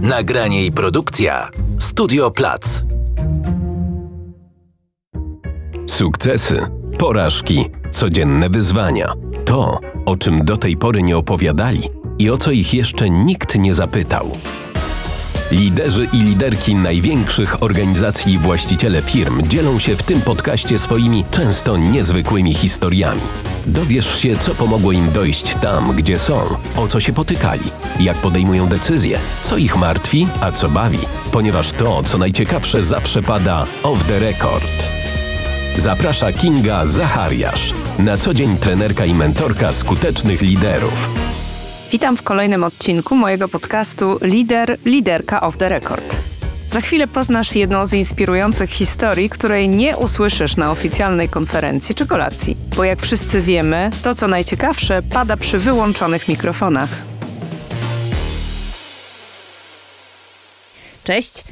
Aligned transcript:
Nagranie 0.00 0.66
i 0.66 0.72
produkcja 0.72 1.50
Studio 1.78 2.30
Plac. 2.30 2.84
Sukcesy, 5.86 6.66
porażki, 6.98 7.70
codzienne 7.92 8.48
wyzwania. 8.48 9.12
To, 9.44 9.80
o 10.06 10.16
czym 10.16 10.44
do 10.44 10.56
tej 10.56 10.76
pory 10.76 11.02
nie 11.02 11.16
opowiadali 11.16 11.82
i 12.18 12.30
o 12.30 12.38
co 12.38 12.50
ich 12.50 12.74
jeszcze 12.74 13.10
nikt 13.10 13.58
nie 13.58 13.74
zapytał. 13.74 14.30
Liderzy 15.50 16.08
i 16.12 16.16
liderki 16.16 16.74
największych 16.74 17.62
organizacji 17.62 18.32
i 18.32 18.38
właściciele 18.38 19.02
firm 19.02 19.48
dzielą 19.48 19.78
się 19.78 19.96
w 19.96 20.02
tym 20.02 20.20
podcaście 20.20 20.78
swoimi 20.78 21.24
często 21.30 21.76
niezwykłymi 21.76 22.54
historiami. 22.54 23.20
Dowiesz 23.66 24.18
się, 24.18 24.36
co 24.36 24.54
pomogło 24.54 24.92
im 24.92 25.12
dojść 25.12 25.54
tam, 25.62 25.96
gdzie 25.96 26.18
są, 26.18 26.40
o 26.76 26.88
co 26.88 27.00
się 27.00 27.12
potykali, 27.12 27.70
jak 28.00 28.16
podejmują 28.16 28.66
decyzje, 28.66 29.18
co 29.42 29.56
ich 29.56 29.76
martwi, 29.76 30.26
a 30.40 30.52
co 30.52 30.68
bawi, 30.68 30.98
ponieważ 31.32 31.72
to, 31.72 32.02
co 32.02 32.18
najciekawsze, 32.18 32.84
zawsze 32.84 33.22
pada 33.22 33.66
off 33.82 34.04
the 34.04 34.18
record. 34.18 34.72
Zaprasza 35.76 36.32
Kinga 36.32 36.86
Zachariasz, 36.86 37.72
na 37.98 38.16
co 38.16 38.34
dzień 38.34 38.56
trenerka 38.56 39.04
i 39.04 39.14
mentorka 39.14 39.72
skutecznych 39.72 40.42
liderów. 40.42 41.35
Witam 41.92 42.16
w 42.16 42.22
kolejnym 42.22 42.64
odcinku 42.64 43.16
mojego 43.16 43.48
podcastu 43.48 44.18
Lider, 44.22 44.78
Liderka 44.84 45.40
of 45.40 45.56
the 45.56 45.68
Record. 45.68 46.16
Za 46.68 46.80
chwilę 46.80 47.06
poznasz 47.06 47.54
jedną 47.54 47.86
z 47.86 47.92
inspirujących 47.92 48.70
historii, 48.70 49.30
której 49.30 49.68
nie 49.68 49.96
usłyszysz 49.96 50.56
na 50.56 50.70
oficjalnej 50.70 51.28
konferencji 51.28 51.94
czy 51.94 52.06
kolacji. 52.06 52.56
Bo 52.76 52.84
jak 52.84 53.02
wszyscy 53.02 53.40
wiemy, 53.40 53.90
to 54.02 54.14
co 54.14 54.28
najciekawsze 54.28 55.02
pada 55.02 55.36
przy 55.36 55.58
wyłączonych 55.58 56.28
mikrofonach. 56.28 56.88
Cześć. 61.04 61.44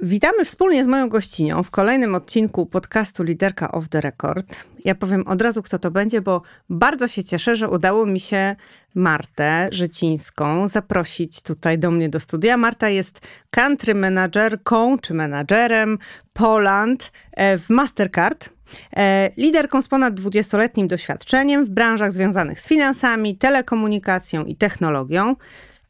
Witamy 0.00 0.44
wspólnie 0.44 0.84
z 0.84 0.86
moją 0.86 1.08
gościnią 1.08 1.62
w 1.62 1.70
kolejnym 1.70 2.14
odcinku 2.14 2.66
podcastu 2.66 3.22
Liderka 3.22 3.72
of 3.72 3.88
the 3.88 4.00
Record. 4.00 4.64
Ja 4.84 4.94
powiem 4.94 5.26
od 5.26 5.42
razu, 5.42 5.62
kto 5.62 5.78
to 5.78 5.90
będzie, 5.90 6.20
bo 6.20 6.42
bardzo 6.70 7.08
się 7.08 7.24
cieszę, 7.24 7.54
że 7.54 7.68
udało 7.68 8.06
mi 8.06 8.20
się 8.20 8.56
Martę 8.94 9.68
Życińską 9.72 10.68
zaprosić 10.68 11.42
tutaj 11.42 11.78
do 11.78 11.90
mnie 11.90 12.08
do 12.08 12.20
studia. 12.20 12.56
Marta 12.56 12.88
jest 12.88 13.20
country 13.50 13.94
managerką 13.94 14.98
czy 14.98 15.14
menadżerem 15.14 15.98
Poland 16.32 17.12
e, 17.32 17.58
w 17.58 17.70
Mastercard. 17.70 18.50
E, 18.96 19.30
liderką 19.36 19.82
z 19.82 19.88
ponad 19.88 20.14
20-letnim 20.14 20.86
doświadczeniem 20.86 21.64
w 21.64 21.68
branżach 21.68 22.12
związanych 22.12 22.60
z 22.60 22.68
finansami, 22.68 23.36
telekomunikacją 23.36 24.44
i 24.44 24.56
technologią. 24.56 25.36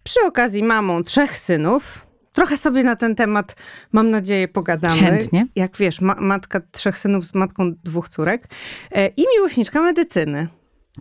Przy 0.03 0.21
okazji 0.27 0.63
mamą 0.63 1.03
trzech 1.03 1.39
synów, 1.39 2.06
Trochę 2.37 2.57
sobie 2.57 2.83
na 2.83 2.97
ten 2.97 3.15
temat, 3.15 3.57
mam 3.93 4.11
nadzieję, 4.11 4.49
pogadamy. 4.49 5.01
Chętnie. 5.01 5.47
Jak 5.55 5.77
wiesz, 5.77 6.01
ma 6.01 6.15
matka 6.15 6.61
trzech 6.73 6.99
synów 6.99 7.27
z 7.27 7.35
matką 7.35 7.73
dwóch 7.85 8.09
córek 8.09 8.49
e, 8.91 9.07
i 9.07 9.25
miłośniczka 9.37 9.83
medycyny. 9.83 10.49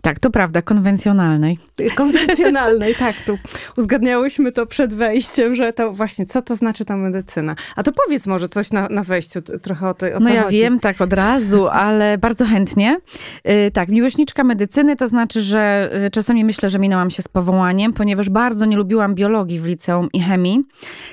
Tak, 0.02 0.18
to 0.18 0.30
prawda, 0.30 0.62
konwencjonalnej. 0.62 1.58
Konwencjonalnej, 1.94 2.94
tak. 3.04 3.16
Tu 3.26 3.38
uzgadniałyśmy 3.76 4.52
to 4.52 4.66
przed 4.66 4.94
wejściem, 4.94 5.54
że 5.54 5.72
to 5.72 5.92
właśnie, 5.92 6.26
co 6.26 6.42
to 6.42 6.54
znaczy 6.54 6.84
ta 6.84 6.96
medycyna. 6.96 7.56
A 7.76 7.82
to 7.82 7.92
powiedz 7.92 8.26
może 8.26 8.48
coś 8.48 8.70
na, 8.70 8.88
na 8.88 9.02
wejściu, 9.02 9.42
trochę 9.42 9.88
o 9.88 9.94
tej, 9.94 10.14
o 10.14 10.20
No 10.20 10.28
ja 10.28 10.42
chodzi. 10.42 10.56
wiem 10.56 10.80
tak 10.80 11.00
od 11.00 11.12
razu, 11.12 11.68
ale 11.68 12.18
bardzo 12.18 12.44
chętnie. 12.44 12.96
Yy, 13.44 13.70
tak, 13.70 13.88
miłośniczka 13.88 14.44
medycyny 14.44 14.96
to 14.96 15.08
znaczy, 15.08 15.40
że 15.40 15.90
yy, 16.02 16.10
czasami 16.10 16.44
myślę, 16.44 16.70
że 16.70 16.78
minęłam 16.78 17.10
się 17.10 17.22
z 17.22 17.28
powołaniem, 17.28 17.92
ponieważ 17.92 18.30
bardzo 18.30 18.66
nie 18.66 18.76
lubiłam 18.76 19.14
biologii 19.14 19.60
w 19.60 19.64
liceum 19.64 20.08
i 20.12 20.20
chemii. 20.20 20.64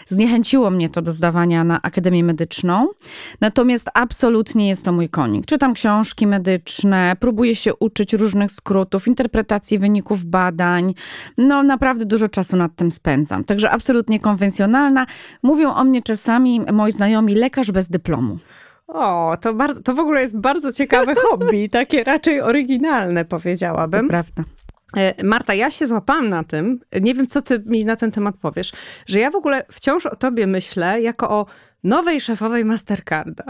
Zniechęciło 0.08 0.70
mnie 0.70 0.90
to 0.90 1.02
do 1.02 1.14
zdawania 1.14 1.64
na 1.64 1.82
Akademię 1.82 2.24
Medyczną. 2.24 2.88
Natomiast 3.42 3.90
absolutnie 3.94 4.70
jest 4.70 4.86
to 4.86 4.92
mój 4.92 5.10
konik. 5.10 5.46
Czytam 5.46 5.74
książki 5.74 6.28
medyczne, 6.28 7.16
próbuję 7.20 7.56
się 7.56 7.76
uczyć 7.76 8.14
różnych 8.14 8.52
skrótów, 8.52 8.73
interpretacji 9.08 9.80
wyników 9.80 10.26
badań. 10.26 10.94
No 11.38 11.64
naprawdę 11.64 12.06
dużo 12.06 12.30
czasu 12.30 12.58
nad 12.58 12.76
tym 12.76 12.92
spędzam. 12.92 13.44
Także 13.44 13.72
absolutnie 13.72 14.20
konwencjonalna. 14.20 15.06
Mówią 15.44 15.74
o 15.74 15.84
mnie 15.84 16.02
czasami 16.02 16.62
moi 16.72 16.92
znajomi 16.92 17.36
lekarz 17.36 17.72
bez 17.72 17.90
dyplomu. 17.90 18.38
O, 18.88 19.38
to, 19.42 19.54
bardzo, 19.54 19.82
to 19.82 19.94
w 19.94 20.00
ogóle 20.00 20.22
jest 20.22 20.38
bardzo 20.38 20.72
ciekawe 20.72 21.16
hobby, 21.16 21.70
takie 21.80 22.04
raczej 22.04 22.42
oryginalne 22.42 23.26
powiedziałabym. 23.26 24.06
To 24.06 24.10
prawda. 24.10 24.44
E, 24.98 25.24
Marta, 25.24 25.54
ja 25.54 25.72
się 25.72 25.88
złapałam 25.88 26.30
na 26.30 26.44
tym, 26.44 26.80
nie 27.02 27.14
wiem 27.14 27.28
co 27.28 27.42
ty 27.42 27.64
mi 27.66 27.86
na 27.86 27.96
ten 27.96 28.12
temat 28.12 28.36
powiesz, 28.42 28.72
że 29.06 29.20
ja 29.20 29.32
w 29.32 29.36
ogóle 29.36 29.66
wciąż 29.72 30.06
o 30.06 30.16
tobie 30.16 30.48
myślę 30.48 31.02
jako 31.02 31.30
o 31.30 31.46
nowej 31.84 32.22
szefowej 32.22 32.66
Mastercarda. 32.66 33.44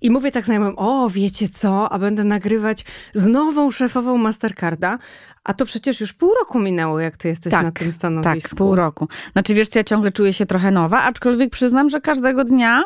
I 0.00 0.10
mówię 0.10 0.30
tak 0.30 0.44
znajomym, 0.44 0.74
o 0.76 1.08
wiecie 1.10 1.48
co, 1.48 1.92
a 1.92 1.98
będę 1.98 2.24
nagrywać 2.24 2.84
z 3.14 3.26
nową 3.26 3.70
szefową 3.70 4.18
Mastercarda, 4.18 4.98
a 5.44 5.54
to 5.54 5.64
przecież 5.64 6.00
już 6.00 6.12
pół 6.12 6.34
roku 6.40 6.60
minęło, 6.60 7.00
jak 7.00 7.16
ty 7.16 7.28
jesteś 7.28 7.52
na 7.52 7.72
tym 7.72 7.92
stanowisku. 7.92 8.48
Tak, 8.48 8.58
pół 8.58 8.74
roku. 8.74 9.08
Znaczy 9.32 9.54
wiesz 9.54 9.68
co, 9.68 9.78
ja 9.78 9.84
ciągle 9.84 10.12
czuję 10.12 10.32
się 10.32 10.46
trochę 10.46 10.70
nowa, 10.70 11.02
aczkolwiek 11.02 11.50
przyznam, 11.50 11.90
że 11.90 12.00
każdego 12.00 12.44
dnia 12.44 12.84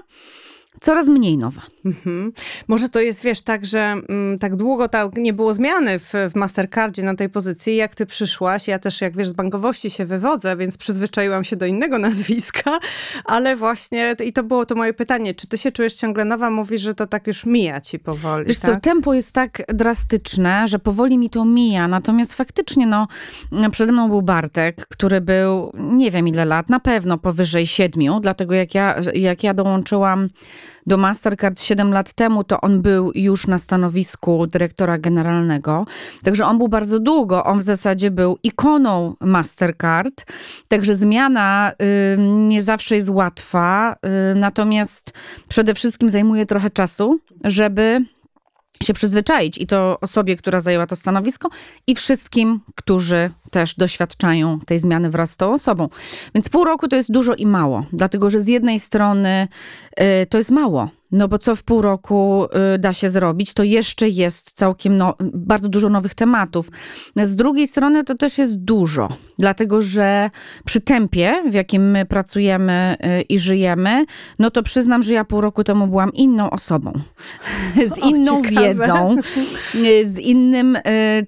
coraz 0.80 1.08
mniej 1.08 1.38
nowa. 1.38 1.62
Mhm. 1.84 2.32
Może 2.68 2.88
to 2.88 3.00
jest, 3.00 3.22
wiesz, 3.22 3.40
tak, 3.40 3.66
że 3.66 3.78
mm, 4.08 4.38
tak 4.38 4.56
długo 4.56 4.88
tak 4.88 5.16
nie 5.16 5.32
było 5.32 5.54
zmiany 5.54 5.98
w, 5.98 6.12
w 6.32 6.34
Mastercardzie 6.34 7.02
na 7.02 7.14
tej 7.14 7.28
pozycji, 7.28 7.76
jak 7.76 7.94
ty 7.94 8.06
przyszłaś. 8.06 8.68
Ja 8.68 8.78
też, 8.78 9.00
jak 9.00 9.16
wiesz, 9.16 9.28
z 9.28 9.32
bankowości 9.32 9.90
się 9.90 10.04
wywodzę, 10.04 10.56
więc 10.56 10.76
przyzwyczaiłam 10.76 11.44
się 11.44 11.56
do 11.56 11.66
innego 11.66 11.98
nazwiska, 12.08 12.78
ale 13.24 13.56
właśnie, 13.56 14.16
i 14.24 14.32
to 14.32 14.42
było 14.42 14.66
to 14.66 14.74
moje 14.74 14.92
pytanie, 14.92 15.34
czy 15.34 15.46
ty 15.46 15.58
się 15.58 15.72
czujesz 15.72 15.94
ciągle 15.94 16.24
nowa? 16.24 16.50
Mówisz, 16.50 16.80
że 16.80 16.94
to 16.94 17.06
tak 17.06 17.26
już 17.26 17.46
mija 17.46 17.80
ci 17.80 17.98
powoli, 17.98 18.46
Wiesz 18.46 18.58
tak? 18.58 18.74
co, 18.74 18.80
tempo 18.80 19.14
jest 19.14 19.32
tak 19.32 19.62
drastyczne, 19.68 20.68
że 20.68 20.78
powoli 20.78 21.18
mi 21.18 21.30
to 21.30 21.44
mija, 21.44 21.88
natomiast 21.88 22.34
faktycznie, 22.34 22.86
no, 22.86 23.08
przede 23.70 23.92
mną 23.92 24.08
był 24.08 24.22
Bartek, 24.22 24.86
który 24.88 25.20
był, 25.20 25.72
nie 25.74 26.10
wiem 26.10 26.28
ile 26.28 26.44
lat, 26.44 26.68
na 26.68 26.80
pewno 26.80 27.18
powyżej 27.18 27.66
siedmiu, 27.66 28.20
dlatego 28.20 28.54
jak 28.54 28.74
ja, 28.74 29.00
jak 29.14 29.44
ja 29.44 29.54
dołączyłam 29.54 30.28
do 30.86 30.96
Mastercard 30.96 31.60
7 31.60 31.92
lat 31.92 32.12
temu, 32.12 32.44
to 32.44 32.60
on 32.60 32.82
był 32.82 33.12
już 33.14 33.46
na 33.46 33.58
stanowisku 33.58 34.46
dyrektora 34.46 34.98
generalnego. 34.98 35.86
Także 36.22 36.46
on 36.46 36.58
był 36.58 36.68
bardzo 36.68 36.98
długo. 36.98 37.44
On 37.44 37.58
w 37.58 37.62
zasadzie 37.62 38.10
był 38.10 38.38
ikoną 38.42 39.14
Mastercard. 39.20 40.26
Także 40.68 40.94
zmiana 40.94 41.72
y, 41.82 42.18
nie 42.18 42.62
zawsze 42.62 42.96
jest 42.96 43.08
łatwa. 43.08 43.96
Y, 44.32 44.34
natomiast 44.34 45.12
przede 45.48 45.74
wszystkim 45.74 46.10
zajmuje 46.10 46.46
trochę 46.46 46.70
czasu, 46.70 47.20
żeby 47.44 48.04
się 48.82 48.94
przyzwyczaić 48.94 49.58
i 49.58 49.66
to 49.66 49.98
osobie, 50.00 50.36
która 50.36 50.60
zajęła 50.60 50.86
to 50.86 50.96
stanowisko 50.96 51.48
i 51.86 51.94
wszystkim, 51.94 52.60
którzy 52.74 53.30
też 53.50 53.74
doświadczają 53.74 54.60
tej 54.60 54.80
zmiany 54.80 55.10
wraz 55.10 55.30
z 55.30 55.36
tą 55.36 55.52
osobą. 55.52 55.88
Więc 56.34 56.48
pół 56.48 56.64
roku 56.64 56.88
to 56.88 56.96
jest 56.96 57.12
dużo 57.12 57.34
i 57.34 57.46
mało, 57.46 57.84
dlatego 57.92 58.30
że 58.30 58.40
z 58.40 58.46
jednej 58.46 58.80
strony 58.80 59.48
y, 60.00 60.26
to 60.26 60.38
jest 60.38 60.50
mało, 60.50 60.88
no 61.12 61.28
bo 61.28 61.38
co 61.38 61.56
w 61.56 61.62
pół 61.62 61.82
roku 61.82 62.46
y, 62.74 62.78
da 62.78 62.92
się 62.92 63.10
zrobić, 63.10 63.54
to 63.54 63.62
jeszcze 63.62 64.08
jest 64.08 64.52
całkiem 64.52 64.96
no, 64.96 65.14
bardzo 65.20 65.68
dużo 65.68 65.88
nowych 65.88 66.14
tematów. 66.14 66.70
Z 67.16 67.36
drugiej 67.36 67.68
strony 67.68 68.04
to 68.04 68.14
też 68.14 68.38
jest 68.38 68.56
dużo, 68.56 69.08
dlatego 69.38 69.82
że 69.82 70.30
przy 70.64 70.80
tempie, 70.80 71.42
w 71.50 71.54
jakim 71.54 71.90
my 71.90 72.06
pracujemy 72.06 72.96
y, 73.20 73.22
i 73.22 73.38
żyjemy, 73.38 74.04
no 74.38 74.50
to 74.50 74.62
przyznam, 74.62 75.02
że 75.02 75.14
ja 75.14 75.24
pół 75.24 75.40
roku 75.40 75.64
temu 75.64 75.86
byłam 75.86 76.12
inną 76.12 76.50
osobą, 76.50 76.92
z 77.88 77.92
O, 77.92 78.08
inną 78.08 78.42
ciekawe. 78.42 78.74
wiedzą, 78.74 79.16
y, 79.74 80.10
z 80.10 80.18
innym 80.18 80.78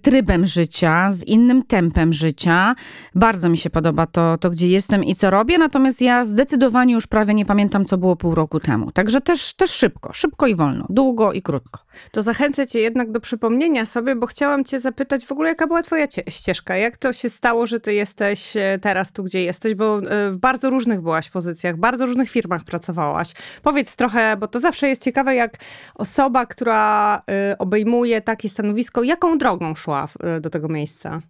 trybem 0.02 0.46
życia, 0.46 1.10
z 1.10 1.24
innym 1.24 1.62
tempem 1.62 2.12
życia. 2.12 2.74
Bardzo 3.14 3.48
mi 3.48 3.58
się 3.58 3.70
podoba 3.70 4.06
to, 4.06 4.38
to, 4.38 4.50
gdzie 4.50 4.68
jestem 4.68 5.04
i 5.04 5.14
co 5.14 5.30
robię, 5.30 5.58
natomiast 5.58 6.00
ja 6.00 6.24
zdecydowanie 6.24 6.94
już 6.94 7.06
prawie 7.06 7.34
nie 7.34 7.46
pamiętam, 7.46 7.84
co 7.84 7.98
było 7.98 8.16
pół 8.16 8.34
roku 8.34 8.60
temu. 8.60 8.92
Także 8.92 9.20
też, 9.20 9.54
też 9.54 9.69
szybko, 9.70 10.12
szybko 10.12 10.46
i 10.46 10.56
wolno, 10.56 10.86
długo 10.88 11.32
i 11.32 11.42
krótko. 11.42 11.80
To 12.10 12.22
zachęcę 12.22 12.66
cię 12.66 12.80
jednak 12.80 13.12
do 13.12 13.20
przypomnienia 13.20 13.86
sobie, 13.86 14.16
bo 14.16 14.26
chciałam 14.26 14.64
cię 14.64 14.78
zapytać 14.78 15.26
w 15.26 15.32
ogóle, 15.32 15.48
jaka 15.48 15.66
była 15.66 15.82
twoja 15.82 16.08
cie- 16.08 16.22
ścieżka? 16.28 16.76
Jak 16.76 16.96
to 16.96 17.12
się 17.12 17.28
stało, 17.28 17.66
że 17.66 17.80
ty 17.80 17.94
jesteś 17.94 18.56
e, 18.56 18.78
teraz 18.82 19.12
tu, 19.12 19.24
gdzie 19.24 19.42
jesteś? 19.42 19.74
Bo 19.74 19.98
e, 19.98 20.30
w 20.30 20.38
bardzo 20.38 20.70
różnych 20.70 21.00
byłaś 21.00 21.30
pozycjach, 21.30 21.76
w 21.76 21.78
bardzo 21.78 22.06
różnych 22.06 22.30
firmach 22.30 22.64
pracowałaś. 22.64 23.32
Powiedz 23.62 23.96
trochę, 23.96 24.36
bo 24.36 24.48
to 24.48 24.60
zawsze 24.60 24.88
jest 24.88 25.02
ciekawe, 25.02 25.34
jak 25.34 25.56
osoba, 25.94 26.46
która 26.46 27.16
e, 27.30 27.58
obejmuje 27.58 28.20
takie 28.20 28.48
stanowisko, 28.48 29.02
jaką 29.02 29.38
drogą 29.38 29.74
szła 29.74 30.08
do 30.40 30.50
tego 30.50 30.68
miejsca? 30.68 31.20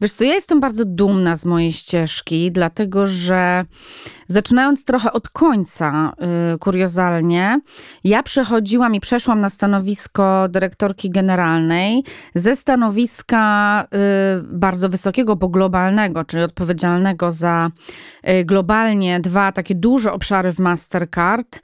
Wiesz 0.00 0.12
co, 0.12 0.24
ja 0.24 0.34
jestem 0.34 0.60
bardzo 0.60 0.84
dumna 0.84 1.36
z 1.36 1.44
mojej 1.44 1.72
ścieżki, 1.72 2.52
dlatego 2.52 3.06
że 3.06 3.64
zaczynając 4.26 4.84
trochę 4.84 5.12
od 5.12 5.28
końca, 5.28 6.12
kuriozalnie, 6.60 7.60
Ja 8.04 8.22
przechodziłam 8.22 8.94
i 8.94 9.00
przeszłam 9.00 9.40
na 9.40 9.50
stanowisko 9.50 10.48
dyrektorki 10.48 11.10
generalnej 11.10 12.04
ze 12.34 12.56
stanowiska 12.56 13.84
y, 13.84 14.42
bardzo 14.42 14.88
wysokiego, 14.88 15.36
bo 15.36 15.48
globalnego, 15.48 16.24
czyli 16.24 16.42
odpowiedzialnego 16.42 17.32
za 17.32 17.70
y, 18.28 18.44
globalnie 18.44 19.20
dwa 19.20 19.52
takie 19.52 19.74
duże 19.74 20.12
obszary 20.12 20.52
w 20.52 20.58
Mastercard 20.58 21.60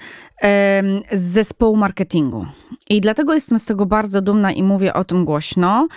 z 1.12 1.20
zespołu 1.20 1.76
marketingu. 1.76 2.46
I 2.90 3.00
dlatego 3.00 3.34
jestem 3.34 3.58
z 3.58 3.64
tego 3.64 3.86
bardzo 3.86 4.20
dumna 4.20 4.52
i 4.52 4.62
mówię 4.62 4.94
o 4.94 5.04
tym 5.04 5.24
głośno, 5.24 5.88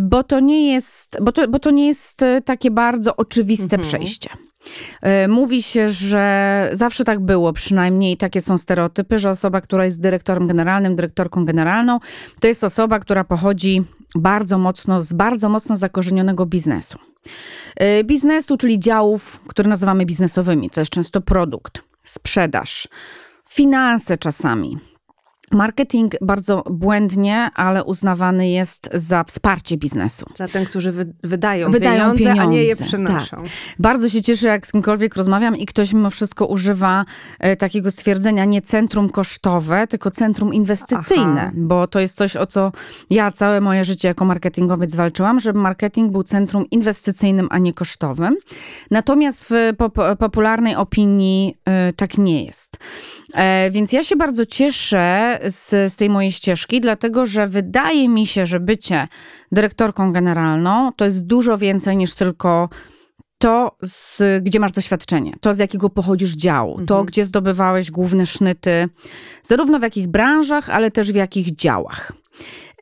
bo 0.00 0.22
to 0.22 0.40
nie 0.40 0.72
jest, 0.72 1.18
bo 1.22 1.32
to, 1.32 1.48
bo 1.48 1.58
to 1.58 1.70
nie 1.70 1.86
jest 1.86 2.22
y, 2.22 2.42
takie 2.44 2.70
bardzo 2.70 3.16
oczywiste 3.16 3.64
mhm. 3.76 3.82
przejście. 3.82 4.30
Y, 5.24 5.28
mówi 5.28 5.62
się, 5.62 5.88
że 5.88 6.68
zawsze 6.72 7.04
tak 7.04 7.20
było, 7.20 7.52
przynajmniej 7.52 8.16
takie 8.16 8.40
są 8.40 8.58
stereotypy, 8.58 9.18
że 9.18 9.30
osoba, 9.30 9.60
która 9.60 9.84
jest 9.84 10.00
dyrektorem 10.00 10.46
generalnym, 10.46 10.96
dyrektorką 10.96 11.44
generalną, 11.44 12.00
to 12.40 12.48
jest 12.48 12.64
osoba, 12.64 12.98
która 12.98 13.24
pochodzi 13.24 13.84
bardzo 14.14 14.58
mocno 14.58 15.02
z 15.02 15.12
bardzo 15.12 15.48
mocno 15.48 15.76
zakorzenionego 15.76 16.46
biznesu. 16.46 16.98
Y, 17.82 18.04
biznesu, 18.04 18.56
czyli 18.56 18.78
działów, 18.78 19.40
które 19.48 19.68
nazywamy 19.68 20.06
biznesowymi. 20.06 20.70
To 20.70 20.80
jest 20.80 20.90
często 20.90 21.20
produkt, 21.20 21.82
sprzedaż, 22.02 22.88
finanse 23.48 24.18
czasami. 24.18 24.78
Marketing 25.52 26.12
bardzo 26.20 26.62
błędnie, 26.70 27.50
ale 27.54 27.84
uznawany 27.84 28.48
jest 28.48 28.90
za 28.94 29.24
wsparcie 29.24 29.76
biznesu. 29.76 30.26
Za 30.34 30.48
ten, 30.48 30.66
którzy 30.66 30.92
wy, 30.92 31.12
wydają, 31.24 31.70
wydają 31.70 31.96
pieniądze, 31.96 32.18
pieniądze, 32.18 32.42
a 32.42 32.46
nie 32.46 32.64
je 32.64 32.76
przynoszą. 32.76 33.36
Tak. 33.36 33.46
Bardzo 33.78 34.08
się 34.08 34.22
cieszę, 34.22 34.48
jak 34.48 34.66
z 34.66 34.72
kimkolwiek 34.72 35.16
rozmawiam 35.16 35.56
i 35.56 35.66
ktoś 35.66 35.92
mimo 35.92 36.10
wszystko 36.10 36.46
używa 36.46 37.04
e, 37.38 37.56
takiego 37.56 37.90
stwierdzenia 37.90 38.44
nie 38.44 38.62
centrum 38.62 39.08
kosztowe, 39.08 39.86
tylko 39.86 40.10
centrum 40.10 40.54
inwestycyjne, 40.54 41.42
Aha. 41.42 41.52
bo 41.54 41.86
to 41.86 42.00
jest 42.00 42.16
coś, 42.16 42.36
o 42.36 42.46
co 42.46 42.72
ja 43.10 43.32
całe 43.32 43.60
moje 43.60 43.84
życie 43.84 44.08
jako 44.08 44.24
marketingowiec 44.24 44.94
walczyłam, 44.94 45.40
żeby 45.40 45.58
marketing 45.58 46.12
był 46.12 46.22
centrum 46.22 46.64
inwestycyjnym, 46.70 47.48
a 47.50 47.58
nie 47.58 47.72
kosztowym. 47.72 48.36
Natomiast 48.90 49.46
w 49.50 49.76
pop 49.76 49.96
popularnej 50.18 50.76
opinii 50.76 51.56
e, 51.64 51.92
tak 51.92 52.18
nie 52.18 52.44
jest. 52.44 52.78
E, 53.34 53.70
więc 53.70 53.92
ja 53.92 54.04
się 54.04 54.16
bardzo 54.16 54.46
cieszę 54.46 55.35
z, 55.48 55.92
z 55.92 55.96
tej 55.96 56.10
mojej 56.10 56.32
ścieżki, 56.32 56.80
dlatego 56.80 57.26
że 57.26 57.48
wydaje 57.48 58.08
mi 58.08 58.26
się, 58.26 58.46
że 58.46 58.60
bycie 58.60 59.08
dyrektorką 59.52 60.12
generalną 60.12 60.92
to 60.96 61.04
jest 61.04 61.26
dużo 61.26 61.58
więcej 61.58 61.96
niż 61.96 62.14
tylko 62.14 62.68
to, 63.38 63.76
z, 63.82 64.22
gdzie 64.44 64.60
masz 64.60 64.72
doświadczenie, 64.72 65.32
to 65.40 65.54
z 65.54 65.58
jakiego 65.58 65.90
pochodzisz 65.90 66.36
działu, 66.36 66.70
mhm. 66.70 66.86
to 66.86 67.04
gdzie 67.04 67.24
zdobywałeś 67.24 67.90
główne 67.90 68.26
sznyty, 68.26 68.88
zarówno 69.42 69.78
w 69.78 69.82
jakich 69.82 70.08
branżach, 70.08 70.70
ale 70.70 70.90
też 70.90 71.12
w 71.12 71.14
jakich 71.14 71.54
działach. 71.54 72.12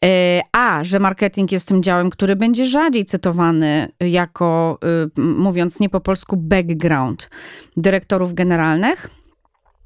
E, 0.05 0.41
a, 0.53 0.85
że 0.85 1.01
marketing 1.01 1.53
jest 1.53 1.69
tym 1.69 1.83
działem, 1.83 2.11
który 2.11 2.37
będzie 2.37 2.67
rzadziej 2.67 3.05
cytowany 3.05 3.89
jako, 4.01 4.79
y, 5.19 5.21
mówiąc 5.21 5.81
nie 5.81 5.89
po 5.89 6.01
polsku, 6.01 6.37
background 6.37 7.31
dyrektorów 7.77 8.35
generalnych 8.35 9.11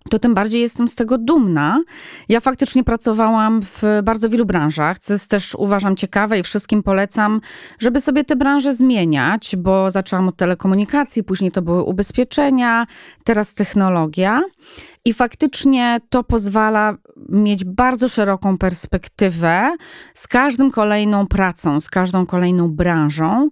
to 0.08 0.18
tym 0.18 0.34
bardziej 0.34 0.60
jestem 0.60 0.88
z 0.88 0.94
tego 0.94 1.18
dumna. 1.18 1.82
Ja 2.28 2.40
faktycznie 2.40 2.84
pracowałam 2.84 3.62
w 3.62 3.82
bardzo 4.02 4.28
wielu 4.28 4.46
branżach, 4.46 4.98
co 4.98 5.12
jest 5.12 5.30
też 5.30 5.54
uważam 5.54 5.96
ciekawe 5.96 6.38
i 6.38 6.42
wszystkim 6.42 6.82
polecam, 6.82 7.40
żeby 7.78 8.00
sobie 8.00 8.24
te 8.24 8.36
branże 8.36 8.74
zmieniać, 8.74 9.56
bo 9.56 9.90
zaczęłam 9.90 10.28
od 10.28 10.36
telekomunikacji, 10.36 11.24
później 11.24 11.52
to 11.52 11.62
były 11.62 11.82
ubezpieczenia, 11.82 12.86
teraz 13.24 13.54
technologia. 13.54 14.42
I 15.04 15.12
faktycznie 15.12 16.00
to 16.08 16.24
pozwala 16.24 16.94
mieć 17.28 17.64
bardzo 17.64 18.08
szeroką 18.08 18.58
perspektywę 18.58 19.76
z 20.14 20.28
każdą 20.28 20.70
kolejną 20.70 21.26
pracą, 21.26 21.80
z 21.80 21.90
każdą 21.90 22.26
kolejną 22.26 22.68
branżą 22.68 23.48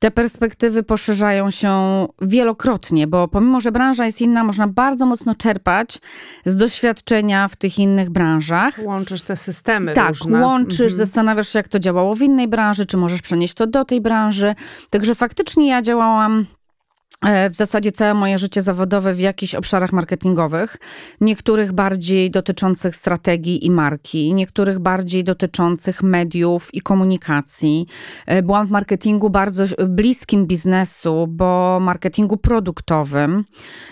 te 0.00 0.10
perspektywy 0.10 0.82
poszerzają 0.82 1.50
się 1.50 1.70
wielokrotnie, 2.22 3.06
bo 3.06 3.28
pomimo, 3.28 3.60
że 3.60 3.72
branża 3.72 4.06
jest 4.06 4.20
inna, 4.20 4.44
można 4.44 4.68
bardzo 4.68 5.06
mocno 5.06 5.34
czerpać 5.34 5.98
z 6.44 6.56
doświadczenia 6.56 7.48
w 7.48 7.56
tych 7.56 7.78
innych 7.78 8.10
branżach. 8.10 8.80
Łączysz 8.84 9.22
te 9.22 9.36
systemy 9.36 9.94
tak, 9.94 10.08
różne. 10.08 10.40
łączysz, 10.40 10.92
mhm. 10.92 10.98
zastanawiasz 10.98 11.48
się, 11.48 11.58
jak 11.58 11.68
to 11.68 11.78
działało 11.78 12.14
w 12.14 12.22
innej 12.22 12.48
branży, 12.48 12.86
czy 12.86 12.96
możesz 12.96 13.22
przenieść 13.22 13.54
to 13.54 13.66
do 13.66 13.84
tej 13.84 14.00
branży. 14.00 14.54
Także 14.90 15.14
faktycznie 15.14 15.68
ja 15.68 15.82
działałam 15.82 16.46
w 17.50 17.54
zasadzie 17.54 17.92
całe 17.92 18.14
moje 18.14 18.38
życie 18.38 18.62
zawodowe 18.62 19.14
w 19.14 19.20
jakichś 19.20 19.54
obszarach 19.54 19.92
marketingowych, 19.92 20.76
niektórych 21.20 21.72
bardziej 21.72 22.30
dotyczących 22.30 22.96
strategii 22.96 23.66
i 23.66 23.70
marki, 23.70 24.34
niektórych 24.34 24.78
bardziej 24.78 25.24
dotyczących 25.24 26.02
mediów 26.02 26.74
i 26.74 26.80
komunikacji. 26.80 27.86
E, 28.26 28.42
byłam 28.42 28.66
w 28.66 28.70
marketingu 28.70 29.30
bardzo 29.30 29.64
bliskim 29.88 30.46
biznesu, 30.46 31.26
bo 31.28 31.78
marketingu 31.80 32.36
produktowym, 32.36 33.44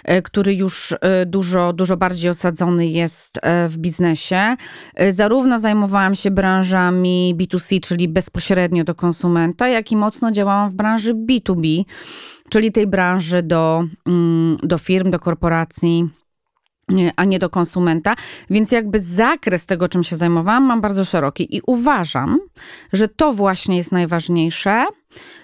e, 0.05 0.23
który 0.23 0.55
już 0.55 0.95
dużo, 1.27 1.73
dużo 1.73 1.97
bardziej 1.97 2.31
osadzony 2.31 2.87
jest 2.87 3.41
w 3.69 3.77
biznesie. 3.77 4.57
Zarówno 5.11 5.59
zajmowałam 5.59 6.15
się 6.15 6.31
branżami 6.31 7.35
B2C, 7.39 7.81
czyli 7.81 8.09
bezpośrednio 8.09 8.85
do 8.85 8.95
konsumenta, 8.95 9.69
jak 9.69 9.93
i 9.93 9.97
mocno 9.97 10.33
działałam 10.33 10.71
w 10.71 10.75
branży 10.75 11.15
B2B 11.15 11.85
czyli 12.51 12.73
tej 12.73 12.87
branży 12.87 13.43
do, 13.43 13.85
mm, 14.07 14.57
do 14.63 14.79
firm, 14.79 15.11
do 15.11 15.19
korporacji 15.19 16.09
a 17.17 17.25
nie 17.25 17.39
do 17.39 17.51
konsumenta. 17.51 18.17
Więc 18.51 18.73
jakby 18.73 19.01
zakres 19.01 19.67
tego, 19.67 19.89
czym 19.89 20.05
się 20.05 20.17
zajmowałam, 20.17 20.65
mam 20.65 20.81
bardzo 20.81 21.05
szeroki 21.05 21.57
i 21.57 21.61
uważam, 21.67 22.39
że 22.93 23.09
to 23.09 23.33
właśnie 23.33 23.77
jest 23.77 23.93
najważniejsze. 23.93 24.85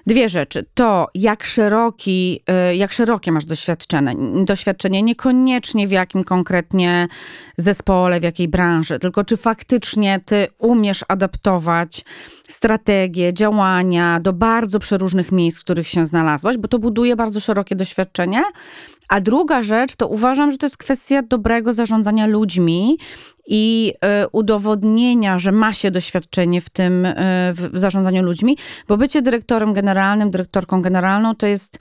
Dwie 0.06 0.28
rzeczy. 0.28 0.66
To, 0.74 1.08
jak 1.14 1.44
szeroki, 1.44 2.40
y, 2.70 2.76
jak 2.76 2.92
szerokie 2.92 3.32
masz 3.32 3.44
doświadczenie. 3.44 4.44
Doświadczenie 4.44 5.02
niekoniecznie 5.02 5.88
w 5.88 5.90
jakim 5.90 6.24
konkretnie 6.24 7.08
zespole, 7.56 8.20
w 8.20 8.22
jakiej 8.22 8.48
branży, 8.48 8.98
tylko 8.98 9.24
czy 9.24 9.36
faktycznie 9.36 10.20
ty 10.26 10.46
umiesz 10.58 11.04
adaptować 11.08 12.04
strategie, 12.48 13.34
działania 13.34 14.20
do 14.20 14.32
bardzo 14.32 14.78
przeróżnych 14.78 15.32
miejsc, 15.32 15.60
w 15.60 15.64
których 15.64 15.88
się 15.88 16.06
znalazłaś, 16.06 16.56
bo 16.56 16.68
to 16.68 16.78
buduje 16.78 17.16
bardzo 17.16 17.40
szerokie 17.40 17.76
doświadczenie. 17.76 18.42
A 19.08 19.20
druga 19.20 19.62
rzecz 19.62 19.96
to 19.96 20.08
uważam, 20.08 20.50
że 20.50 20.58
to 20.58 20.66
jest 20.66 20.76
kwestia 20.76 21.22
dobrego 21.22 21.72
zarządzania 21.72 22.26
ludźmi 22.26 22.98
i 23.46 23.92
y, 24.24 24.28
udowodnienia, 24.32 25.38
że 25.38 25.52
ma 25.52 25.72
się 25.72 25.90
doświadczenie 25.90 26.60
w 26.60 26.70
tym, 26.70 27.06
y, 27.06 27.14
w 27.52 27.70
zarządzaniu 27.72 28.22
ludźmi, 28.22 28.58
bo 28.88 28.96
bycie 28.96 29.22
dyrektorem 29.22 29.72
generalnym, 29.72 30.30
dyrektorką 30.30 30.82
generalną 30.82 31.34
to 31.34 31.46
jest 31.46 31.78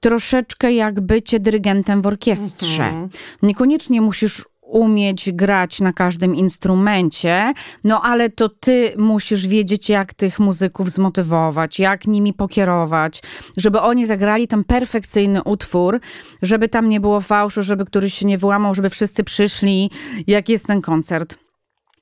troszeczkę 0.00 0.72
jak 0.72 1.00
bycie 1.00 1.40
dyrygentem 1.40 2.02
w 2.02 2.06
orkiestrze. 2.06 2.84
Mhm. 2.84 3.08
Niekoniecznie 3.42 4.00
musisz 4.00 4.44
umieć 4.72 5.32
grać 5.32 5.80
na 5.80 5.92
każdym 5.92 6.34
instrumencie, 6.34 7.52
no 7.84 8.02
ale 8.02 8.30
to 8.30 8.48
ty 8.48 8.92
musisz 8.98 9.46
wiedzieć, 9.46 9.88
jak 9.88 10.14
tych 10.14 10.38
muzyków 10.38 10.90
zmotywować, 10.90 11.78
jak 11.78 12.06
nimi 12.06 12.32
pokierować, 12.32 13.22
żeby 13.56 13.80
oni 13.80 14.06
zagrali 14.06 14.48
ten 14.48 14.64
perfekcyjny 14.64 15.42
utwór, 15.42 16.00
żeby 16.42 16.68
tam 16.68 16.88
nie 16.88 17.00
było 17.00 17.20
fałszu, 17.20 17.62
żeby 17.62 17.84
któryś 17.84 18.14
się 18.14 18.26
nie 18.26 18.38
wyłamał, 18.38 18.74
żeby 18.74 18.90
wszyscy 18.90 19.24
przyszli, 19.24 19.90
jak 20.26 20.48
jest 20.48 20.66
ten 20.66 20.82
koncert. 20.82 21.42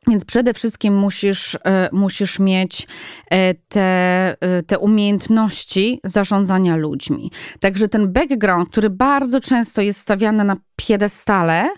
Więc 0.08 0.24
przede 0.24 0.54
wszystkim 0.54 0.96
musisz, 0.96 1.58
e, 1.64 1.88
musisz 1.92 2.38
mieć 2.38 2.86
e, 3.30 3.54
te, 3.54 3.80
e, 4.40 4.62
te 4.62 4.78
umiejętności 4.78 6.00
zarządzania 6.04 6.76
ludźmi. 6.76 7.30
Także 7.60 7.88
ten 7.88 8.12
background, 8.12 8.68
który 8.68 8.90
bardzo 8.90 9.40
często 9.40 9.82
jest 9.82 10.00
stawiany 10.00 10.44
na 10.44 10.56
piedestale, 10.76 11.68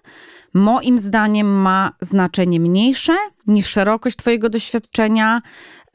moim 0.54 0.98
zdaniem 0.98 1.46
ma 1.46 1.92
znaczenie 2.00 2.60
mniejsze 2.60 3.12
niż 3.46 3.66
szerokość 3.66 4.16
Twojego 4.16 4.48
doświadczenia 4.48 5.42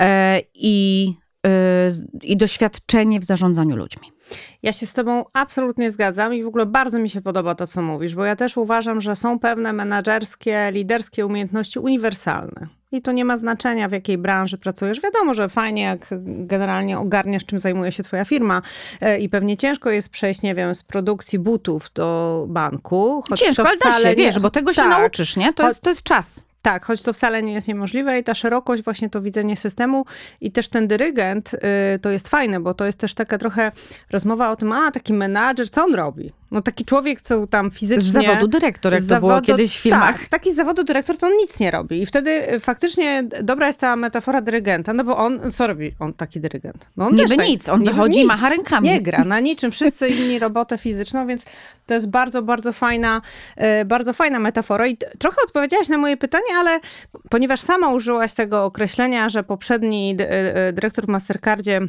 e, 0.01 0.41
i, 0.53 1.13
e, 1.47 1.89
i 2.23 2.37
doświadczenie 2.37 3.19
w 3.19 3.23
zarządzaniu 3.23 3.75
ludźmi. 3.75 4.11
Ja 4.63 4.73
się 4.73 4.85
z 4.85 4.93
Tobą 4.93 5.25
absolutnie 5.33 5.91
zgadzam 5.91 6.33
i 6.33 6.43
w 6.43 6.47
ogóle 6.47 6.65
bardzo 6.65 6.99
mi 6.99 7.09
się 7.09 7.21
podoba 7.21 7.55
to, 7.55 7.67
co 7.67 7.81
mówisz, 7.81 8.15
bo 8.15 8.25
ja 8.25 8.35
też 8.35 8.57
uważam, 8.57 9.01
że 9.01 9.15
są 9.15 9.39
pewne 9.39 9.73
menedżerskie, 9.73 10.69
liderskie 10.71 11.25
umiejętności 11.25 11.79
uniwersalne. 11.79 12.67
I 12.91 13.01
to 13.01 13.11
nie 13.11 13.25
ma 13.25 13.37
znaczenia, 13.37 13.89
w 13.89 13.91
jakiej 13.91 14.17
branży 14.17 14.57
pracujesz. 14.57 15.01
Wiadomo, 15.01 15.33
że 15.33 15.49
fajnie, 15.49 15.81
jak 15.81 16.07
generalnie 16.25 16.99
ogarniasz, 16.99 17.45
czym 17.45 17.59
zajmuje 17.59 17.91
się 17.91 18.03
Twoja 18.03 18.25
firma, 18.25 18.61
e, 19.01 19.19
i 19.19 19.29
pewnie 19.29 19.57
ciężko 19.57 19.89
jest 19.89 20.09
przejść, 20.09 20.41
nie 20.41 20.55
wiem, 20.55 20.75
z 20.75 20.83
produkcji 20.83 21.39
butów 21.39 21.91
do 21.93 22.45
banku. 22.49 23.23
Choć 23.29 23.39
ciężko, 23.39 23.63
to 23.63 23.69
wcale 23.69 23.95
ale 23.95 24.03
da 24.03 24.09
się, 24.09 24.15
nie... 24.15 24.25
wiesz, 24.25 24.39
bo 24.39 24.49
tego 24.49 24.73
się 24.73 24.81
tak. 24.81 24.89
nauczysz, 24.89 25.37
nie? 25.37 25.53
To, 25.53 25.67
jest, 25.67 25.81
to 25.81 25.89
jest 25.89 26.03
czas. 26.03 26.45
Tak, 26.61 26.85
choć 26.85 27.01
to 27.01 27.13
wcale 27.13 27.43
nie 27.43 27.53
jest 27.53 27.67
niemożliwe 27.67 28.19
i 28.19 28.23
ta 28.23 28.35
szerokość, 28.35 28.83
właśnie 28.83 29.09
to 29.09 29.21
widzenie 29.21 29.55
systemu 29.55 30.05
i 30.41 30.51
też 30.51 30.69
ten 30.69 30.87
dyrygent 30.87 31.53
y, 31.53 31.59
to 31.99 32.09
jest 32.09 32.27
fajne, 32.27 32.59
bo 32.59 32.73
to 32.73 32.85
jest 32.85 32.97
też 32.97 33.13
taka 33.13 33.37
trochę 33.37 33.71
rozmowa 34.09 34.51
o 34.51 34.55
tym, 34.55 34.71
a 34.71 34.91
taki 34.91 35.13
menadżer, 35.13 35.69
co 35.69 35.83
on 35.83 35.95
robi? 35.95 36.33
No 36.51 36.61
taki 36.61 36.85
człowiek, 36.85 37.21
co 37.21 37.47
tam 37.47 37.71
fizycznie... 37.71 38.11
Z 38.11 38.13
zawodu 38.13 38.47
dyrektor, 38.47 38.93
jak 38.93 39.01
to 39.01 39.07
zawodu, 39.07 39.27
było 39.27 39.41
kiedyś 39.41 39.77
w 39.77 39.81
filmach. 39.81 40.19
Tak, 40.19 40.27
taki 40.27 40.53
z 40.53 40.55
zawodu 40.55 40.83
dyrektor, 40.83 41.17
to 41.17 41.27
on 41.27 41.33
nic 41.37 41.59
nie 41.59 41.71
robi. 41.71 42.01
I 42.01 42.05
wtedy 42.05 42.53
y, 42.53 42.59
faktycznie 42.59 43.23
dobra 43.43 43.67
jest 43.67 43.79
ta 43.79 43.95
metafora 43.95 44.41
dyrygenta, 44.41 44.93
no 44.93 45.03
bo 45.03 45.17
on, 45.17 45.51
co 45.51 45.67
robi 45.67 45.91
on 45.99 46.13
taki 46.13 46.39
dyrygent? 46.39 46.89
No 46.97 47.05
on 47.05 47.15
niby 47.15 47.37
tak, 47.37 47.47
nic, 47.47 47.69
on 47.69 47.83
wychodzi 47.83 48.19
i 48.19 48.25
macha 48.25 48.49
rękami. 48.49 48.89
Nie 48.89 49.01
gra 49.01 49.23
na 49.23 49.39
niczym, 49.39 49.71
wszyscy 49.71 50.09
inni 50.09 50.39
robotę 50.47 50.77
fizyczną, 50.77 51.27
więc 51.27 51.45
to 51.85 51.93
jest 51.93 52.09
bardzo, 52.09 52.41
bardzo 52.41 52.73
fajna, 52.73 53.21
y, 53.81 53.85
bardzo 53.85 54.13
fajna 54.13 54.39
metafora. 54.39 54.87
I 54.87 54.97
trochę 54.97 55.37
odpowiedziałaś 55.45 55.89
na 55.89 55.97
moje 55.97 56.17
pytanie, 56.17 56.55
ale 56.57 56.79
ponieważ 57.29 57.61
sama 57.61 57.93
użyłaś 57.93 58.33
tego 58.33 58.65
określenia, 58.65 59.29
że 59.29 59.43
poprzedni 59.43 60.15
y, 60.69 60.73
dyrektor 60.73 61.05
w 61.05 61.09
Mastercardzie 61.09 61.81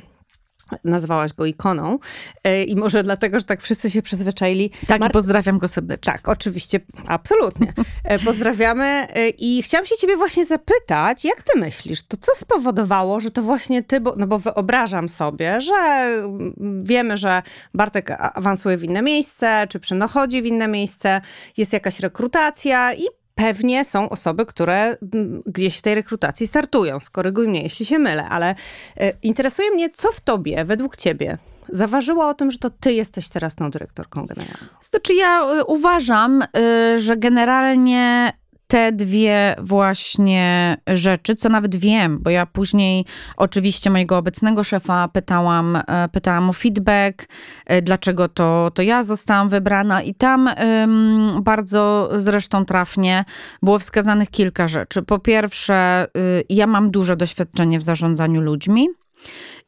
nazwałaś 0.85 1.33
go 1.33 1.47
ikoną 1.47 1.99
e, 2.45 2.65
i 2.65 2.77
może 2.77 3.03
dlatego, 3.03 3.39
że 3.39 3.45
tak 3.45 3.63
wszyscy 3.63 3.91
się 3.91 4.03
przyzwyczaili. 4.03 4.71
Tak, 4.87 5.01
Mar- 5.01 5.11
i 5.11 5.13
pozdrawiam 5.13 5.59
go 5.59 5.69
serdecznie. 5.69 6.13
Tak, 6.13 6.29
oczywiście, 6.29 6.81
absolutnie. 7.07 7.73
E, 8.05 8.19
pozdrawiamy 8.19 8.85
e, 8.85 9.29
i 9.29 9.63
chciałam 9.63 9.87
się 9.87 9.97
ciebie 9.97 10.17
właśnie 10.17 10.47
zapytać, 10.47 11.25
jak 11.25 11.43
ty 11.43 11.61
myślisz, 11.61 12.03
to 12.03 12.17
co 12.17 12.33
spowodowało, 12.37 13.21
że 13.21 13.31
to 13.31 13.43
właśnie 13.43 13.83
ty, 13.83 14.01
bo, 14.01 14.15
no 14.17 14.27
bo 14.27 14.39
wyobrażam 14.39 15.09
sobie, 15.09 15.61
że 15.61 15.75
mm, 15.75 16.85
wiemy, 16.85 17.17
że 17.17 17.43
Bartek 17.75 18.11
awansuje 18.35 18.77
w 18.77 18.85
inne 18.85 19.03
miejsce, 19.03 19.67
czy 19.69 19.81
przenochodzi 19.81 20.43
w 20.43 20.47
inne 20.47 20.69
miejsce, 20.69 21.21
jest 21.57 21.73
jakaś 21.73 22.01
rekrutacja 22.01 22.95
i 22.95 23.03
pewnie 23.39 23.85
są 23.85 24.09
osoby, 24.09 24.47
które 24.47 24.97
mm, 25.15 25.43
gdzieś 25.47 25.79
w 25.79 25.83
tej 25.83 25.95
rekrutacji 25.95 26.47
startują. 26.47 27.01
Skoryguj 27.01 27.49
mnie, 27.49 27.63
jeśli 27.63 27.87
się 27.87 27.99
mylę, 27.99 28.29
ale 28.29 28.55
e, 28.97 29.13
interesuje 29.23 29.71
mnie, 29.71 29.91
co 29.91 30.13
w 30.13 30.21
tobie, 30.21 30.65
według 30.65 30.97
ciebie, 30.97 31.39
zaważyło 31.69 32.29
o 32.29 32.35
tym, 32.35 32.51
że 32.51 32.59
to 32.59 32.71
ty 32.71 32.93
jesteś 32.93 33.29
teraz 33.29 33.55
tą 33.55 33.71
dyrektorką 33.71 34.27
generalną? 34.27 34.69
Znaczy 34.81 35.15
ja 35.15 35.41
e, 35.43 35.65
uważam, 35.65 36.43
e, 36.43 36.99
że 36.99 37.17
generalnie 37.17 38.33
te 38.69 38.93
dwie 38.93 39.57
właśnie 39.63 40.77
rzeczy, 40.87 41.35
co 41.35 41.49
nawet 41.49 41.77
wiem, 41.77 42.19
bo 42.21 42.31
ja 42.31 42.47
później 42.47 43.05
oczywiście 43.37 43.91
mojego 43.91 44.19
obecnego 44.19 44.65
szefa 44.65 45.09
pytałam, 45.09 45.77
e, 45.77 46.09
pytałam 46.13 46.51
o 46.51 46.53
feedback, 46.53 47.29
e, 47.67 47.83
dlaczego 47.83 48.29
to, 48.29 48.71
to 48.75 48.83
ja 48.83 49.03
zostałam 49.03 49.49
wybrana 49.49 50.03
i 50.03 50.15
tam 50.15 50.51
um, 50.61 51.43
bardzo 51.43 52.11
zresztą 52.19 52.65
trafnie 52.65 53.25
było 53.63 53.79
wskazanych 53.79 54.31
kilka 54.31 54.69
rzeczy. 54.69 55.03
Po 55.03 55.19
pierwsze, 55.19 56.07
y, 56.17 56.45
ja 56.49 56.67
mam 56.67 56.91
duże 56.91 57.17
doświadczenie 57.17 57.79
w 57.79 57.83
zarządzaniu 57.83 58.41
ludźmi. 58.41 58.89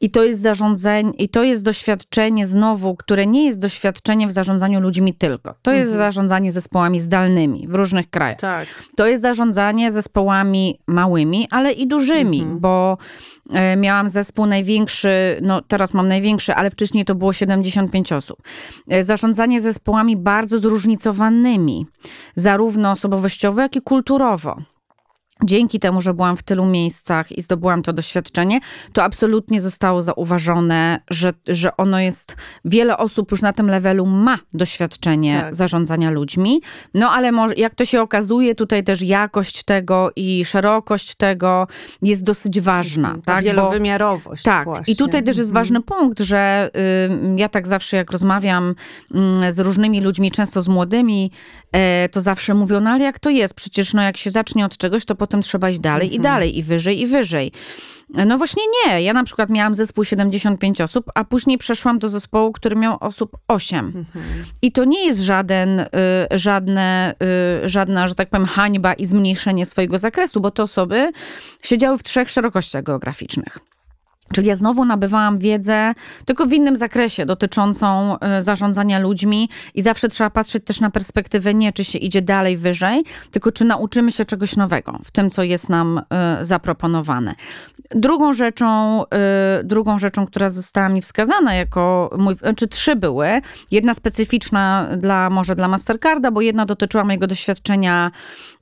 I 0.00 0.10
to 0.10 0.24
jest 0.24 0.42
zarządzanie, 0.42 1.10
i 1.10 1.28
to 1.28 1.42
jest 1.42 1.64
doświadczenie 1.64 2.46
znowu, 2.46 2.96
które 2.96 3.26
nie 3.26 3.44
jest 3.44 3.58
doświadczeniem 3.58 4.28
w 4.28 4.32
zarządzaniu 4.32 4.80
ludźmi 4.80 5.14
tylko. 5.14 5.54
To 5.62 5.72
jest 5.72 5.90
mhm. 5.90 5.98
zarządzanie 5.98 6.52
zespołami 6.52 7.00
zdalnymi 7.00 7.68
w 7.68 7.74
różnych 7.74 8.10
krajach. 8.10 8.40
Tak. 8.40 8.68
To 8.96 9.06
jest 9.06 9.22
zarządzanie 9.22 9.92
zespołami 9.92 10.78
małymi, 10.86 11.48
ale 11.50 11.72
i 11.72 11.86
dużymi, 11.86 12.40
mhm. 12.40 12.60
bo 12.60 12.98
e, 13.52 13.76
miałam 13.76 14.08
zespół 14.08 14.46
największy, 14.46 15.38
no 15.42 15.62
teraz 15.62 15.94
mam 15.94 16.08
największy, 16.08 16.54
ale 16.54 16.70
wcześniej 16.70 17.04
to 17.04 17.14
było 17.14 17.32
75 17.32 18.12
osób. 18.12 18.42
E, 18.88 19.04
zarządzanie 19.04 19.60
zespołami 19.60 20.16
bardzo 20.16 20.58
zróżnicowanymi, 20.58 21.86
zarówno 22.36 22.90
osobowościowo, 22.90 23.60
jak 23.60 23.76
i 23.76 23.80
kulturowo 23.80 24.56
dzięki 25.44 25.80
temu, 25.80 26.00
że 26.00 26.14
byłam 26.14 26.36
w 26.36 26.42
tylu 26.42 26.64
miejscach 26.64 27.32
i 27.32 27.42
zdobyłam 27.42 27.82
to 27.82 27.92
doświadczenie, 27.92 28.60
to 28.92 29.04
absolutnie 29.04 29.60
zostało 29.60 30.02
zauważone, 30.02 31.00
że, 31.10 31.32
że 31.46 31.76
ono 31.76 32.00
jest, 32.00 32.36
wiele 32.64 32.96
osób 32.96 33.30
już 33.30 33.42
na 33.42 33.52
tym 33.52 33.66
levelu 33.66 34.06
ma 34.06 34.38
doświadczenie 34.54 35.40
tak. 35.40 35.54
zarządzania 35.54 36.10
ludźmi, 36.10 36.60
no 36.94 37.10
ale 37.10 37.32
może, 37.32 37.54
jak 37.54 37.74
to 37.74 37.84
się 37.84 38.00
okazuje, 38.00 38.54
tutaj 38.54 38.84
też 38.84 39.02
jakość 39.02 39.62
tego 39.62 40.10
i 40.16 40.44
szerokość 40.44 41.14
tego 41.14 41.66
jest 42.02 42.24
dosyć 42.24 42.60
ważna. 42.60 43.08
Mhm. 43.08 43.22
Ta 43.22 43.34
tak? 43.34 43.44
wielowymiarowość. 43.44 44.44
Bo, 44.44 44.50
tak. 44.50 44.64
Właśnie. 44.64 44.92
I 44.92 44.96
tutaj 44.96 45.22
też 45.22 45.36
jest 45.36 45.50
mhm. 45.50 45.64
ważny 45.64 45.82
punkt, 45.82 46.20
że 46.20 46.70
y, 46.76 47.36
ja 47.36 47.48
tak 47.48 47.66
zawsze 47.66 47.96
jak 47.96 48.10
rozmawiam 48.10 48.74
y, 49.48 49.52
z 49.52 49.58
różnymi 49.58 50.00
ludźmi, 50.00 50.30
często 50.30 50.62
z 50.62 50.68
młodymi, 50.68 51.30
y, 52.04 52.08
to 52.08 52.20
zawsze 52.20 52.54
mówią, 52.54 52.80
no 52.80 52.90
ale 52.90 53.04
jak 53.04 53.18
to 53.18 53.30
jest? 53.30 53.54
Przecież 53.54 53.94
no 53.94 54.02
jak 54.02 54.16
się 54.16 54.30
zacznie 54.30 54.64
od 54.64 54.76
czegoś, 54.76 55.04
to 55.04 55.14
potem 55.14 55.29
trzeba 55.42 55.70
iść 55.70 55.80
dalej 55.80 56.06
mhm. 56.06 56.20
i 56.20 56.22
dalej, 56.22 56.58
i 56.58 56.62
wyżej, 56.62 57.00
i 57.00 57.06
wyżej. 57.06 57.52
No 58.26 58.38
właśnie 58.38 58.62
nie. 58.86 59.02
Ja 59.02 59.12
na 59.12 59.24
przykład 59.24 59.50
miałam 59.50 59.74
zespół 59.74 60.04
75 60.04 60.80
osób, 60.80 61.10
a 61.14 61.24
później 61.24 61.58
przeszłam 61.58 61.98
do 61.98 62.08
zespołu, 62.08 62.52
który 62.52 62.76
miał 62.76 62.96
osób 63.00 63.36
8. 63.48 63.78
Mhm. 63.86 64.04
I 64.62 64.72
to 64.72 64.84
nie 64.84 65.06
jest 65.06 65.20
żaden, 65.20 65.80
y, 65.80 65.86
żadne, 66.30 67.14
y, 67.64 67.68
żadna, 67.68 68.06
że 68.06 68.14
tak 68.14 68.30
powiem, 68.30 68.46
hańba 68.46 68.92
i 68.92 69.06
zmniejszenie 69.06 69.66
swojego 69.66 69.98
zakresu, 69.98 70.40
bo 70.40 70.50
te 70.50 70.62
osoby 70.62 71.12
siedziały 71.62 71.98
w 71.98 72.02
trzech 72.02 72.30
szerokościach 72.30 72.82
geograficznych. 72.82 73.58
Czyli 74.34 74.48
ja 74.48 74.56
znowu 74.56 74.84
nabywałam 74.84 75.38
wiedzę, 75.38 75.94
tylko 76.24 76.46
w 76.46 76.52
innym 76.52 76.76
zakresie, 76.76 77.26
dotyczącą 77.26 78.16
y, 78.38 78.42
zarządzania 78.42 78.98
ludźmi, 78.98 79.48
i 79.74 79.82
zawsze 79.82 80.08
trzeba 80.08 80.30
patrzeć 80.30 80.64
też 80.64 80.80
na 80.80 80.90
perspektywę 80.90 81.54
nie, 81.54 81.72
czy 81.72 81.84
się 81.84 81.98
idzie 81.98 82.22
dalej, 82.22 82.56
wyżej, 82.56 83.04
tylko 83.30 83.52
czy 83.52 83.64
nauczymy 83.64 84.12
się 84.12 84.24
czegoś 84.24 84.56
nowego 84.56 84.98
w 85.04 85.10
tym, 85.10 85.30
co 85.30 85.42
jest 85.42 85.68
nam 85.68 85.98
y, 86.40 86.44
zaproponowane. 86.44 87.34
Drugą 87.90 88.32
rzeczą, 88.32 89.02
y, 89.60 89.64
drugą 89.64 89.98
rzeczą, 89.98 90.26
która 90.26 90.50
została 90.50 90.88
mi 90.88 91.02
wskazana 91.02 91.54
jako 91.54 92.10
mój, 92.18 92.34
czy 92.34 92.40
znaczy 92.40 92.68
trzy 92.68 92.96
były. 92.96 93.28
Jedna 93.70 93.94
specyficzna 93.94 94.88
dla, 94.96 95.30
może 95.30 95.56
dla 95.56 95.68
Mastercarda, 95.68 96.30
bo 96.30 96.40
jedna 96.40 96.66
dotyczyła 96.66 97.04
mojego 97.04 97.26
doświadczenia 97.26 98.10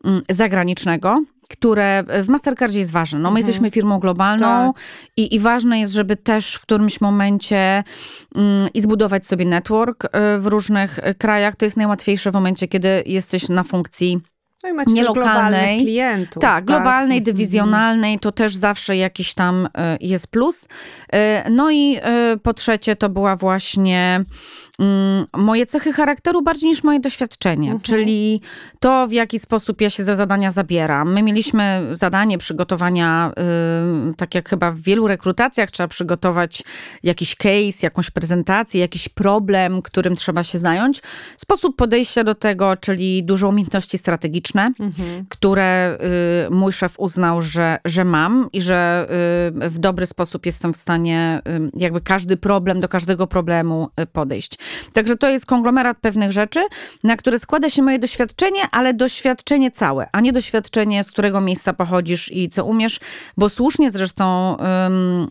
mm, 0.05 0.23
zagranicznego 0.31 1.23
które 1.49 2.05
w 2.23 2.29
Mastercardzie 2.29 2.79
jest 2.79 2.91
ważne. 2.91 3.19
No, 3.19 3.31
my 3.31 3.39
mhm. 3.39 3.47
jesteśmy 3.47 3.71
firmą 3.71 3.99
globalną 3.99 4.73
tak. 4.73 4.83
i, 5.17 5.35
i 5.35 5.39
ważne 5.39 5.81
jest, 5.81 5.93
żeby 5.93 6.17
też 6.17 6.55
w 6.55 6.63
którymś 6.63 7.01
momencie 7.01 7.85
mm, 8.35 8.69
i 8.75 8.81
zbudować 8.81 9.27
sobie 9.27 9.45
network 9.45 10.05
y, 10.05 10.09
w 10.39 10.47
różnych 10.47 10.99
krajach. 11.19 11.57
To 11.57 11.65
jest 11.65 11.77
najłatwiejsze 11.77 12.31
w 12.31 12.35
momencie, 12.35 12.69
kiedy 12.69 13.03
jesteś 13.07 13.49
na 13.49 13.63
funkcji 13.63 14.21
no 14.63 14.69
i 14.69 14.73
macie 14.73 14.93
nie 14.93 15.05
lokalnej. 15.05 15.83
klientów. 15.83 16.41
Tak, 16.43 16.55
tak, 16.55 16.65
globalnej, 16.65 17.19
mhm. 17.19 17.25
dywizjonalnej, 17.25 18.19
to 18.19 18.33
też 18.33 18.57
zawsze 18.57 18.97
jakiś 18.97 19.35
tam 19.35 19.67
y, 19.67 19.69
jest 20.01 20.27
plus. 20.27 20.65
Y, 20.65 21.51
no 21.51 21.71
i 21.71 21.99
po 22.43 22.55
trzecie 22.55 22.97
to 22.97 23.09
była 23.09 23.37
właśnie 23.37 24.25
Mm, 24.83 25.27
moje 25.37 25.67
cechy 25.67 25.93
charakteru 25.93 26.43
bardziej 26.43 26.71
niż 26.71 26.85
moje 26.85 27.01
doświadczenie, 27.01 27.71
mhm. 27.71 27.81
czyli 27.81 28.41
to, 28.81 29.07
w 29.07 29.13
jaki 29.13 29.39
sposób 29.39 29.81
ja 29.81 29.91
się 29.91 30.05
za 30.05 30.15
zadania 30.15 30.51
zabieram. 30.51 31.13
My 31.13 31.23
mieliśmy 31.23 31.89
zadanie 31.93 32.39
przygotowania, 32.39 33.33
tak 34.17 34.35
jak 34.35 34.49
chyba 34.49 34.73
w 34.73 34.81
wielu 34.81 35.07
rekrutacjach, 35.07 35.71
trzeba 35.71 35.89
przygotować 35.89 36.63
jakiś 37.03 37.35
case, 37.35 37.79
jakąś 37.83 38.11
prezentację, 38.11 38.81
jakiś 38.81 39.09
problem, 39.09 39.83
którym 39.83 40.17
trzeba 40.17 40.45
się 40.45 40.59
zająć. 40.59 41.03
Sposób 41.37 41.77
podejścia 41.77 42.25
do 42.25 42.35
tego, 42.35 42.77
czyli 42.77 43.25
dużo 43.25 43.49
umiejętności 43.49 43.99
mhm. 44.57 45.27
które 45.29 45.99
yy, 46.51 46.57
mój 46.57 46.73
szef 46.73 46.95
uznał, 46.99 47.43
że, 47.43 47.79
że 47.85 48.05
mam 48.05 48.49
i 48.53 48.63
że 48.63 49.09
yy, 49.61 49.71
w 49.71 49.79
dobry 49.79 50.07
sposób 50.07 50.47
jestem 50.47 50.73
w 50.73 50.77
stanie 50.77 51.43
jakby 51.75 52.01
każdy 52.01 52.37
problem, 52.37 52.81
do 52.81 52.89
każdego 52.89 53.27
problemu 53.27 53.89
y, 54.01 54.07
podejść. 54.07 54.59
Także 54.93 55.17
to 55.17 55.29
jest 55.29 55.47
konglomerat 55.47 55.99
pewnych 56.01 56.33
rzeczy, 56.33 56.61
na 57.05 57.17
które 57.17 57.39
składa 57.39 57.71
się 57.71 57.83
moje 57.83 57.99
doświadczenie, 57.99 58.61
ale 58.73 58.95
doświadczenie 58.95 59.71
całe, 59.71 60.09
a 60.13 60.21
nie 60.21 60.33
doświadczenie, 60.33 61.05
z 61.05 61.11
którego 61.11 61.41
miejsca 61.41 61.73
pochodzisz 61.73 62.33
i 62.33 62.49
co 62.49 62.65
umiesz, 62.65 63.01
bo 63.37 63.49
słusznie 63.49 63.91
zresztą 63.91 64.57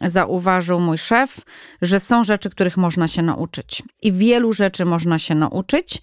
zauważył 0.07 0.79
mój 0.79 0.97
szef, 0.97 1.39
że 1.81 1.99
są 1.99 2.23
rzeczy, 2.23 2.49
których 2.49 2.77
można 2.77 3.07
się 3.07 3.21
nauczyć. 3.21 3.83
I 4.01 4.11
wielu 4.11 4.53
rzeczy 4.53 4.85
można 4.85 5.19
się 5.19 5.35
nauczyć, 5.35 6.01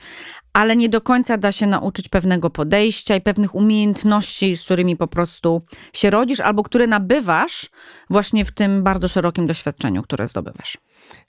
ale 0.54 0.76
nie 0.76 0.88
do 0.88 1.00
końca 1.00 1.38
da 1.38 1.52
się 1.52 1.66
nauczyć 1.66 2.08
pewnego 2.08 2.50
podejścia 2.50 3.16
i 3.16 3.20
pewnych 3.20 3.54
umiejętności, 3.54 4.56
z 4.56 4.64
którymi 4.64 4.96
po 4.96 5.06
prostu 5.06 5.62
się 5.92 6.10
rodzisz, 6.10 6.40
albo 6.40 6.62
które 6.62 6.86
nabywasz 6.86 7.70
właśnie 8.10 8.44
w 8.44 8.50
tym 8.50 8.82
bardzo 8.82 9.08
szerokim 9.08 9.46
doświadczeniu, 9.46 10.02
które 10.02 10.28
zdobywasz. 10.28 10.78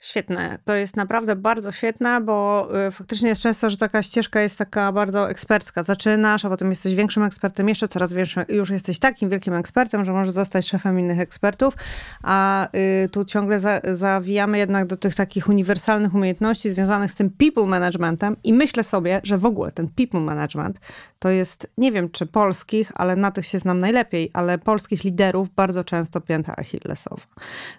Świetne. 0.00 0.58
To 0.64 0.74
jest 0.74 0.96
naprawdę 0.96 1.36
bardzo 1.36 1.72
świetne, 1.72 2.20
bo 2.20 2.68
y, 2.88 2.90
faktycznie 2.90 3.28
jest 3.28 3.42
często, 3.42 3.70
że 3.70 3.76
taka 3.76 4.02
ścieżka 4.02 4.40
jest 4.40 4.56
taka 4.58 4.92
bardzo 4.92 5.30
ekspercka. 5.30 5.82
Zaczynasz, 5.82 6.44
a 6.44 6.48
potem 6.48 6.70
jesteś 6.70 6.94
większym 6.94 7.22
ekspertem, 7.22 7.68
jeszcze 7.68 7.88
coraz 7.88 8.12
większym. 8.12 8.44
Już 8.48 8.70
jesteś 8.70 8.98
takim 8.98 9.30
wielkim 9.30 9.54
ekspertem, 9.54 10.04
że 10.04 10.12
możesz 10.12 10.34
zostać 10.34 10.68
szefem 10.68 11.00
innych 11.00 11.20
ekspertów, 11.20 11.74
a 12.22 12.68
y, 13.04 13.08
tu 13.08 13.24
ciągle 13.24 13.60
za, 13.60 13.80
zawijamy 13.92 14.58
jednak 14.58 14.86
do 14.86 14.96
tych 14.96 15.14
takich 15.14 15.48
uniwersalnych 15.48 16.14
umiejętności 16.14 16.70
związanych 16.70 17.12
z 17.12 17.14
tym 17.14 17.30
people 17.30 17.66
managementem 17.66 18.36
i 18.44 18.52
myślę 18.52 18.82
sobie, 18.82 19.20
że 19.24 19.38
w 19.38 19.46
ogóle 19.46 19.70
ten 19.70 19.88
people 19.88 20.20
management 20.20 20.80
to 21.18 21.30
jest, 21.30 21.70
nie 21.78 21.92
wiem 21.92 22.10
czy 22.10 22.26
polskich, 22.26 22.92
ale 22.94 23.16
na 23.16 23.30
tych 23.30 23.46
się 23.46 23.58
znam 23.58 23.80
najlepiej, 23.80 24.30
ale 24.32 24.58
polskich 24.58 25.04
liderów 25.04 25.54
bardzo 25.54 25.84
często 25.84 26.20
pięta 26.20 26.56
achillesowa. 26.56 27.22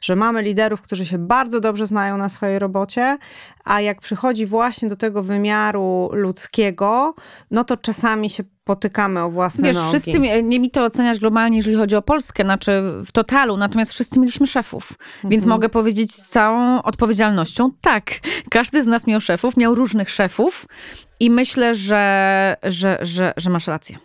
Że 0.02 0.16
mamy 0.16 0.42
liderów, 0.42 0.82
którzy 0.82 1.06
się 1.06 1.18
bardzo 1.18 1.60
dobrze 1.60 1.87
znają 1.88 2.18
na 2.18 2.30
swojej 2.30 2.60
robocie, 2.60 3.18
a 3.64 3.82
jak 3.82 4.02
przychodzi 4.02 4.46
właśnie 4.46 4.90
do 4.90 4.96
tego 4.96 5.24
wymiaru 5.24 6.10
ludzkiego, 6.14 7.16
no 7.52 7.64
to 7.64 7.78
czasami 7.78 8.30
się 8.30 8.44
potykamy 8.64 9.22
o 9.24 9.30
własne 9.30 9.64
Wiesz, 9.68 9.76
nogi. 9.76 9.88
wszyscy, 9.90 10.20
nie 10.44 10.60
mi 10.60 10.72
to 10.72 10.84
oceniać 10.86 11.20
globalnie, 11.20 11.58
jeżeli 11.58 11.76
chodzi 11.76 11.96
o 11.96 12.02
Polskę, 12.02 12.44
znaczy 12.44 12.72
w 13.06 13.12
totalu, 13.12 13.58
natomiast 13.58 13.92
wszyscy 13.92 14.20
mieliśmy 14.20 14.48
szefów, 14.48 14.94
więc 15.24 15.44
Mhm. 15.44 15.50
mogę 15.50 15.70
powiedzieć 15.70 16.16
z 16.16 16.30
całą 16.30 16.82
odpowiedzialnością, 16.82 17.70
tak, 17.82 18.12
każdy 18.50 18.84
z 18.84 18.88
nas 18.88 19.08
miał 19.08 19.22
szefów, 19.22 19.58
miał 19.58 19.76
różnych 19.76 20.10
szefów 20.10 20.66
i 21.20 21.30
myślę, 21.30 21.76
że, 21.76 22.56
że, 22.64 22.98
że, 23.02 23.34
że 23.38 23.50
masz 23.50 23.68
rację. 23.68 23.98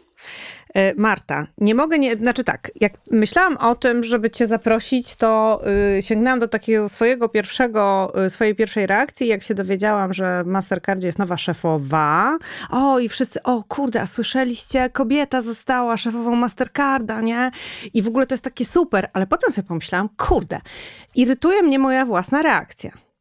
E, 0.74 0.94
Marta, 0.94 1.46
nie 1.58 1.74
mogę 1.74 1.98
nie, 1.98 2.16
znaczy 2.16 2.44
tak, 2.44 2.70
jak 2.80 2.92
myślałam 3.10 3.56
o 3.56 3.74
tym, 3.74 4.04
żeby 4.04 4.30
cię 4.30 4.46
zaprosić, 4.46 5.16
to 5.16 5.62
y, 5.98 6.02
sięgnęłam 6.02 6.40
do 6.40 6.48
takiego 6.48 6.88
swojego 6.88 7.28
pierwszego, 7.28 8.12
y, 8.26 8.30
swojej 8.30 8.54
pierwszej 8.54 8.86
reakcji, 8.86 9.26
jak 9.26 9.42
się 9.42 9.54
dowiedziałam, 9.54 10.12
że 10.12 10.44
w 10.44 10.46
Mastercardzie 10.46 11.08
jest 11.08 11.18
nowa 11.18 11.38
szefowa. 11.38 12.38
O, 12.70 12.98
i 12.98 13.08
wszyscy, 13.08 13.42
o 13.42 13.62
kurde, 13.68 14.00
a 14.00 14.06
słyszeliście, 14.06 14.90
kobieta 14.90 15.40
została 15.40 15.96
szefową 15.96 16.36
Mastercarda, 16.36 17.20
nie? 17.20 17.50
I 17.94 18.02
w 18.02 18.08
ogóle 18.08 18.26
to 18.26 18.34
jest 18.34 18.44
takie 18.44 18.64
super, 18.64 19.10
ale 19.12 19.26
potem 19.26 19.50
sobie 19.50 19.68
pomyślałam, 19.68 20.08
kurde, 20.16 20.60
irytuje 21.14 21.62
mnie 21.62 21.78
moja 21.78 22.06
własna 22.06 22.42
reakcja 22.42 23.11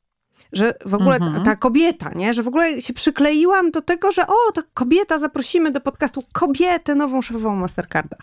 że 0.54 0.74
w 0.86 0.94
ogóle 0.96 1.20
ta, 1.20 1.26
Mhm. 1.26 1.46
ta 1.46 1.56
kobieta, 1.56 2.12
nie? 2.16 2.34
Że 2.34 2.44
w 2.44 2.48
ogóle 2.48 2.82
się 2.82 2.94
przykleiłam 2.94 3.72
do 3.72 3.82
tego, 3.82 4.12
że 4.12 4.28
o, 4.28 4.52
ta 4.54 4.62
kobieta, 4.74 5.20
zaprosimy 5.20 5.72
do 5.72 5.82
podcastu 5.82 6.24
kobietę, 6.34 6.96
nową 6.96 7.22
szefową 7.22 7.56
Mastercarda. 7.56 8.18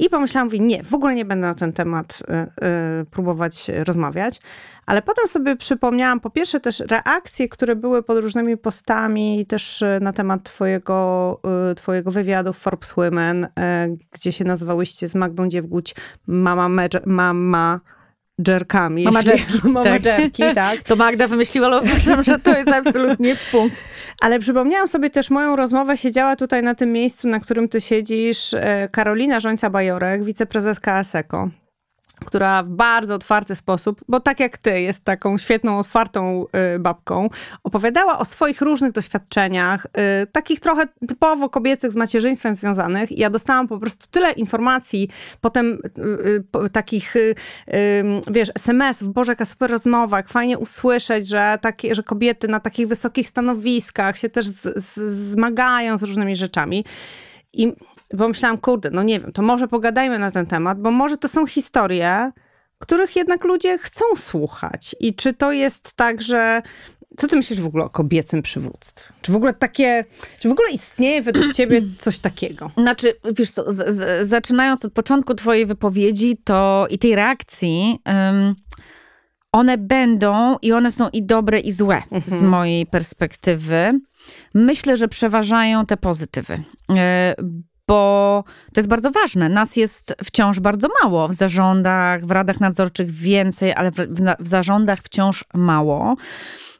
I 0.00 0.08
pomyślałam, 0.10 0.46
mówię, 0.46 0.58
nie, 0.58 0.84
w 0.84 0.94
ogóle 0.94 1.14
nie 1.14 1.24
będę 1.24 1.46
na 1.46 1.54
ten 1.54 1.72
temat 1.72 2.22
y, 2.22 2.64
y, 3.02 3.04
próbować 3.04 3.70
rozmawiać. 3.84 4.40
Ale 4.86 5.02
potem 5.02 5.26
sobie 5.26 5.56
przypomniałam, 5.56 6.20
po 6.20 6.30
pierwsze 6.30 6.60
też 6.60 6.80
reakcje, 6.80 7.48
które 7.48 7.76
były 7.76 8.02
pod 8.02 8.18
różnymi 8.18 8.56
postami, 8.56 9.46
też 9.46 9.82
y, 9.82 9.98
na 10.00 10.12
temat 10.12 10.42
twojego, 10.42 11.40
y, 11.70 11.74
twojego 11.74 12.10
wywiadu 12.10 12.52
w 12.52 12.58
Forbes 12.58 12.92
Women, 12.92 13.46
gdzie 14.12 14.32
się 14.32 14.44
nazywałyście 14.44 15.08
z 15.08 15.14
Magdą 15.14 15.48
Dziewguć 15.48 15.94
mama, 16.26 16.68
mama 17.06 17.80
dżerkami. 18.42 19.04
Mama 19.04 19.20
jeśli- 19.20 19.32
dżerki, 19.46 19.68
Mama 19.68 19.84
tak. 19.84 20.02
dżerki, 20.02 20.42
tak. 20.54 20.78
To 20.82 20.96
Magda 20.96 21.28
wymyśliła, 21.28 21.66
ale 21.66 21.80
uważam, 21.82 22.24
że 22.24 22.38
to 22.38 22.56
jest 22.58 22.68
absolutnie 22.72 23.36
punkt. 23.52 23.76
Ale 24.20 24.38
przypomniałam 24.38 24.88
sobie 24.88 25.10
też 25.10 25.30
moją 25.30 25.56
rozmowę, 25.56 25.96
siedziała 25.96 26.36
tutaj 26.36 26.62
na 26.62 26.74
tym 26.74 26.92
miejscu, 26.92 27.28
na 27.28 27.40
którym 27.40 27.68
ty 27.68 27.80
siedzisz, 27.80 28.54
e, 28.54 28.88
Karolina 28.92 29.38
Żońca-Bajorek, 29.38 30.24
wiceprezeska 30.24 30.94
ASECO, 30.94 31.48
która 32.24 32.62
w 32.62 32.68
bardzo 32.68 33.14
otwarty 33.14 33.54
sposób, 33.54 34.00
bo 34.08 34.20
tak 34.20 34.40
jak 34.40 34.58
ty, 34.58 34.80
jest 34.80 35.04
taką 35.04 35.38
świetną, 35.38 35.78
otwartą 35.78 36.46
y, 36.74 36.78
babką, 36.78 37.28
opowiadała 37.64 38.18
o 38.18 38.24
swoich 38.24 38.60
różnych 38.60 38.92
doświadczeniach, 38.92 39.86
y, 40.22 40.26
takich 40.26 40.60
trochę 40.60 40.86
typowo 41.08 41.48
kobiecych 41.48 41.92
z 41.92 41.96
macierzyństwem 41.96 42.54
związanych. 42.54 43.18
Ja 43.18 43.30
dostałam 43.30 43.68
po 43.68 43.78
prostu 43.78 44.06
tyle 44.10 44.32
informacji, 44.32 45.08
potem 45.40 45.78
y, 46.66 46.70
takich, 46.72 47.14
wiesz, 48.30 48.48
SMS-ów, 48.54 49.12
Boże, 49.12 49.32
jaka 49.32 49.44
super 49.44 49.70
rozmowa, 49.70 50.16
jak 50.16 50.28
fajnie 50.28 50.58
usłyszeć, 50.58 51.28
że, 51.28 51.58
takie, 51.60 51.94
że 51.94 52.02
kobiety 52.02 52.48
na 52.48 52.60
takich 52.60 52.88
wysokich 52.88 53.28
stanowiskach 53.28 54.18
się 54.18 54.28
też 54.28 54.46
z, 54.46 54.84
z, 54.84 54.94
zmagają 55.30 55.96
z 55.96 56.02
różnymi 56.02 56.36
rzeczami. 56.36 56.84
I 57.52 57.72
pomyślałam, 58.18 58.58
kurde, 58.58 58.90
no 58.90 59.02
nie 59.02 59.20
wiem, 59.20 59.32
to 59.32 59.42
może 59.42 59.68
pogadajmy 59.68 60.18
na 60.18 60.30
ten 60.30 60.46
temat, 60.46 60.80
bo 60.80 60.90
może 60.90 61.16
to 61.16 61.28
są 61.28 61.46
historie, 61.46 62.32
których 62.78 63.16
jednak 63.16 63.44
ludzie 63.44 63.78
chcą 63.78 64.04
słuchać. 64.16 64.96
I 65.00 65.14
czy 65.14 65.32
to 65.32 65.52
jest 65.52 65.92
tak, 65.92 66.22
że. 66.22 66.62
Co 67.16 67.26
ty 67.26 67.36
myślisz 67.36 67.60
w 67.60 67.66
ogóle 67.66 67.84
o 67.84 67.90
kobiecym 67.90 68.42
przywództwie? 68.42 69.12
Czy 69.22 69.32
w 69.32 69.36
ogóle 69.36 69.54
takie. 69.54 70.04
Czy 70.38 70.48
w 70.48 70.52
ogóle 70.52 70.70
istnieje 70.70 71.22
według 71.22 71.54
ciebie 71.54 71.82
coś 71.98 72.18
takiego? 72.18 72.70
Znaczy, 72.76 73.14
wiesz 73.32 73.50
co, 73.50 73.72
z, 73.72 73.96
z, 73.96 74.28
zaczynając 74.28 74.84
od 74.84 74.92
początku 74.92 75.34
twojej 75.34 75.66
wypowiedzi 75.66 76.36
to 76.44 76.86
i 76.90 76.98
tej 76.98 77.14
reakcji, 77.14 77.98
ym, 78.30 78.54
one 79.52 79.78
będą 79.78 80.56
i 80.62 80.72
one 80.72 80.92
są 80.92 81.08
i 81.08 81.22
dobre 81.22 81.60
i 81.60 81.72
złe 81.72 82.02
z 82.26 82.42
mojej 82.42 82.86
perspektywy. 82.86 84.00
Myślę, 84.54 84.96
że 84.96 85.08
przeważają 85.08 85.86
te 85.86 85.96
pozytywy. 85.96 86.62
Yy, 86.88 86.96
bo 87.88 88.44
to 88.72 88.80
jest 88.80 88.88
bardzo 88.88 89.10
ważne. 89.10 89.48
Nas 89.48 89.76
jest 89.76 90.14
wciąż 90.24 90.60
bardzo 90.60 90.88
mało 91.02 91.28
w 91.28 91.34
zarządach, 91.34 92.26
w 92.26 92.30
radach 92.30 92.60
nadzorczych 92.60 93.10
więcej, 93.10 93.72
ale 93.72 93.90
w, 93.90 93.96
w, 94.38 94.48
zarządach 94.48 94.98
wciąż 95.02 95.44
mało. 95.54 96.16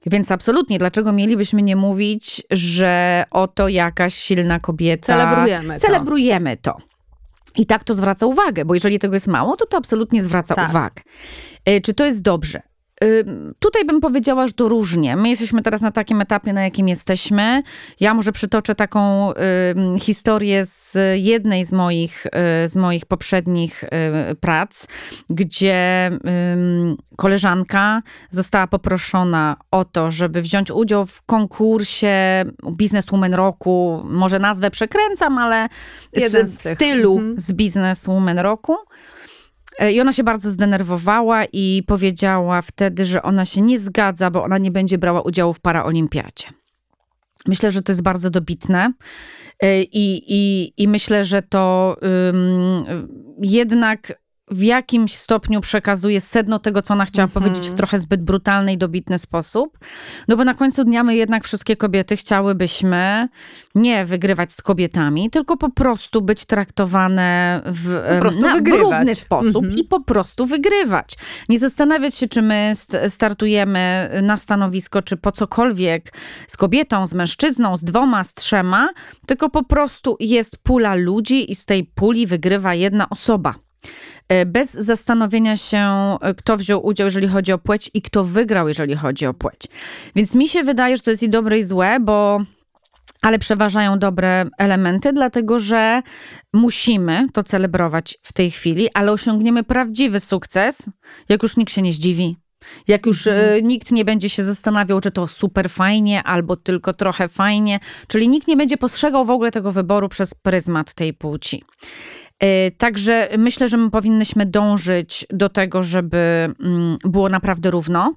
Więc 0.07 0.33
absolutnie, 0.33 0.79
dlaczego 0.79 1.13
mielibyśmy 1.13 1.63
nie 1.63 1.77
mówić, 1.77 2.43
że 2.51 3.25
oto 3.31 3.69
jakaś 3.69 4.15
silna 4.15 4.61
kobieta. 4.61 5.07
Celebrujemy 5.07 5.75
to. 5.75 5.87
Celebrujemy 5.87 6.57
to. 6.57 6.77
I 7.57 7.67
tak 7.67 7.85
to 7.85 7.95
zwraca 7.95 8.27
uwagę, 8.27 8.65
bo 8.65 8.75
jeżeli 8.75 8.99
tego 8.99 9.15
jest 9.15 9.27
mało, 9.27 9.57
to 9.57 9.67
to 9.67 9.77
absolutnie 9.77 10.23
zwraca 10.23 10.55
Tak. 10.55 10.71
uwagę. 10.71 11.03
Y, 11.69 11.81
Czy 11.81 11.95
to 11.95 12.05
jest 12.07 12.23
dobrze? 12.23 12.63
Tutaj 13.59 13.85
bym 13.85 14.01
powiedziała, 14.01 14.47
że 14.47 14.53
to 14.53 14.69
różnie. 14.69 15.17
My 15.17 15.29
jesteśmy 15.29 15.63
teraz 15.63 15.81
na 15.81 15.91
takim 15.91 16.21
etapie, 16.21 16.53
na 16.53 16.63
jakim 16.63 16.89
jesteśmy. 16.89 17.63
Ja 18.01 18.15
może 18.15 18.33
przytoczę 18.33 18.75
taką 18.75 19.33
historię 20.01 20.67
z 20.67 20.97
jednej 21.15 21.65
z 21.65 21.73
moich, 21.73 22.27
y, 22.27 22.69
z 22.69 22.77
moich 22.77 23.07
poprzednich 23.07 23.85
y, 23.85 23.89
prac, 24.35 24.87
gdzie 25.31 26.11
koleżanka 27.17 28.03
została 28.31 28.67
poproszona 28.67 29.57
o 29.71 29.85
to, 29.85 30.11
żeby 30.11 30.43
wziąć 30.43 30.71
udział 30.71 31.07
w 31.07 31.23
konkursie 31.23 32.45
Businesswoman 32.63 33.35
Roku. 33.35 34.03
Może 34.05 34.39
nazwę 34.39 34.71
przekręcam, 34.71 35.39
ale 35.39 35.69
z, 36.17 36.51
z 36.51 36.57
w 36.57 36.75
stylu 36.77 37.13
Mhm. 37.19 37.41
z 37.41 37.53
Businesswoman 37.53 38.39
Roku. 38.39 38.77
E, 39.79 39.93
I 39.93 40.01
ona 40.01 40.13
się 40.13 40.25
bardzo 40.25 40.51
zdenerwowała 40.51 41.45
i 41.45 41.83
powiedziała 41.87 42.63
wtedy, 42.63 43.05
że 43.05 43.23
ona 43.23 43.45
się 43.45 43.61
nie 43.61 43.79
zgadza, 43.79 44.31
bo 44.31 44.45
ona 44.45 44.59
nie 44.59 44.71
będzie 44.71 44.99
brała 44.99 45.23
udziału 45.23 45.53
w 45.53 45.61
paraolimpiadzie. 45.61 46.47
Myślę, 47.47 47.73
że 47.73 47.83
to 47.83 47.93
jest 47.93 48.03
bardzo 48.03 48.31
dobitne 48.31 48.93
E, 49.63 49.83
i, 49.83 50.23
i, 50.27 50.73
i 50.77 50.89
myślę, 50.89 51.25
że 51.25 51.43
to 51.43 51.97
ym, 52.29 52.85
jednak 53.43 54.13
w 54.51 54.63
jakimś 54.63 55.15
stopniu 55.17 55.61
przekazuje 55.61 56.21
sedno 56.21 56.59
tego, 56.59 56.83
co 56.83 56.95
ona 56.95 57.05
chciała 57.05 57.25
Mhm. 57.29 57.45
powiedzieć 57.45 57.71
w 57.71 57.75
trochę 57.75 57.99
zbyt 57.99 58.23
brutalny 58.23 58.73
i 58.73 58.79
dobitny 58.79 59.19
sposób. 59.19 59.79
No 60.29 60.37
bo 60.37 60.45
na 60.45 60.55
końcu 60.55 60.85
dnia 60.85 61.05
my 61.05 61.17
jednak 61.17 61.45
wszystkie 61.45 61.77
kobiety 61.77 62.17
chciałybyśmy 62.17 63.29
nie 63.75 64.05
wygrywać 64.05 64.53
z 64.53 64.63
kobietami, 64.63 65.31
tylko 65.31 65.57
po 65.57 65.71
prostu 65.71 66.23
być 66.23 66.45
traktowane 66.45 67.61
w, 67.67 67.89
na, 68.41 68.61
w 68.61 68.69
równy 68.69 69.15
sposób 69.15 69.57
Mhm. 69.65 69.77
i 69.79 69.85
po 69.85 70.01
prostu 70.01 70.47
wygrywać. 70.47 71.15
Nie 71.49 71.59
zastanawiać 71.59 72.15
się, 72.15 72.29
czy 72.29 72.43
my 72.43 72.71
st- 72.75 72.97
startujemy 73.09 74.11
na 74.23 74.37
stanowisko, 74.37 75.03
czy 75.03 75.17
po 75.17 75.33
cokolwiek 75.33 76.13
z 76.47 76.57
kobietą, 76.57 77.07
z 77.07 77.15
mężczyzną, 77.15 77.77
z 77.77 77.85
dwoma, 77.85 78.25
z 78.25 78.35
trzema, 78.35 78.89
tylko 79.27 79.51
po 79.51 79.65
prostu 79.65 80.17
jest 80.21 80.57
pula 80.59 80.95
ludzi 80.95 81.53
i 81.53 81.55
z 81.55 81.65
tej 81.65 81.85
puli 81.85 82.27
wygrywa 82.27 82.75
jedna 82.75 83.09
osoba. 83.11 83.55
E, 84.29 84.47
Bez 84.47 84.73
zastanowienia 84.73 85.57
się, 85.57 85.79
e, 86.21 86.35
kto 86.37 86.57
wziął 86.57 86.87
udział, 86.87 87.07
jeżeli 87.07 87.29
chodzi 87.29 87.53
o 87.53 87.59
płeć 87.59 87.91
i 87.95 88.03
kto 88.03 88.25
wygrał, 88.25 88.69
jeżeli 88.69 88.97
chodzi 88.97 89.27
o 89.27 89.35
płeć. 89.35 89.61
Więc 90.15 90.35
mi 90.35 90.49
się 90.49 90.63
wydaje, 90.63 90.97
że 90.97 91.03
to 91.03 91.11
jest 91.11 91.23
i 91.23 91.29
dobre, 91.29 91.59
i 91.59 91.65
złe, 91.65 92.01
bo 92.01 92.41
ale 93.23 93.39
przeważają 93.39 93.99
dobre 93.99 94.45
elementy, 94.59 95.13
dlatego 95.13 95.59
że 95.59 96.03
musimy 96.53 97.27
to 97.33 97.43
celebrować 97.43 98.19
w 98.23 98.33
tej 98.33 98.51
chwili, 98.51 98.89
ale 98.95 99.13
osiągniemy 99.13 99.65
prawdziwy 99.65 100.21
sukces, 100.21 100.91
jak 101.29 101.43
już 101.43 101.57
nikt 101.57 101.73
się 101.73 101.83
nie 101.83 101.93
zdziwi. 101.93 102.37
Jak 102.89 103.07
już 103.07 103.27
e, 103.27 103.63
nikt 103.63 103.93
nie 103.93 104.05
będzie 104.05 104.29
się 104.29 104.45
zastanawiał, 104.45 105.01
czy 105.01 105.11
to 105.11 105.27
super 105.27 105.71
fajnie, 105.71 106.23
albo 106.23 106.57
tylko 106.57 106.93
trochę 106.93 107.29
fajnie, 107.29 107.81
czyli 108.09 108.29
nikt 108.29 108.49
nie 108.49 108.57
będzie 108.57 108.77
postrzegał 108.77 109.25
w 109.25 109.31
ogóle 109.31 109.51
tego 109.51 109.73
wyboru 109.73 110.09
przez 110.09 110.35
pryzmat 110.35 110.95
tej 110.95 111.15
płci. 111.15 111.65
E, 112.41 112.71
Także 112.71 113.29
myślę, 113.39 113.69
że 113.69 113.77
my 113.77 113.91
powinnyśmy 113.91 114.47
dążyć 114.47 115.27
do 115.31 115.49
tego, 115.49 115.83
żeby 115.83 116.19
mm, 116.61 116.97
było 117.05 117.29
naprawdę 117.29 117.71
równo. 117.71 118.15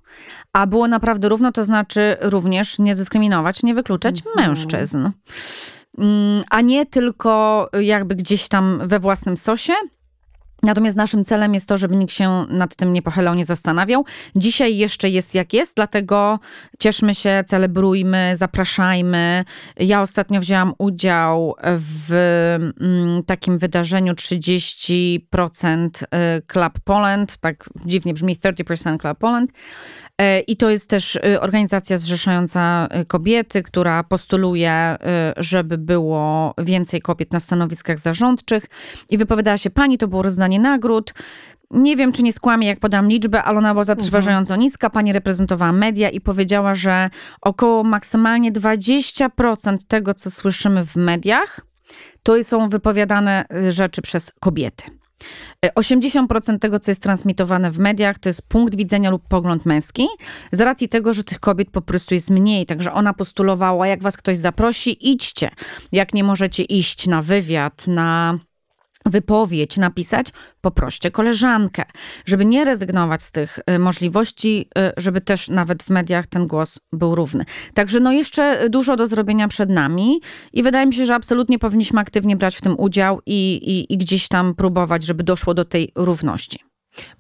A 0.54 0.68
było 0.68 0.88
naprawdę 0.88 1.30
równo, 1.30 1.52
to 1.52 1.66
znaczy 1.66 2.18
również 2.22 2.80
nie 2.80 2.96
dyskryminować, 2.96 3.64
nie 3.64 3.74
wykluczać 3.74 4.22
Mhm. 4.28 4.48
mężczyzn. 4.48 5.10
Mm, 5.98 6.44
A 6.50 6.62
nie 6.62 6.86
tylko 6.86 7.70
jakby 7.82 8.16
gdzieś 8.16 8.48
tam 8.48 8.82
we 8.86 9.00
własnym 9.00 9.38
sosie. 9.38 9.74
Natomiast 10.64 10.98
naszym 10.98 11.26
celem 11.26 11.54
jest 11.54 11.68
to, 11.68 11.78
żeby 11.78 11.96
nikt 11.96 12.14
się 12.14 12.46
nad 12.50 12.76
tym 12.76 12.94
nie 12.94 13.02
pochylał, 13.02 13.36
nie 13.36 13.46
zastanawiał. 13.46 14.06
Dzisiaj 14.36 14.78
jeszcze 14.78 15.10
jest 15.10 15.36
jak 15.36 15.54
jest, 15.54 15.76
dlatego 15.76 16.40
cieszmy 16.80 17.16
się, 17.16 17.44
celebrujmy, 17.48 18.34
zapraszajmy. 18.36 19.46
Ja 19.78 20.02
ostatnio 20.02 20.40
wzięłam 20.40 20.74
udział 20.78 21.56
w 21.64 22.12
mm, 22.80 23.24
takim 23.24 23.58
wydarzeniu 23.58 24.14
30% 24.14 25.90
y, 26.04 26.08
Club 26.48 26.80
Poland, 26.84 27.38
tak 27.38 27.70
dziwnie 27.86 28.14
brzmi 28.14 28.36
30% 28.36 28.98
Club 28.98 29.18
Poland. 29.18 29.52
E, 30.22 30.40
I 30.40 30.58
to 30.58 30.70
jest 30.70 30.90
też 30.90 31.16
y, 31.16 31.42
organizacja 31.42 31.98
zrzeszająca 31.98 32.88
y, 33.02 33.06
kobiety, 33.06 33.64
która 33.64 34.04
postuluje, 34.04 34.98
żeby 35.38 35.78
było 35.78 36.54
więcej 36.58 37.02
kobiet 37.02 37.34
na 37.34 37.40
stanowiskach 37.40 38.00
zarządczych. 38.00 38.66
I 39.10 39.18
wypowiadała 39.18 39.58
się 39.58 39.70
pani, 39.70 39.98
to 39.98 40.08
było 40.08 40.22
rozdanie 40.22 40.60
nagród. 40.60 41.14
Nie 41.72 41.96
wiem, 41.96 42.12
czy 42.12 42.24
nie 42.24 42.34
skłamię, 42.34 42.68
jak 42.68 42.80
podam 42.80 43.10
liczbę, 43.10 43.44
ale 43.44 43.58
ona 43.58 43.74
była 43.74 43.84
zatrważająco 43.84 44.56
niska. 44.56 44.90
Pani 44.90 45.14
reprezentowała 45.14 45.72
media 45.72 46.10
i 46.10 46.22
powiedziała, 46.22 46.76
że 46.76 47.10
około 47.42 47.84
maksymalnie 47.84 48.52
20% 48.52 49.78
tego, 49.88 50.14
co 50.14 50.32
słyszymy 50.32 50.86
w 50.86 50.96
mediach, 50.96 51.62
to 52.24 52.44
są 52.44 52.70
wypowiadane 52.70 53.46
rzeczy 53.70 54.02
przez 54.02 54.32
kobiety. 54.40 55.01
80% 55.66 56.60
tego, 56.60 56.80
co 56.80 56.92
jest 56.92 57.02
transmitowane 57.02 57.72
w 57.72 57.80
mediach, 57.80 58.20
to 58.20 58.30
jest 58.30 58.42
punkt 58.42 58.76
widzenia 58.76 59.10
lub 59.10 59.28
pogląd 59.28 59.66
męski, 59.66 60.08
z 60.52 60.60
racji 60.60 60.90
tego, 60.90 61.14
że 61.14 61.24
tych 61.24 61.40
kobiet 61.40 61.70
po 61.72 61.82
prostu 61.82 62.14
jest 62.14 62.30
mniej. 62.30 62.66
Także 62.66 62.94
ona 62.94 63.14
postulowała, 63.14 63.88
jak 63.88 64.02
was 64.02 64.18
ktoś 64.18 64.38
zaprosi, 64.38 65.12
idźcie. 65.12 65.50
Jak 65.92 66.14
nie 66.14 66.24
możecie 66.24 66.64
iść 66.64 67.08
na 67.08 67.22
wywiad, 67.22 67.88
na 67.88 68.40
wypowiedź 69.06 69.78
napisać, 69.78 70.28
poproście 70.62 71.12
koleżankę, 71.12 71.84
żeby 72.26 72.46
nie 72.46 72.66
rezygnować 72.66 73.22
z 73.22 73.32
tych 73.32 73.60
y, 73.70 73.80
możliwości, 73.80 74.70
y, 74.78 74.92
żeby 74.98 75.22
też 75.22 75.50
nawet 75.50 75.84
w 75.84 75.90
mediach 75.90 76.28
ten 76.28 76.48
głos 76.48 76.80
był 76.94 77.16
równy. 77.16 77.46
Także 77.74 78.00
no 78.00 78.12
jeszcze 78.12 78.70
dużo 78.70 78.96
do 78.96 79.08
zrobienia 79.08 79.48
przed 79.48 79.70
nami 79.70 80.22
i 80.54 80.64
wydaje 80.64 80.86
mi 80.86 80.94
się, 80.94 81.06
że 81.06 81.16
absolutnie 81.16 81.60
powinniśmy 81.60 82.00
aktywnie 82.00 82.36
brać 82.36 82.56
w 82.56 82.62
tym 82.62 82.76
udział 82.80 83.22
i, 83.26 83.54
i, 83.54 83.94
i 83.94 83.98
gdzieś 83.98 84.28
tam 84.28 84.56
próbować, 84.56 85.04
żeby 85.04 85.24
doszło 85.24 85.54
do 85.54 85.66
tej 85.66 85.92
równości. 85.96 86.71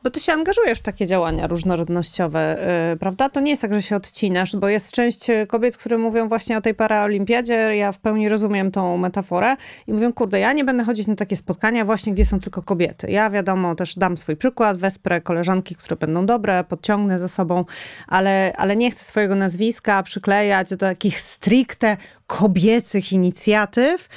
Bo 0.03 0.09
ty 0.09 0.19
się 0.19 0.33
angażujesz 0.33 0.79
w 0.79 0.81
takie 0.81 1.07
działania 1.07 1.47
różnorodnościowe, 1.47 2.57
yy, 2.91 2.97
prawda? 2.97 3.29
To 3.29 3.39
nie 3.39 3.51
jest 3.51 3.61
tak, 3.61 3.73
że 3.73 3.81
się 3.81 3.95
odcinasz, 3.95 4.55
bo 4.55 4.69
jest 4.69 4.91
część 4.91 5.27
kobiet, 5.47 5.77
które 5.77 5.97
mówią 5.97 6.27
właśnie 6.27 6.57
o 6.57 6.61
tej 6.61 6.73
paraolimpiadzie. 6.73 7.75
Ja 7.75 7.91
w 7.91 7.99
pełni 7.99 8.29
rozumiem 8.29 8.71
tą 8.71 8.97
metaforę 8.97 9.55
i 9.87 9.93
mówią, 9.93 10.13
kurde, 10.13 10.39
ja 10.39 10.53
nie 10.53 10.63
będę 10.63 10.83
chodzić 10.83 11.07
na 11.07 11.15
takie 11.15 11.35
spotkania 11.35 11.85
właśnie, 11.85 12.13
gdzie 12.13 12.25
są 12.25 12.39
tylko 12.39 12.61
kobiety. 12.61 13.11
Ja 13.11 13.29
wiadomo, 13.29 13.75
też 13.75 13.95
dam 13.95 14.17
swój 14.17 14.35
przykład, 14.35 14.77
wesprę 14.77 15.21
koleżanki, 15.21 15.75
które 15.75 15.95
będą 15.95 16.25
dobre, 16.25 16.63
podciągnę 16.63 17.19
ze 17.19 17.29
sobą, 17.29 17.65
ale, 18.07 18.53
ale 18.57 18.75
nie 18.75 18.91
chcę 18.91 19.03
swojego 19.03 19.35
nazwiska 19.35 20.03
przyklejać 20.03 20.69
do 20.69 20.77
takich 20.77 21.19
stricte 21.19 21.97
kobiecych 22.39 23.11
inicjatyw, 23.11 24.09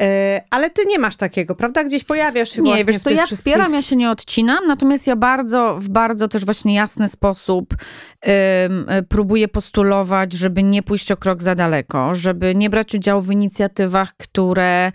e, 0.00 0.42
ale 0.50 0.70
ty 0.70 0.82
nie 0.86 0.98
masz 0.98 1.16
takiego, 1.16 1.54
prawda? 1.54 1.84
Gdzieś 1.84 2.04
pojawiasz 2.04 2.50
się 2.50 2.62
nie, 2.62 2.70
właśnie 2.70 2.92
wiesz, 2.92 3.02
to 3.02 3.10
ja 3.10 3.16
wszystkich... 3.16 3.38
wspieram, 3.38 3.74
ja 3.74 3.82
się 3.82 3.96
nie 3.96 4.10
odcinam, 4.10 4.66
natomiast 4.66 5.06
ja 5.06 5.16
bardzo, 5.16 5.76
w 5.80 5.88
bardzo 5.88 6.28
też 6.28 6.44
właśnie 6.44 6.74
jasny 6.74 7.08
sposób 7.08 7.74
um, 8.26 8.86
próbuję 9.08 9.48
postulować, 9.48 10.32
żeby 10.32 10.62
nie 10.62 10.82
pójść 10.82 11.12
o 11.12 11.16
krok 11.16 11.42
za 11.42 11.54
daleko, 11.54 12.14
żeby 12.14 12.54
nie 12.54 12.70
brać 12.70 12.94
udziału 12.94 13.20
w 13.20 13.30
inicjatywach, 13.30 14.16
które 14.16 14.92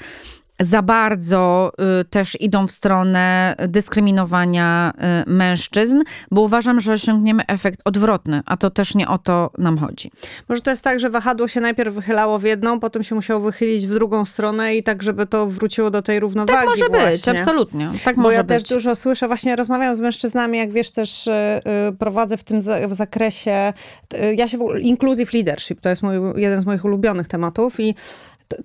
za 0.61 0.81
bardzo 0.81 1.71
y, 2.01 2.05
też 2.05 2.41
idą 2.41 2.67
w 2.67 2.71
stronę 2.71 3.55
dyskryminowania 3.67 4.93
y, 5.27 5.29
mężczyzn, 5.29 6.01
bo 6.31 6.41
uważam, 6.41 6.79
że 6.79 6.93
osiągniemy 6.93 7.43
efekt 7.47 7.79
odwrotny, 7.85 8.41
a 8.45 8.57
to 8.57 8.69
też 8.69 8.95
nie 8.95 9.07
o 9.07 9.17
to 9.17 9.51
nam 9.57 9.77
chodzi. 9.77 10.11
Może 10.49 10.61
to 10.61 10.71
jest 10.71 10.83
tak, 10.83 10.99
że 10.99 11.09
wahadło 11.09 11.47
się 11.47 11.61
najpierw 11.61 11.95
wychylało 11.95 12.39
w 12.39 12.43
jedną, 12.43 12.79
potem 12.79 13.03
się 13.03 13.15
musiało 13.15 13.41
wychylić 13.41 13.87
w 13.87 13.93
drugą 13.93 14.25
stronę 14.25 14.75
i 14.75 14.83
tak, 14.83 15.03
żeby 15.03 15.25
to 15.25 15.47
wróciło 15.47 15.91
do 15.91 16.01
tej 16.01 16.19
równowagi. 16.19 16.59
Tak 16.59 16.67
może 16.67 16.89
właśnie. 16.89 17.11
być, 17.11 17.27
absolutnie. 17.27 17.89
Tak 18.03 18.15
bo 18.15 18.21
może 18.21 18.35
ja 18.35 18.43
być. 18.43 18.57
też 18.57 18.69
dużo 18.69 18.95
słyszę, 18.95 19.27
właśnie 19.27 19.55
rozmawiam 19.55 19.95
z 19.95 19.99
mężczyznami, 19.99 20.57
jak 20.57 20.71
wiesz, 20.71 20.91
też 20.91 21.25
yy, 21.25 21.93
prowadzę 21.99 22.37
w 22.37 22.43
tym 22.43 22.61
w 22.87 22.93
zakresie, 22.93 23.73
ja 24.35 24.47
się 24.47 24.57
w 24.57 24.79
inclusive 24.79 25.33
leadership, 25.33 25.81
to 25.81 25.89
jest 25.89 26.03
mój, 26.03 26.15
jeden 26.35 26.61
z 26.61 26.65
moich 26.65 26.85
ulubionych 26.85 27.27
tematów 27.27 27.79
i 27.79 27.95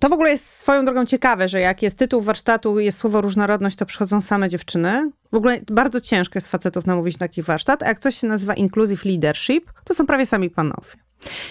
to 0.01 0.09
w 0.09 0.13
ogóle 0.13 0.31
jest 0.31 0.47
swoją 0.47 0.85
drogą 0.85 1.05
ciekawe, 1.05 1.49
że 1.49 1.61
jak 1.61 1.83
jest 1.83 1.99
tytuł 1.99 2.21
warsztatu, 2.21 2.79
jest 2.79 2.99
słowo 2.99 3.21
różnorodność, 3.21 3.77
to 3.77 3.87
przychodzą 3.87 4.21
same 4.21 4.49
dziewczyny. 4.49 5.11
W 5.33 5.37
ogóle 5.37 5.61
bardzo 5.71 6.01
ciężko 6.01 6.37
jest 6.37 6.49
facetów 6.49 6.87
namówić 6.87 7.15
na 7.15 7.19
taki 7.19 7.43
warsztat, 7.43 7.83
a 7.83 7.89
jak 7.89 7.99
coś 7.99 8.17
się 8.17 8.27
nazywa 8.27 8.55
inclusive 8.55 9.05
leadership, 9.05 9.73
to 9.85 9.95
są 9.95 10.07
prawie 10.07 10.27
sami 10.27 10.51
panowie. 10.51 11.06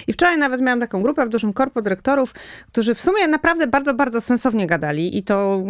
I 0.07 0.13
wczoraj 0.13 0.37
nawet 0.37 0.61
miałam 0.61 0.79
taką 0.79 1.01
grupę 1.01 1.25
w 1.25 1.29
dużym 1.29 1.53
korpo 1.53 1.81
dyrektorów, 1.81 2.33
którzy 2.67 2.95
w 2.95 3.01
sumie 3.01 3.27
naprawdę 3.27 3.67
bardzo, 3.67 3.93
bardzo 3.93 4.21
sensownie 4.21 4.67
gadali 4.67 5.17
i 5.17 5.23
to 5.23 5.61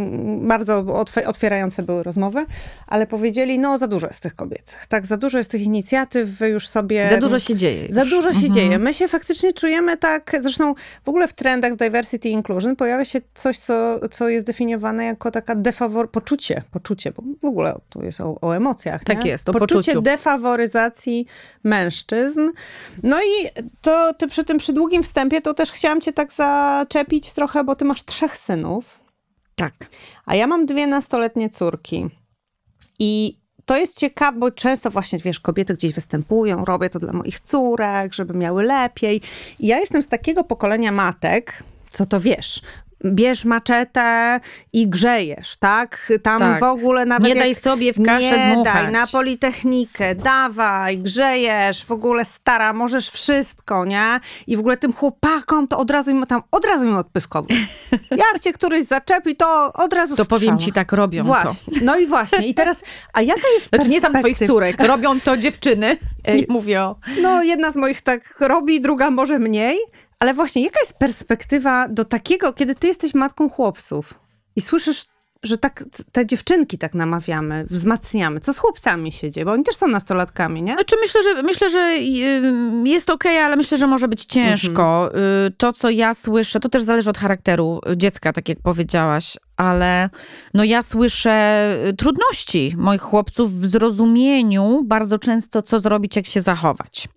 bardzo 0.41 0.85
otwierające 1.25 1.83
były 1.83 2.03
rozmowy, 2.03 2.45
ale 2.87 3.07
powiedzieli, 3.07 3.59
no 3.59 3.77
za 3.77 3.87
dużo 3.87 4.07
jest 4.07 4.19
tych 4.19 4.35
kobiecych, 4.35 4.85
tak, 4.85 5.05
za 5.05 5.17
dużo 5.17 5.37
jest 5.37 5.51
tych 5.51 5.61
inicjatyw, 5.61 6.29
wy 6.29 6.49
już 6.49 6.67
sobie... 6.67 7.09
Za 7.09 7.17
dużo 7.17 7.39
się 7.39 7.55
dzieje. 7.55 7.85
Już. 7.85 7.91
Za 7.91 8.05
dużo 8.05 8.31
się 8.31 8.37
mhm. 8.37 8.53
dzieje. 8.53 8.79
My 8.79 8.93
się 8.93 9.07
faktycznie 9.07 9.53
czujemy 9.53 9.97
tak, 9.97 10.35
zresztą 10.41 10.75
w 11.05 11.09
ogóle 11.09 11.27
w 11.27 11.33
trendach 11.33 11.73
w 11.73 11.75
diversity 11.75 12.29
inclusion 12.29 12.75
pojawia 12.75 13.05
się 13.05 13.21
coś, 13.33 13.57
co, 13.59 13.99
co 14.09 14.29
jest 14.29 14.45
definiowane 14.45 15.05
jako 15.05 15.31
taka 15.31 15.55
defawor... 15.55 16.11
poczucie, 16.11 16.63
poczucie, 16.71 17.11
bo 17.11 17.23
w 17.41 17.45
ogóle 17.45 17.75
tu 17.89 18.03
jest 18.03 18.21
o, 18.21 18.37
o 18.41 18.55
emocjach, 18.55 19.03
Tak 19.03 19.23
nie? 19.23 19.29
jest, 19.31 19.49
o 19.49 19.53
poczucie 19.53 19.75
poczuciu. 19.75 20.01
defaworyzacji 20.01 21.25
mężczyzn. 21.63 22.49
No 23.03 23.21
i 23.21 23.63
to 23.85 24.13
ty 24.13 24.27
przy 24.27 24.43
tym 24.43 24.57
przydługim 24.57 25.03
wstępie 25.03 25.41
to 25.41 25.53
też 25.53 25.71
chciałam 25.71 26.01
cię 26.01 26.13
tak 26.13 26.33
zaczepić 26.33 27.33
trochę, 27.33 27.63
bo 27.63 27.75
ty 27.75 27.85
masz 27.85 28.05
trzech 28.05 28.37
synów. 28.37 28.99
Tak. 29.55 29.73
A 30.25 30.35
ja 30.35 30.47
mam 30.47 30.65
dwie 30.65 30.87
nastoletnie 30.87 31.49
córki. 31.49 32.09
I 32.99 33.37
to 33.65 33.77
jest 33.77 33.99
ciekawe, 33.99 34.39
bo 34.39 34.51
często 34.51 34.91
właśnie, 34.91 35.19
wiesz, 35.19 35.39
kobiety 35.39 35.73
gdzieś 35.73 35.93
występują, 35.93 36.65
robię 36.65 36.89
to 36.89 36.99
dla 36.99 37.13
moich 37.13 37.39
córek, 37.39 38.13
żeby 38.13 38.33
miały 38.33 38.63
lepiej. 38.63 39.21
I 39.59 39.67
ja 39.67 39.79
jestem 39.79 40.01
z 40.01 40.07
takiego 40.07 40.43
pokolenia 40.43 40.91
matek, 40.91 41.63
co 41.91 42.05
to 42.05 42.19
wiesz, 42.19 42.61
bierz 43.05 43.45
maczetę 43.45 44.39
i 44.73 44.87
grzejesz, 44.87 45.57
tak? 45.57 46.11
Tam 46.23 46.39
tak. 46.39 46.59
w 46.59 46.63
ogóle 46.63 47.05
nawet... 47.05 47.27
Nie 47.27 47.35
daj 47.35 47.55
sobie 47.55 47.93
w 47.93 48.03
kaszę 48.03 48.37
Nie 48.37 48.53
dmuchać. 48.53 48.73
daj, 48.73 48.91
na 48.91 49.07
politechnikę, 49.07 50.15
dawaj, 50.15 50.97
grzejesz, 50.97 51.85
w 51.85 51.91
ogóle 51.91 52.25
stara, 52.25 52.73
możesz 52.73 53.09
wszystko, 53.09 53.85
nie? 53.85 54.19
I 54.47 54.55
w 54.57 54.59
ogóle 54.59 54.77
tym 54.77 54.93
chłopakom 54.93 55.67
to 55.67 55.77
od 55.77 55.91
razu 55.91 56.11
im 56.11 56.25
tam, 56.25 56.41
od 56.51 56.65
razu 56.65 56.85
im 56.85 56.95
odpyskowo. 56.95 57.47
Jak 58.11 58.39
cię 58.41 58.53
któryś 58.53 58.85
zaczepi, 58.85 59.35
to 59.35 59.73
od 59.73 59.93
razu 59.93 60.15
To 60.15 60.23
strzała. 60.23 60.39
powiem 60.39 60.59
ci, 60.59 60.71
tak 60.71 60.91
robią 60.91 61.23
Właśnie. 61.23 61.73
to. 61.79 61.85
No 61.85 61.97
i 61.97 62.05
właśnie. 62.05 62.47
I 62.47 62.53
teraz, 62.53 62.83
a 63.13 63.21
jaka 63.21 63.47
jest 63.55 63.69
Znaczy 63.69 63.89
nie 63.89 64.01
sam 64.01 64.13
twoich 64.13 64.37
córek, 64.37 64.79
robią 64.83 65.19
to 65.19 65.37
dziewczyny. 65.37 65.97
Nie 66.27 66.43
mówię 66.49 66.81
o... 66.81 66.95
No, 67.21 67.43
jedna 67.43 67.71
z 67.71 67.75
moich 67.75 68.01
tak 68.01 68.35
robi, 68.39 68.81
druga 68.81 69.09
może 69.11 69.39
mniej. 69.39 69.77
Ale 70.25 70.33
właśnie, 70.33 70.63
jaka 70.63 70.79
jest 70.79 70.93
perspektywa 70.93 71.87
do 71.87 72.05
takiego, 72.05 72.53
kiedy 72.53 72.75
ty 72.75 72.87
jesteś 72.87 73.13
matką 73.13 73.49
chłopców 73.49 74.13
i 74.55 74.61
słyszysz, 74.61 75.05
że 75.43 75.57
tak 75.57 75.83
te 76.11 76.25
dziewczynki 76.25 76.77
tak 76.77 76.93
namawiamy, 76.93 77.65
wzmacniamy. 77.69 78.39
Co 78.39 78.53
z 78.53 78.57
chłopcami 78.57 79.11
się 79.11 79.31
dzieje? 79.31 79.45
Bo 79.45 79.51
oni 79.51 79.63
też 79.63 79.75
są 79.75 79.87
nastolatkami, 79.87 80.61
nie? 80.63 80.73
Znaczy 80.73 80.95
myślę, 81.01 81.23
że 81.23 81.43
myślę, 81.43 81.69
że 81.69 81.79
y, 81.79 82.89
jest 82.89 83.09
okej, 83.09 83.37
ale 83.37 83.55
myślę, 83.55 83.77
że 83.77 83.87
może 83.87 84.07
być 84.07 84.25
ciężko. 84.25 85.11
Y, 85.47 85.51
To, 85.51 85.73
co 85.73 85.89
ja 85.89 86.13
słyszę, 86.13 86.59
to 86.59 86.69
też 86.69 86.83
zależy 86.83 87.09
od 87.09 87.17
charakteru 87.17 87.81
dziecka, 87.95 88.33
tak 88.33 88.49
jak 88.49 88.57
powiedziałaś, 88.61 89.37
ale 89.57 90.09
no 90.53 90.63
ja 90.63 90.81
słyszę 90.81 91.67
y, 91.89 91.93
trudności 91.93 92.73
moich 92.77 93.01
chłopców 93.01 93.59
w 93.59 93.65
zrozumieniu 93.65 94.83
bardzo 94.85 95.19
często, 95.19 95.61
co 95.61 95.79
zrobić, 95.79 96.15
jak 96.15 96.25
się 96.25 96.41
zachować. 96.41 97.07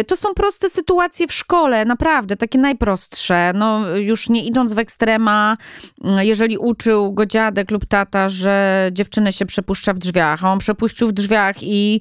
Y, 0.00 0.04
To 0.04 0.16
są 0.16 0.34
proste 0.34 0.70
sytuacje 0.70 1.26
w 1.26 1.32
szkole, 1.32 1.84
naprawdę, 1.84 2.36
takie 2.36 2.58
najprostsze. 2.58 3.52
No, 3.54 3.96
już 3.96 4.28
nie 4.28 4.44
idąc 4.44 4.72
w 4.72 4.78
ekstrema, 4.78 5.56
y, 6.20 6.24
jeżeli 6.26 6.58
uczył 6.58 7.12
go 7.12 7.26
dziadek 7.26 7.70
lub 7.70 7.84
tata, 7.86 8.28
że 8.28 8.88
dziewczynę 8.92 9.32
się 9.32 9.46
przepuszcza 9.46 9.92
w 9.92 9.98
drzwiach, 9.98 10.44
a 10.44 10.52
on 10.52 10.58
przepuścił 10.58 11.08
w 11.08 11.12
drzwiach 11.12 11.56
i 11.62 12.00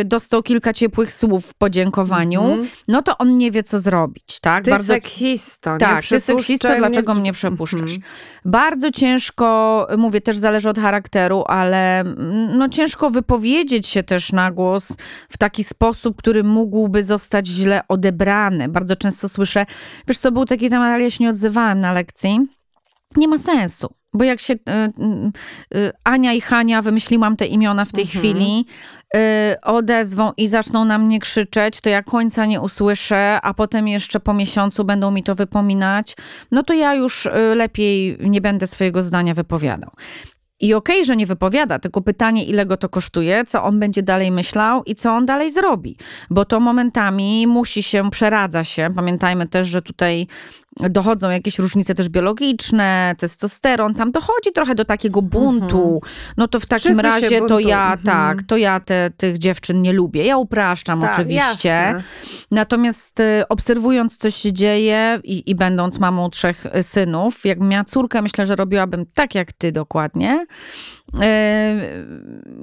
y, 0.00 0.04
dostał 0.04 0.42
kilka 0.42 0.72
ciepłych 0.72 1.12
słów 1.12 1.46
w 1.46 1.54
podziękowaniu, 1.54 2.42
Mhm. 2.44 2.68
no 2.88 3.02
to 3.02 3.18
on 3.18 3.38
nie 3.38 3.50
wie, 3.50 3.62
co 3.62 3.80
zrobić, 3.80 4.40
tak? 4.40 4.64
Ty 4.64 4.78
seksisto, 4.84 5.72
nie? 5.72 5.78
Tak, 5.78 6.04
ty 6.04 6.20
seksisto, 6.20 6.68
mnie 6.68 6.78
dlaczego 6.78 7.14
mnie 7.14 7.32
przepuszczasz? 7.32 7.80
Mhm. 7.80 8.00
Bardzo 8.44 8.90
ciężko, 8.90 9.86
mówię, 9.98 10.20
też 10.20 10.36
zależy 10.36 10.68
od 10.68 10.78
charakteru, 10.78 11.44
ale 11.46 12.00
mm, 12.00 12.58
no 12.58 12.68
ciężko 12.68 13.10
wypowiedzieć 13.10 13.86
się 13.86 14.02
też 14.02 14.32
na 14.32 14.50
głos 14.50 14.96
w 15.28 15.38
taki 15.38 15.64
sposób, 15.64 16.16
który 16.16 16.44
mógłby 16.44 17.02
zostać 17.02 17.13
źle 17.46 17.80
odebrany. 17.88 18.68
Bardzo 18.68 18.96
często 18.96 19.28
słyszę, 19.28 19.66
wiesz 20.08 20.18
co, 20.18 20.32
był 20.32 20.44
taki 20.44 20.70
temat, 20.70 20.88
ale 20.94 21.02
ja 21.04 21.10
się 21.10 21.24
nie 21.24 21.30
odzywałem 21.30 21.80
na 21.80 21.92
lekcji. 21.92 22.40
nie 23.16 23.28
ma 23.28 23.38
sensu. 23.38 23.94
Bo 24.16 24.24
jak 24.24 24.40
się 24.40 24.54
y, 24.54 24.56
y, 25.74 25.78
y, 25.78 25.92
Ania 26.04 26.32
i 26.32 26.40
Hania, 26.40 26.82
wymyśliłam 26.82 27.36
te 27.36 27.46
imiona 27.46 27.84
w 27.84 27.92
tej 27.92 28.04
Mhm. 28.04 28.18
chwili, 28.20 28.66
y, 29.16 29.20
odezwą 29.62 30.32
i 30.36 30.48
zaczną 30.48 30.84
na 30.84 30.98
mnie 30.98 31.18
krzyczeć, 31.20 31.80
to 31.80 31.90
ja 31.90 32.02
końca 32.02 32.46
nie 32.46 32.60
usłyszę, 32.60 33.38
a 33.42 33.54
potem 33.54 33.88
jeszcze 33.88 34.20
po 34.20 34.34
miesiącu 34.34 34.84
będą 34.84 35.10
mi 35.10 35.22
to 35.22 35.34
wypominać, 35.34 36.16
no 36.50 36.62
to 36.62 36.74
ja 36.74 36.94
już 36.94 37.26
y, 37.26 37.30
lepiej 37.54 38.16
nie 38.20 38.40
będę 38.40 38.66
swojego 38.66 39.02
zdania 39.02 39.34
wypowiadał. 39.34 39.90
I 40.60 40.74
okej, 40.74 41.04
że 41.04 41.16
nie 41.16 41.26
wypowiada, 41.26 41.78
tylko 41.78 42.00
pytanie, 42.02 42.44
ile 42.44 42.66
go 42.66 42.76
to 42.76 42.88
kosztuje, 42.88 43.44
co 43.44 43.62
on 43.62 43.80
będzie 43.80 44.02
dalej 44.02 44.30
myślał 44.30 44.82
i 44.84 44.94
co 44.94 45.12
on 45.12 45.26
dalej 45.26 45.52
zrobi. 45.52 45.96
Bo 46.30 46.44
to 46.44 46.60
momentami 46.60 47.46
musi 47.46 47.82
się, 47.82 48.10
przeradza 48.10 48.64
się. 48.64 48.90
Pamiętajmy 48.96 49.48
też, 49.48 49.68
że 49.68 49.82
tutaj 49.82 50.26
dochodzą 50.80 51.30
jakieś 51.30 51.58
różnice 51.58 51.94
też 51.94 52.08
biologiczne, 52.08 53.14
testosteron, 53.18 53.94
tam 53.94 54.12
dochodzi 54.12 54.52
trochę 54.54 54.74
do 54.74 54.84
takiego 54.84 55.22
buntu. 55.22 56.00
No 56.36 56.48
to 56.48 56.60
w 56.60 56.66
takim 56.66 56.92
Wszyscy 56.92 57.02
razie 57.02 57.40
to 57.48 57.58
ja, 57.60 57.84
Mhm. 57.84 58.00
tak, 58.04 58.42
to 58.42 58.56
ja 58.56 58.80
te, 58.80 59.10
tych 59.16 59.38
dziewczyn 59.38 59.82
nie 59.82 59.92
lubię. 59.92 60.24
Ja 60.24 60.36
upraszczam 60.36 61.00
Tak, 61.00 61.14
oczywiście. 61.14 61.68
jasne. 61.68 62.02
Natomiast 62.50 63.20
y, 63.20 63.42
obserwując, 63.48 64.16
co 64.16 64.30
się 64.30 64.52
dzieje 64.52 65.20
i, 65.24 65.50
i 65.50 65.54
będąc 65.54 65.98
mamą 65.98 66.30
trzech 66.30 66.66
y, 66.66 66.82
synów, 66.82 67.44
jakbym 67.44 67.68
miała 67.68 67.84
córkę, 67.84 68.22
myślę, 68.22 68.46
że 68.46 68.56
robiłabym 68.56 69.06
tak 69.14 69.34
jak 69.34 69.52
ty 69.52 69.72
dokładnie. 69.72 70.46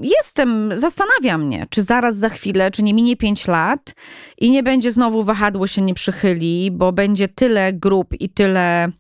Jestem, 0.02 0.80
zastanawia 0.80 1.38
mnie, 1.38 1.68
czy 1.70 1.84
zaraz 1.84 2.16
za 2.16 2.30
chwilę, 2.30 2.72
czy 2.72 2.84
nie 2.84 2.94
minie 2.94 3.18
pięć 3.18 3.48
lat 3.48 3.96
i 4.38 4.52
nie 4.52 4.64
będzie 4.64 4.92
znowu 4.92 5.24
wahadło 5.24 5.68
się 5.68 5.82
nie 5.82 5.94
przychyli, 5.94 6.72
bo 6.72 6.92
będzie 6.92 7.28
tyle 7.28 7.74
grup 7.74 8.14
i 8.20 8.30
tyle 8.30 8.92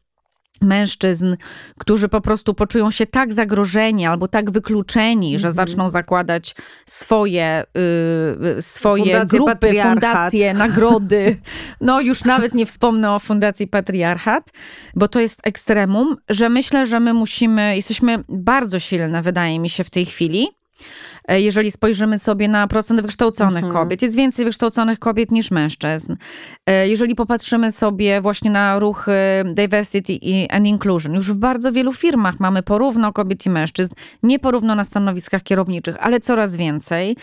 mężczyzn, 0.61 1.35
którzy 1.79 2.07
po 2.09 2.21
prostu 2.21 2.53
poczują 2.53 2.91
się 2.91 3.05
tak 3.05 3.33
zagrożeni 3.33 4.05
albo 4.05 4.27
tak 4.27 4.51
wykluczeni, 4.51 5.39
że 5.39 5.47
Mhm. 5.47 5.67
zaczną 5.67 5.89
zakładać 5.89 6.55
swoje, 6.85 7.63
y, 8.57 8.61
swoje 8.61 9.03
Fundacje 9.03 9.37
grupy, 9.37 9.51
Patriarchat. 9.51 9.93
fundacje, 9.93 10.53
nagrody. 10.53 11.37
No 11.81 12.01
już 12.01 12.23
nawet 12.23 12.53
nie 12.53 12.65
wspomnę 12.65 13.11
o 13.15 13.19
Fundacji 13.19 13.67
Patriarchat, 13.67 14.49
bo 14.95 15.07
to 15.07 15.19
jest 15.19 15.39
ekstremum, 15.43 16.15
że 16.29 16.49
myślę, 16.49 16.85
że 16.85 16.99
my 16.99 17.13
musimy, 17.13 17.75
jesteśmy 17.75 18.23
bardzo 18.29 18.79
silne, 18.79 19.21
wydaje 19.21 19.59
mi 19.59 19.69
się, 19.69 19.83
w 19.83 19.89
tej 19.89 20.05
chwili. 20.05 20.47
E, 21.27 21.41
Jeżeli 21.41 21.71
spojrzymy 21.71 22.19
sobie 22.19 22.47
na 22.47 22.67
procent 22.67 23.01
wykształconych 23.01 23.63
Mhm. 23.65 23.73
kobiet, 23.73 24.01
jest 24.01 24.15
więcej 24.15 24.45
wykształconych 24.45 24.99
kobiet 24.99 25.31
niż 25.31 25.51
mężczyzn. 25.51 26.15
E, 26.65 26.87
Jeżeli 26.89 27.15
popatrzymy 27.15 27.71
sobie 27.71 28.21
właśnie 28.21 28.51
na 28.51 28.79
ruch 28.79 29.07
e, 29.09 29.43
diversity 29.53 30.13
i- 30.13 30.49
and 30.49 30.65
inclusion, 30.67 31.13
już 31.13 31.31
w 31.31 31.35
bardzo 31.37 31.71
wielu 31.71 31.93
firmach 31.93 32.39
mamy 32.39 32.63
porówno 32.63 33.13
kobiet 33.13 33.45
i 33.45 33.49
mężczyzn, 33.49 33.93
nie 34.23 34.39
porówno 34.39 34.75
na 34.75 34.83
stanowiskach 34.83 35.43
kierowniczych, 35.43 35.95
ale 35.99 36.19
coraz 36.19 36.55
więcej. 36.55 37.15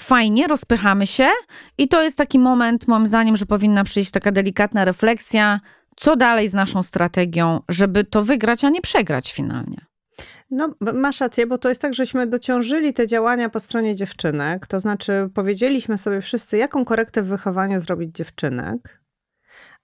Fajnie, 0.00 0.46
rozpychamy 0.48 1.06
się 1.06 1.28
i 1.78 1.88
to 1.88 2.02
jest 2.02 2.18
taki 2.18 2.38
moment, 2.38 2.88
moim 2.88 3.06
zdaniem, 3.06 3.36
że 3.36 3.46
powinna 3.46 3.84
przyjść 3.84 4.10
taka 4.10 4.32
delikatna 4.32 4.84
refleksja, 4.84 5.60
co 5.96 6.16
dalej 6.16 6.48
z 6.48 6.54
naszą 6.54 6.82
strategią, 6.82 7.60
żeby 7.68 8.04
to 8.04 8.24
wygrać, 8.24 8.64
a 8.64 8.68
nie 8.68 8.80
przegrać 8.80 9.32
finalnie. 9.32 9.76
No, 10.54 10.74
masz 10.80 11.20
rację, 11.20 11.46
bo 11.46 11.58
to 11.58 11.68
jest 11.68 11.80
tak, 11.80 11.94
żeśmy 11.94 12.26
dociążyli 12.26 12.94
te 12.94 13.06
działania 13.06 13.48
po 13.48 13.60
stronie 13.60 13.94
dziewczynek. 13.94 14.66
To 14.66 14.80
znaczy, 14.80 15.28
powiedzieliśmy 15.34 15.98
sobie 15.98 16.20
wszyscy, 16.20 16.56
jaką 16.56 16.84
korektę 16.84 17.22
w 17.22 17.26
wychowaniu 17.26 17.80
zrobić 17.80 18.16
dziewczynek. 18.16 19.01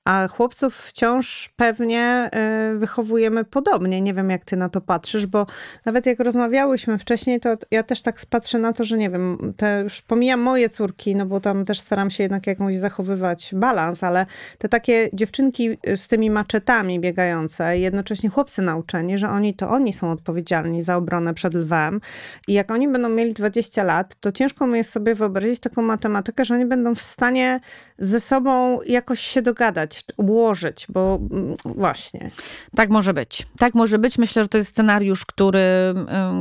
A 0.08 0.28
chłopców 0.28 0.76
wciąż 0.76 1.50
pewnie 1.56 2.30
y, 2.74 2.78
wychowujemy 2.78 3.44
podobnie. 3.44 4.00
Nie 4.00 4.14
wiem, 4.14 4.30
jak 4.30 4.44
ty 4.44 4.56
na 4.56 4.68
to 4.68 4.80
patrzysz, 4.80 5.26
bo 5.26 5.46
nawet 5.84 6.06
jak 6.06 6.20
rozmawiałyśmy 6.20 6.98
wcześniej, 6.98 7.40
to 7.40 7.56
ja 7.70 7.82
też 7.82 8.02
tak 8.02 8.20
patrzę 8.30 8.58
na 8.58 8.72
to, 8.72 8.84
że 8.84 8.98
nie 8.98 9.10
wiem, 9.10 9.54
te 9.56 9.80
już 9.82 10.02
pomijam 10.02 10.40
moje 10.40 10.68
córki, 10.68 11.16
no 11.16 11.26
bo 11.26 11.40
tam 11.40 11.64
też 11.64 11.80
staram 11.80 12.10
się 12.10 12.22
jednak 12.22 12.46
jakąś 12.46 12.78
zachowywać 12.78 13.50
balans, 13.54 14.04
ale 14.04 14.26
te 14.58 14.68
takie 14.68 15.08
dziewczynki 15.12 15.78
z 15.96 16.08
tymi 16.08 16.30
maczetami 16.30 17.00
biegające, 17.00 17.78
jednocześnie 17.78 18.30
chłopcy 18.30 18.62
nauczeni, 18.62 19.18
że 19.18 19.30
oni 19.30 19.54
to 19.54 19.70
oni 19.70 19.92
są 19.92 20.10
odpowiedzialni 20.10 20.82
za 20.82 20.96
obronę 20.96 21.34
przed 21.34 21.54
lwem. 21.54 22.00
I 22.48 22.52
jak 22.52 22.70
oni 22.70 22.88
będą 22.88 23.08
mieli 23.08 23.32
20 23.32 23.82
lat, 23.82 24.14
to 24.20 24.32
ciężko 24.32 24.66
mi 24.66 24.76
jest 24.78 24.90
sobie 24.90 25.14
wyobrazić 25.14 25.60
taką 25.60 25.82
matematykę, 25.82 26.44
że 26.44 26.54
oni 26.54 26.66
będą 26.66 26.94
w 26.94 27.02
stanie 27.02 27.60
ze 27.98 28.20
sobą 28.20 28.82
jakoś 28.82 29.20
się 29.20 29.42
dogadać, 29.42 29.97
ułożyć, 30.16 30.86
bo 30.88 31.18
mm, 31.30 31.56
właśnie. 31.64 32.30
Tak 32.76 32.90
może 32.90 33.14
być. 33.14 33.46
Tak 33.58 33.74
może 33.74 33.98
być. 33.98 34.18
Myślę, 34.18 34.42
że 34.42 34.48
to 34.48 34.58
jest 34.58 34.70
scenariusz, 34.70 35.26
który, 35.26 35.94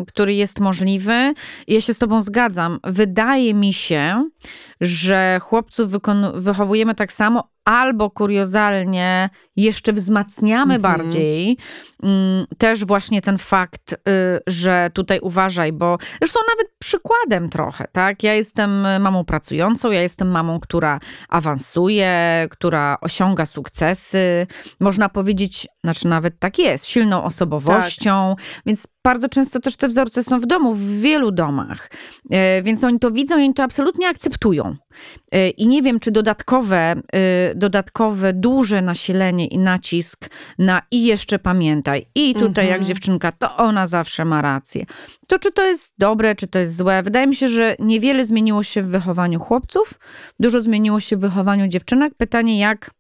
który 0.08 0.34
jest 0.34 0.60
możliwy. 0.60 1.34
Ja 1.68 1.82
się 1.82 1.94
z 1.94 1.98
Tobą 1.98 2.22
zgadzam. 2.22 2.80
Wydaje 2.84 3.54
mi 3.54 3.74
się, 3.74 4.30
że 4.82 5.40
chłopców 5.42 5.90
wychowujemy 6.34 6.96
tak 6.96 7.14
samo, 7.14 7.44
albo 7.68 8.10
kuriozalnie 8.10 9.30
jeszcze 9.56 9.94
wzmacniamy 9.94 10.74
Mhm. 10.76 10.82
bardziej 10.82 11.58
ym, 12.04 12.46
też 12.58 12.86
właśnie 12.86 13.22
ten 13.22 13.38
fakt, 13.38 13.94
y, 13.94 13.98
że 14.48 14.90
tutaj 14.94 15.20
uważaj, 15.20 15.72
bo 15.74 15.98
zresztą 16.22 16.40
nawet 16.50 16.74
przykładem 16.80 17.50
trochę, 17.50 17.88
tak? 17.92 18.24
Ja 18.24 18.34
jestem 18.34 19.02
mamą 19.02 19.26
pracującą, 19.26 19.92
ja 19.92 20.02
jestem 20.02 20.32
mamą, 20.32 20.60
która 20.60 21.00
awansuje, 21.30 22.48
która 22.50 22.98
osiąga 23.02 23.46
sukcesy. 23.46 24.48
Można 24.80 25.10
powiedzieć, 25.10 25.68
znaczy 25.84 26.08
nawet 26.08 26.40
tak 26.40 26.60
jest, 26.60 26.86
silną 26.86 27.24
osobowością, 27.24 28.36
więc 28.66 28.88
bardzo 29.08 29.30
często 29.30 29.60
też 29.60 29.76
te 29.76 29.88
wzorce 29.88 30.24
są 30.24 30.40
w 30.40 30.46
domu, 30.46 30.74
w 30.74 30.82
wielu 30.82 31.32
domach. 31.32 31.90
E, 32.32 32.62
Więc 32.62 32.84
oni 32.84 33.00
to 33.00 33.12
widzą 33.12 33.38
i 33.38 33.42
oni 33.44 33.54
to 33.54 33.64
absolutnie 33.64 34.08
akceptują. 34.08 34.76
E, 35.32 35.50
I 35.50 35.68
nie 35.68 35.82
wiem, 35.82 36.00
czy 36.00 36.12
dodatkowe, 36.12 36.96
e, 37.14 37.56
dodatkowe 37.56 38.34
duże 38.34 38.82
nasilenie 38.82 39.48
i 39.48 39.58
nacisk 39.58 40.30
na 40.60 40.82
i 40.92 41.06
jeszcze 41.06 41.40
pamiętaj, 41.40 42.06
i 42.16 42.34
tutaj 42.34 42.66
Mhm. 42.66 42.68
jak 42.68 42.84
dziewczynka, 42.84 43.32
to 43.32 43.58
ona 43.58 43.88
zawsze 43.88 44.26
ma 44.26 44.42
rację. 44.42 44.86
To 45.28 45.40
czy 45.40 45.52
to 45.52 45.66
jest 45.66 45.94
dobre, 45.98 46.36
czy 46.36 46.48
to 46.48 46.60
jest 46.60 46.78
złe? 46.78 47.04
Wydaje 47.04 47.28
mi 47.28 47.36
się, 47.36 47.48
że 47.48 47.76
niewiele 47.80 48.26
zmieniło 48.26 48.64
się 48.64 48.82
w 48.82 48.88
wychowaniu 48.88 49.40
chłopców, 49.40 49.94
dużo 50.40 50.62
zmieniło 50.62 51.00
się 51.00 51.18
w 51.18 51.20
wychowaniu 51.20 51.68
dziewczynek. 51.68 52.14
Pytanie, 52.18 52.60
jak 52.60 52.92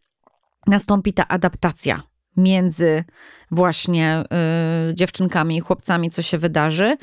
nastąpi 0.67 1.13
ta 1.13 1.27
adaptacja 1.27 2.01
między 2.37 3.03
właśnie 3.51 4.23
y, 4.91 4.95
dziewczynkami 4.95 5.57
i 5.57 5.59
chłopcami, 5.59 6.09
co 6.11 6.21
się 6.21 6.37
wydarzy. 6.37 6.97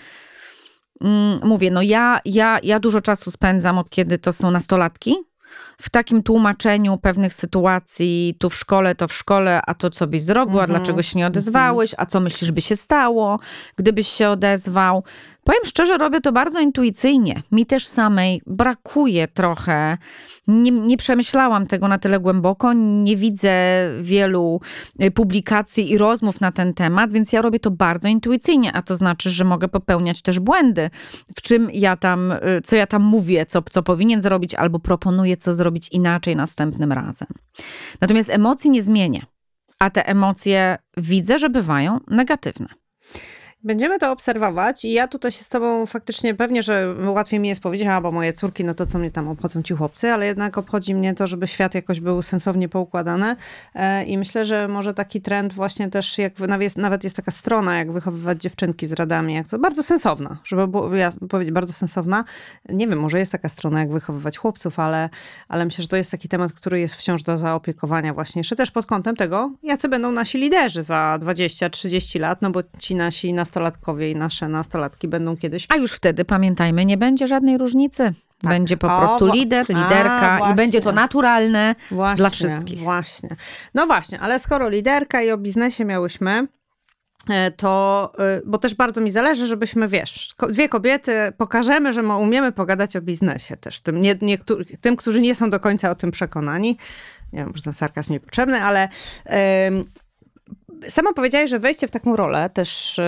Mm, 1.00 1.40
Mówię, 1.42 1.70
no 1.70 1.82
ja, 1.82 2.20
ja, 2.24 2.58
ja 2.62 2.80
dużo 2.80 3.00
czasu 3.02 3.30
spędzam 3.30 3.78
od 3.78 3.90
kiedy 3.90 4.18
to 4.18 4.32
są 4.32 4.50
nastolatki. 4.50 5.14
W 5.78 5.90
takim 5.90 6.22
tłumaczeniu 6.22 6.98
pewnych 6.98 7.34
sytuacji, 7.34 8.36
tu 8.38 8.50
w 8.50 8.54
szkole, 8.54 8.94
to 8.94 9.08
w 9.08 9.14
szkole, 9.14 9.60
a 9.66 9.74
to 9.74 9.90
co 9.90 10.06
byś 10.06 10.22
zrobił, 10.22 10.58
a 10.58 10.62
Mhm, 10.62 10.78
dlaczego 10.78 11.02
się 11.02 11.18
nie 11.18 11.26
odezwałeś, 11.26 11.94
a 11.98 12.06
co 12.06 12.20
myślisz 12.20 12.52
by 12.52 12.60
się 12.60 12.76
stało, 12.76 13.38
gdybyś 13.76 14.08
się 14.08 14.28
odezwał. 14.28 15.04
Powiem 15.44 15.64
szczerze, 15.64 15.98
robię 15.98 16.20
to 16.20 16.32
bardzo 16.32 16.60
intuicyjnie. 16.60 17.42
Mi 17.52 17.66
też 17.66 17.86
samej 17.86 18.42
brakuje 18.46 19.28
trochę. 19.28 19.98
Nie, 20.46 20.70
nie 20.70 20.96
przemyślałam 20.96 21.66
tego 21.66 21.88
na 21.88 21.98
tyle 21.98 22.20
głęboko, 22.20 22.72
nie 22.72 23.16
widzę 23.16 23.54
wielu 24.00 24.60
y, 25.02 25.10
publikacji 25.10 25.90
i 25.90 25.98
rozmów 25.98 26.40
na 26.40 26.52
ten 26.52 26.74
temat, 26.74 27.12
więc 27.12 27.32
ja 27.32 27.42
robię 27.42 27.60
to 27.60 27.70
bardzo 27.70 28.08
intuicyjnie, 28.08 28.72
a 28.72 28.82
to 28.82 28.96
znaczy, 28.96 29.30
że 29.30 29.44
mogę 29.44 29.68
popełniać 29.68 30.22
też 30.22 30.40
błędy, 30.40 30.90
w 31.36 31.42
czym 31.42 31.68
ja 31.72 31.96
tam, 31.96 32.32
y, 32.32 32.38
co 32.64 32.76
ja 32.76 32.86
tam 32.86 33.02
mówię, 33.02 33.46
co, 33.46 33.62
co 33.62 33.82
powinien 33.82 34.22
zrobić, 34.22 34.54
albo 34.54 34.78
proponuję, 34.78 35.36
co 35.36 35.54
zrobić 35.54 35.88
inaczej 35.92 36.36
następnym 36.36 36.92
razem. 36.92 37.28
Natomiast 38.00 38.30
emocji 38.30 38.70
nie 38.70 38.82
zmienię, 38.82 39.26
a 39.78 39.90
te 39.90 40.06
emocje 40.06 40.78
widzę, 40.96 41.38
że 41.38 41.50
bywają 41.50 42.00
negatywne. 42.08 42.83
Będziemy 43.64 43.98
to 43.98 44.12
obserwować 44.12 44.84
i 44.84 44.92
ja 44.92 45.08
tutaj 45.08 45.30
się 45.30 45.44
z 45.44 45.48
tobą 45.48 45.86
faktycznie 45.86 46.34
pewnie, 46.34 46.62
że 46.62 46.94
łatwiej 47.06 47.40
mi 47.40 47.48
jest 47.48 47.60
powiedzieć, 47.60 47.88
a 47.88 48.00
bo 48.00 48.10
moje 48.10 48.32
córki, 48.32 48.64
no 48.64 48.74
to 48.74 48.86
co 48.86 48.98
mnie 48.98 49.10
tam 49.10 49.28
obchodzą 49.28 49.62
ci 49.62 49.74
chłopcy, 49.74 50.12
ale 50.12 50.26
jednak 50.26 50.58
obchodzi 50.58 50.94
mnie 50.94 51.14
to, 51.14 51.26
żeby 51.26 51.46
świat 51.46 51.74
jakoś 51.74 52.00
był 52.00 52.22
sensownie 52.22 52.68
poukładany 52.68 53.36
E, 53.74 54.04
i 54.04 54.18
myślę, 54.18 54.44
że 54.44 54.68
może 54.68 54.94
taki 54.94 55.20
trend 55.20 55.52
właśnie 55.52 55.90
też, 55.90 56.18
jak 56.18 56.32
nawet 56.76 57.04
jest, 57.04 57.16
taka 57.16 57.30
strona, 57.30 57.78
jak 57.78 57.92
wychowywać 57.92 58.42
dziewczynki 58.42 58.86
z 58.86 58.92
radami, 58.92 59.34
jak 59.34 59.48
to 59.48 59.58
bardzo 59.58 59.82
sensowna, 59.82 60.38
żeby 60.44 60.68
było, 60.68 60.94
ja 60.94 61.12
powiedzieć, 61.28 61.54
bardzo 61.54 61.72
sensowna. 61.72 62.24
Nie 62.68 62.88
wiem, 62.88 62.98
może 63.00 63.18
jest 63.18 63.32
taka 63.32 63.48
strona, 63.48 63.80
jak 63.80 63.92
wychowywać 63.92 64.38
chłopców, 64.38 64.78
ale, 64.78 65.08
ale 65.48 65.64
myślę, 65.64 65.82
że 65.82 65.88
to 65.88 65.96
jest 65.96 66.10
taki 66.10 66.28
temat, 66.28 66.52
który 66.52 66.80
jest 66.80 66.94
wciąż 66.94 67.22
do 67.22 67.38
zaopiekowania 67.38 68.14
właśnie, 68.14 68.40
jeszcze 68.40 68.56
też 68.56 68.70
pod 68.70 68.86
kątem 68.86 69.16
tego, 69.16 69.52
jacy 69.62 69.88
będą 69.88 70.12
nasi 70.12 70.38
liderzy 70.38 70.82
za 70.82 71.18
20-30 71.22 72.20
lat, 72.20 72.42
no 72.42 72.50
bo 72.50 72.60
ci 72.78 72.94
nasi 72.94 73.32
nastolatkowie 73.54 74.10
i 74.10 74.16
nasze 74.16 74.48
nastolatki 74.48 75.08
będą 75.08 75.36
kiedyś 75.36 75.66
A 75.68 75.76
już 75.76 75.92
wtedy, 75.92 76.24
pamiętajmy, 76.24 76.84
nie 76.84 76.96
będzie 76.96 77.26
żadnej 77.26 77.58
różnicy. 77.58 78.12
Będzie 78.42 78.76
po 78.76 78.96
O, 78.96 78.98
prostu 78.98 79.26
lider, 79.26 79.66
a, 79.68 79.72
liderka 79.72 80.34
i 80.34 80.38
właśnie. 80.38 80.54
będzie 80.54 80.80
to 80.80 80.92
naturalne. 80.92 81.74
Właśnie, 81.90 82.16
Dla 82.16 82.30
wszystkich. 82.30 82.80
Właśnie. 82.80 83.36
No 83.74 83.86
właśnie, 83.86 84.20
ale 84.20 84.38
skoro 84.38 84.68
liderka 84.68 85.22
i 85.22 85.30
o 85.30 85.38
biznesie 85.38 85.84
miałyśmy, 85.84 86.46
e, 87.30 87.50
to, 87.50 88.12
e, 88.18 88.40
bo 88.46 88.58
też 88.58 88.74
bardzo 88.74 89.00
mi 89.00 89.10
zależy, 89.10 89.46
żebyśmy, 89.46 89.88
wiesz, 89.88 90.34
dwie 90.48 90.68
kobiety 90.68 91.12
pokażemy, 91.36 91.92
że 91.92 92.02
my 92.02 92.16
umiemy 92.16 92.52
pogadać 92.52 92.96
o 92.96 93.02
biznesie 93.02 93.56
też, 93.56 93.80
tym, 93.80 94.02
nie, 94.02 94.16
tym 94.80 94.96
którzy 94.96 95.20
nie 95.20 95.34
są 95.34 95.50
do 95.50 95.60
końca 95.60 95.90
o 95.90 95.94
tym 95.94 96.10
przekonani. 96.10 96.78
Nie 97.32 97.38
wiem, 97.38 97.48
może 97.48 97.62
ten 97.62 97.72
sarkazm 97.72 98.12
niepotrzebny, 98.12 98.62
ale 98.62 98.88
sama 100.88 101.12
powiedziałaś, 101.12 101.50
że 101.50 101.58
wejście 101.58 101.88
w 101.88 101.90
taką 101.90 102.16
rolę 102.16 102.50
też 102.50 103.00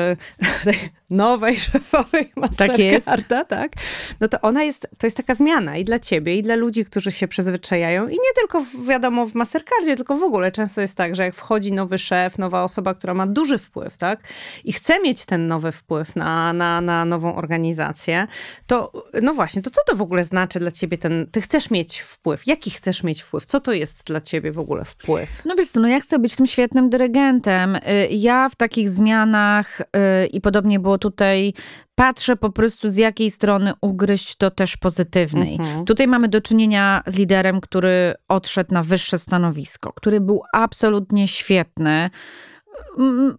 nowej 1.10 1.56
szefowej 1.56 2.32
Mastercarda, 2.36 3.44
tak, 3.44 3.72
tak, 3.72 3.72
no 4.20 4.28
to 4.28 4.40
ona 4.40 4.64
jest, 4.64 4.88
to 4.98 5.06
jest 5.06 5.16
taka 5.16 5.34
zmiana 5.34 5.76
i 5.76 5.84
dla 5.84 5.98
ciebie, 5.98 6.36
i 6.36 6.42
dla 6.42 6.54
ludzi, 6.54 6.84
którzy 6.84 7.12
się 7.12 7.28
przyzwyczajają. 7.28 8.08
I 8.08 8.12
nie 8.12 8.32
tylko, 8.34 8.60
w, 8.60 8.86
wiadomo, 8.86 9.26
w 9.26 9.34
Mastercardzie, 9.34 9.96
tylko 9.96 10.16
w 10.16 10.22
ogóle. 10.22 10.52
Często 10.52 10.80
jest 10.80 10.94
tak, 10.94 11.14
że 11.14 11.22
jak 11.22 11.34
wchodzi 11.34 11.72
nowy 11.72 11.98
szef, 11.98 12.38
nowa 12.38 12.64
osoba, 12.64 12.94
która 12.94 13.14
ma 13.14 13.26
duży 13.26 13.58
wpływ, 13.58 13.96
tak, 13.96 14.20
i 14.64 14.72
chce 14.72 15.00
mieć 15.00 15.26
ten 15.26 15.48
nowy 15.48 15.72
wpływ 15.72 16.16
na, 16.16 16.52
na, 16.52 16.80
na 16.80 17.04
nową 17.04 17.36
organizację, 17.36 18.26
to 18.66 18.92
no 19.22 19.34
właśnie, 19.34 19.62
to 19.62 19.70
co 19.70 19.80
to 19.86 19.96
w 19.96 20.02
ogóle 20.02 20.24
znaczy 20.24 20.58
dla 20.58 20.70
ciebie 20.70 20.98
ten, 20.98 21.26
ty 21.32 21.40
chcesz 21.40 21.70
mieć 21.70 22.00
wpływ, 22.00 22.46
jaki 22.46 22.70
chcesz 22.70 23.02
mieć 23.02 23.22
wpływ, 23.22 23.46
co 23.46 23.60
to 23.60 23.72
jest 23.72 24.04
dla 24.04 24.20
ciebie 24.20 24.52
w 24.52 24.58
ogóle 24.58 24.84
wpływ? 24.84 25.42
No 25.44 25.54
wiesz 25.54 25.68
co, 25.68 25.80
no 25.80 25.88
ja 25.88 26.00
chcę 26.00 26.18
być 26.18 26.36
tym 26.36 26.46
świetnym 26.46 26.90
dyrygentem. 26.90 27.55
Y, 27.64 28.08
ja 28.10 28.48
w 28.48 28.56
takich 28.56 28.90
zmianach 28.90 29.80
y, 29.80 30.26
i 30.26 30.40
podobnie 30.40 30.80
było 30.80 30.98
tutaj 30.98 31.52
patrzę 31.94 32.36
po 32.36 32.50
prostu 32.50 32.88
z 32.88 32.96
jakiej 32.96 33.30
strony 33.30 33.72
ugryźć 33.80 34.36
to 34.36 34.50
też 34.50 34.76
pozytywnej. 34.76 35.54
Mhm. 35.54 35.84
Tutaj 35.84 36.06
mamy 36.06 36.28
do 36.28 36.40
czynienia 36.40 37.02
z 37.06 37.16
liderem, 37.16 37.60
który 37.60 38.14
odszedł 38.28 38.74
na 38.74 38.82
wyższe 38.82 39.18
stanowisko, 39.18 39.92
który 39.92 40.20
był 40.20 40.42
absolutnie 40.52 41.28
świetny 41.28 42.10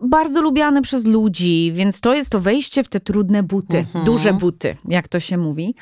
bardzo 0.01 0.41
lubiany 0.41 0.81
przez 0.81 1.05
ludzi, 1.05 1.71
więc 1.75 2.01
to 2.01 2.13
jest 2.13 2.29
to 2.29 2.39
wejście 2.39 2.83
w 2.83 2.87
te 2.87 2.99
trudne 2.99 3.43
buty, 3.43 3.77
mhm. 3.77 4.05
duże 4.05 4.33
buty, 4.33 4.77
jak 4.87 5.07
to 5.07 5.19
się 5.19 5.37
mówi. 5.37 5.75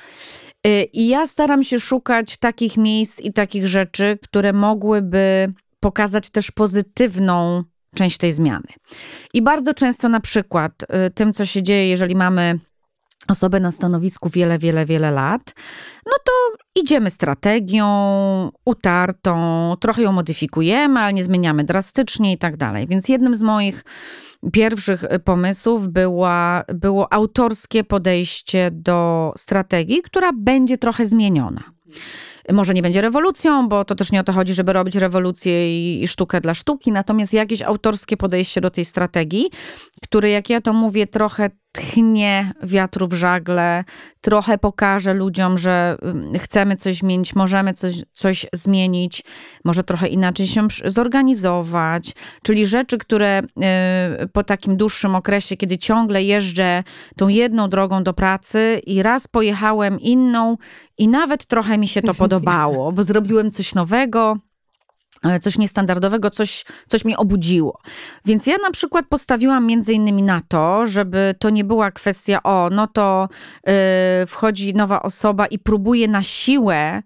Y, 0.67 0.83
I 0.83 1.07
ja 1.07 1.27
staram 1.27 1.63
się 1.63 1.79
szukać 1.79 2.37
takich 2.37 2.77
miejsc 2.77 3.19
i 3.19 3.33
takich 3.33 3.67
rzeczy, 3.67 4.19
które 4.23 4.53
mogłyby 4.53 5.53
pokazać 5.79 6.29
też 6.29 6.51
pozytywną 6.51 7.63
część 7.95 8.17
tej 8.17 8.33
zmiany. 8.33 8.67
I 9.33 9.41
bardzo 9.41 9.73
często 9.73 10.09
na 10.09 10.19
przykład 10.19 10.71
y, 10.83 11.11
tym, 11.11 11.33
co 11.33 11.45
się 11.45 11.63
dzieje, 11.63 11.89
jeżeli 11.89 12.15
mamy 12.15 12.59
osobę 13.27 13.59
na 13.59 13.71
stanowisku 13.71 14.29
wiele, 14.29 14.59
wiele, 14.59 14.85
wiele 14.85 15.11
lat, 15.11 15.53
no 16.05 16.13
to 16.25 16.31
idziemy 16.75 17.09
strategią 17.09 17.87
utartą, 18.65 19.73
trochę 19.79 20.01
ją 20.01 20.11
modyfikujemy, 20.11 20.99
ale 20.99 21.13
nie 21.13 21.23
zmieniamy 21.23 21.63
drastycznie 21.63 22.33
i 22.33 22.37
tak 22.37 22.57
dalej. 22.57 22.87
Więc 22.87 23.09
jednym 23.09 23.35
z 23.35 23.41
moich 23.41 23.83
pierwszych 24.53 25.03
y, 25.03 25.19
pomysłów 25.19 25.89
była, 25.89 26.63
było 26.73 27.13
autorskie 27.13 27.83
podejście 27.83 28.71
do 28.71 29.33
strategii, 29.37 30.01
która 30.01 30.31
będzie 30.33 30.77
trochę 30.77 31.05
zmieniona. 31.05 31.63
Może 32.53 32.73
nie 32.73 32.81
będzie 32.81 33.01
rewolucją, 33.01 33.69
bo 33.69 33.85
to 33.85 33.95
też 33.95 34.11
nie 34.11 34.19
o 34.19 34.23
to 34.23 34.33
chodzi, 34.33 34.53
żeby 34.53 34.73
robić 34.73 34.95
rewolucję 34.95 35.79
i, 35.79 36.03
i 36.03 36.07
sztukę 36.07 36.41
dla 36.41 36.53
sztuki, 36.53 36.91
natomiast 36.91 37.33
jakieś 37.33 37.61
autorskie 37.61 38.17
podejście 38.17 38.61
do 38.61 38.71
tej 38.71 38.85
strategii, 38.85 39.49
które, 40.01 40.29
jak 40.29 40.49
ja 40.49 40.61
to 40.61 40.73
mówię, 40.73 41.07
trochę 41.07 41.49
tchnie 41.75 42.53
wiatru 42.63 43.07
w 43.07 43.13
żagle, 43.13 43.83
trochę 44.21 44.57
pokaże 44.57 45.13
ludziom, 45.13 45.57
że 45.57 45.97
mm, 46.01 46.39
chcemy 46.39 46.75
coś 46.75 46.95
zmienić, 46.95 47.35
możemy 47.35 47.73
coś, 47.73 47.93
coś 48.11 48.45
zmienić, 48.53 49.23
może 49.63 49.83
trochę 49.83 50.07
inaczej 50.07 50.47
się 50.47 50.67
zorganizować, 50.85 52.11
czyli 52.43 52.65
rzeczy, 52.65 52.97
które 52.97 53.41
y, 54.23 54.27
po 54.27 54.43
takim 54.43 54.77
dłuższym 54.77 55.15
okresie, 55.15 55.57
kiedy 55.57 55.77
ciągle 55.77 56.23
jeżdżę 56.23 56.83
tą 57.17 57.27
jedną 57.27 57.69
drogą 57.69 58.03
do 58.03 58.13
pracy 58.13 58.81
i 58.85 59.03
raz 59.03 59.27
pojechałem 59.27 59.99
inną 59.99 60.57
i 60.97 61.07
nawet 61.07 61.45
trochę 61.45 61.77
mi 61.77 61.87
się 61.87 62.01
to 62.01 62.13
podobało, 62.23 62.91
bo 62.91 63.03
zrobiłem 63.03 63.51
coś 63.51 63.75
nowego, 63.75 64.37
E, 64.37 64.54
coś 65.41 65.57
niestandardowego, 65.57 66.29
coś, 66.29 66.65
coś 66.87 67.05
mnie 67.05 67.17
obudziło. 67.17 67.79
Więc 68.25 68.47
ja 68.47 68.57
na 68.57 68.71
przykład 68.71 69.05
postawiłam 69.09 69.67
między 69.67 69.93
innymi 69.93 70.23
na 70.23 70.41
to, 70.47 70.85
żeby 70.85 71.35
to 71.39 71.49
nie 71.49 71.63
była 71.63 71.91
kwestia, 71.91 72.43
o, 72.43 72.69
no 72.71 72.87
to 72.87 73.29
yy, 73.67 73.73
wchodzi 74.27 74.73
nowa 74.73 75.01
osoba 75.01 75.45
i 75.45 75.59
próbuje 75.59 76.07
na 76.07 76.23
siłę 76.23 77.03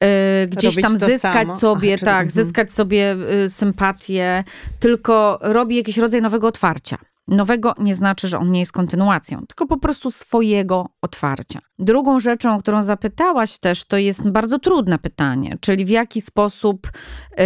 yy, 0.00 0.08
gdzieś 0.48 0.76
Robić 0.76 1.00
tam 1.00 1.10
zyskać 1.10 1.48
samo. 1.48 1.60
sobie, 1.60 1.94
Aha, 1.94 2.04
tak, 2.06 2.32
zyskać 2.32 2.72
sobie 2.72 3.16
yy, 3.30 3.50
sympatię, 3.50 4.44
tylko 4.80 5.38
robi 5.42 5.76
jakiś 5.76 5.98
rodzaj 5.98 6.22
nowego 6.22 6.46
otwarcia. 6.46 7.09
Nowego 7.30 7.74
nie 7.78 7.94
znaczy, 7.94 8.28
że 8.28 8.38
on 8.38 8.52
nie 8.52 8.60
jest 8.60 8.72
kontynuacją, 8.72 9.38
tylko 9.48 9.66
po 9.66 9.76
prostu 9.76 10.10
swojego 10.10 10.86
otwarcia. 11.02 11.60
Drugą 11.78 12.20
rzeczą, 12.20 12.54
o 12.54 12.58
którą 12.58 12.82
zapytałaś 12.82 13.58
też, 13.58 13.84
to 13.84 13.96
jest 13.96 14.30
bardzo 14.30 14.58
trudne 14.58 14.98
pytanie, 14.98 15.58
czyli 15.60 15.84
w 15.84 15.88
jaki 15.88 16.20
sposób 16.20 16.86
y, 16.86 17.40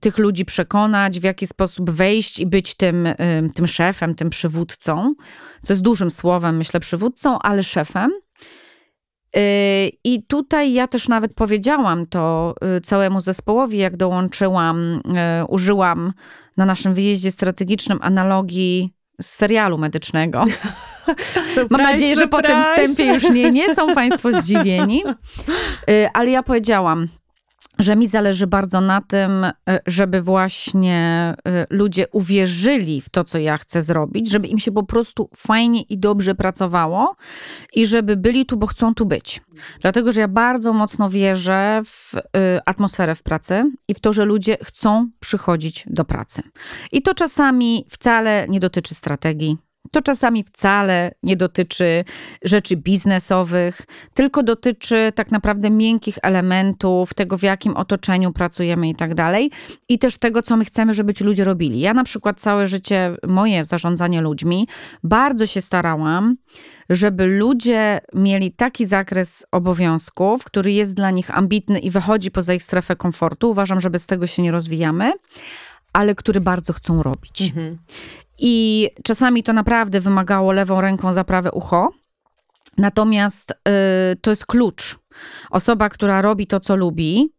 tych 0.00 0.18
ludzi 0.18 0.44
przekonać, 0.44 1.20
w 1.20 1.22
jaki 1.22 1.46
sposób 1.46 1.90
wejść 1.90 2.38
i 2.38 2.46
być 2.46 2.74
tym, 2.74 3.06
y, 3.06 3.16
tym 3.54 3.66
szefem, 3.66 4.14
tym 4.14 4.30
przywódcą, 4.30 5.14
co 5.62 5.72
jest 5.72 5.82
dużym 5.82 6.10
słowem, 6.10 6.56
myślę, 6.56 6.80
przywódcą, 6.80 7.38
ale 7.38 7.62
szefem. 7.62 8.10
Y, 9.36 9.92
I 10.04 10.22
tutaj 10.22 10.72
ja 10.72 10.88
też 10.88 11.08
nawet 11.08 11.34
powiedziałam 11.34 12.06
to 12.06 12.54
y, 12.76 12.80
całemu 12.80 13.20
zespołowi, 13.20 13.78
jak 13.78 13.96
dołączyłam, 13.96 14.78
y, 14.78 15.00
użyłam 15.48 16.12
na 16.56 16.64
naszym 16.64 16.94
wyjeździe 16.94 17.32
strategicznym 17.32 17.98
analogii 18.02 18.95
z 19.20 19.26
serialu 19.26 19.78
medycznego. 19.78 20.44
Surprise, 21.54 21.66
Mam 21.70 21.82
nadzieję, 21.82 22.16
że 22.16 22.28
po 22.28 22.42
tym 22.42 22.64
wstępie 22.64 23.04
już 23.04 23.30
nie, 23.30 23.50
nie 23.50 23.74
są 23.74 23.94
Państwo 23.94 24.32
zdziwieni. 24.32 25.04
Y, 25.90 26.08
ale 26.12 26.30
ja 26.30 26.42
powiedziałam, 26.42 27.06
że 27.78 27.96
mi 27.96 28.08
zależy 28.08 28.46
bardzo 28.46 28.80
na 28.80 29.00
tym, 29.00 29.44
y, 29.44 29.52
żeby 29.86 30.22
właśnie 30.22 31.34
y, 31.48 31.66
ludzie 31.70 32.06
uwierzyli 32.12 33.00
w 33.00 33.08
to, 33.08 33.24
co 33.24 33.38
ja 33.38 33.58
chcę 33.58 33.82
zrobić, 33.82 34.30
żeby 34.30 34.48
im 34.48 34.58
się 34.58 34.72
po 34.72 34.82
prostu 34.82 35.30
fajnie 35.36 35.82
i 35.82 35.98
dobrze 35.98 36.34
pracowało 36.34 37.16
i 37.74 37.86
żeby 37.86 38.16
byli 38.16 38.46
tu, 38.46 38.56
bo 38.56 38.66
chcą 38.66 38.94
tu 38.94 39.06
być. 39.06 39.40
Dlatego, 39.80 40.12
że 40.12 40.20
ja 40.20 40.28
bardzo 40.28 40.72
mocno 40.72 41.10
wierzę 41.10 41.82
w 41.84 42.12
atmosferę 42.66 43.14
w 43.14 43.22
pracy 43.22 43.72
i 43.88 43.94
w 43.94 44.00
to, 44.00 44.12
że 44.12 44.24
ludzie 44.24 44.56
chcą 44.64 45.10
przychodzić 45.20 45.84
do 45.86 46.04
pracy. 46.04 46.42
I 46.92 47.02
to 47.02 47.14
czasami 47.14 47.86
wcale 47.90 48.46
nie 48.48 48.60
dotyczy 48.60 48.94
strategii, 48.94 49.56
to 49.96 50.02
czasami 50.02 50.44
wcale 50.44 51.10
nie 51.22 51.36
dotyczy 51.36 52.04
rzeczy 52.44 52.76
biznesowych, 52.76 53.82
tylko 54.14 54.42
dotyczy 54.42 55.12
tak 55.14 55.30
naprawdę 55.30 55.70
miękkich 55.70 56.18
elementów, 56.22 57.14
tego 57.14 57.38
w 57.38 57.42
jakim 57.42 57.76
otoczeniu 57.76 58.32
pracujemy 58.32 58.88
i 58.88 58.94
tak 58.94 59.14
dalej, 59.14 59.50
i 59.88 59.98
też 59.98 60.18
tego, 60.18 60.42
co 60.42 60.56
my 60.56 60.64
chcemy, 60.64 60.94
żeby 60.94 61.14
ci 61.14 61.24
ludzie 61.24 61.44
robili. 61.44 61.80
Ja 61.80 61.94
na 61.94 62.04
przykład 62.04 62.40
całe 62.40 62.66
życie, 62.66 63.16
moje 63.26 63.64
zarządzanie 63.64 64.20
ludźmi, 64.20 64.68
bardzo 65.02 65.46
się 65.46 65.60
starałam, 65.60 66.36
żeby 66.90 67.26
ludzie 67.26 68.00
mieli 68.14 68.52
taki 68.52 68.86
zakres 68.86 69.46
obowiązków, 69.52 70.44
który 70.44 70.72
jest 70.72 70.94
dla 70.94 71.10
nich 71.10 71.36
ambitny 71.36 71.78
i 71.78 71.90
wychodzi 71.90 72.30
poza 72.30 72.54
ich 72.54 72.62
strefę 72.62 72.96
komfortu. 72.96 73.50
Uważam, 73.50 73.80
że 73.80 73.90
bez 73.90 74.06
tego 74.06 74.26
się 74.26 74.42
nie 74.42 74.52
rozwijamy 74.52 75.12
ale 75.96 76.14
który 76.14 76.40
bardzo 76.40 76.72
chcą 76.72 77.02
robić. 77.02 77.42
Mhm. 77.42 77.78
I 78.38 78.88
czasami 79.04 79.42
to 79.42 79.52
naprawdę 79.52 80.00
wymagało 80.00 80.52
lewą 80.52 80.80
ręką 80.80 81.12
za 81.12 81.24
prawe 81.24 81.52
ucho. 81.52 81.92
Natomiast 82.78 83.50
y, 83.50 84.16
to 84.16 84.30
jest 84.30 84.46
klucz. 84.46 84.98
Osoba, 85.50 85.88
która 85.88 86.22
robi 86.22 86.46
to, 86.46 86.60
co 86.60 86.76
lubi, 86.76 87.32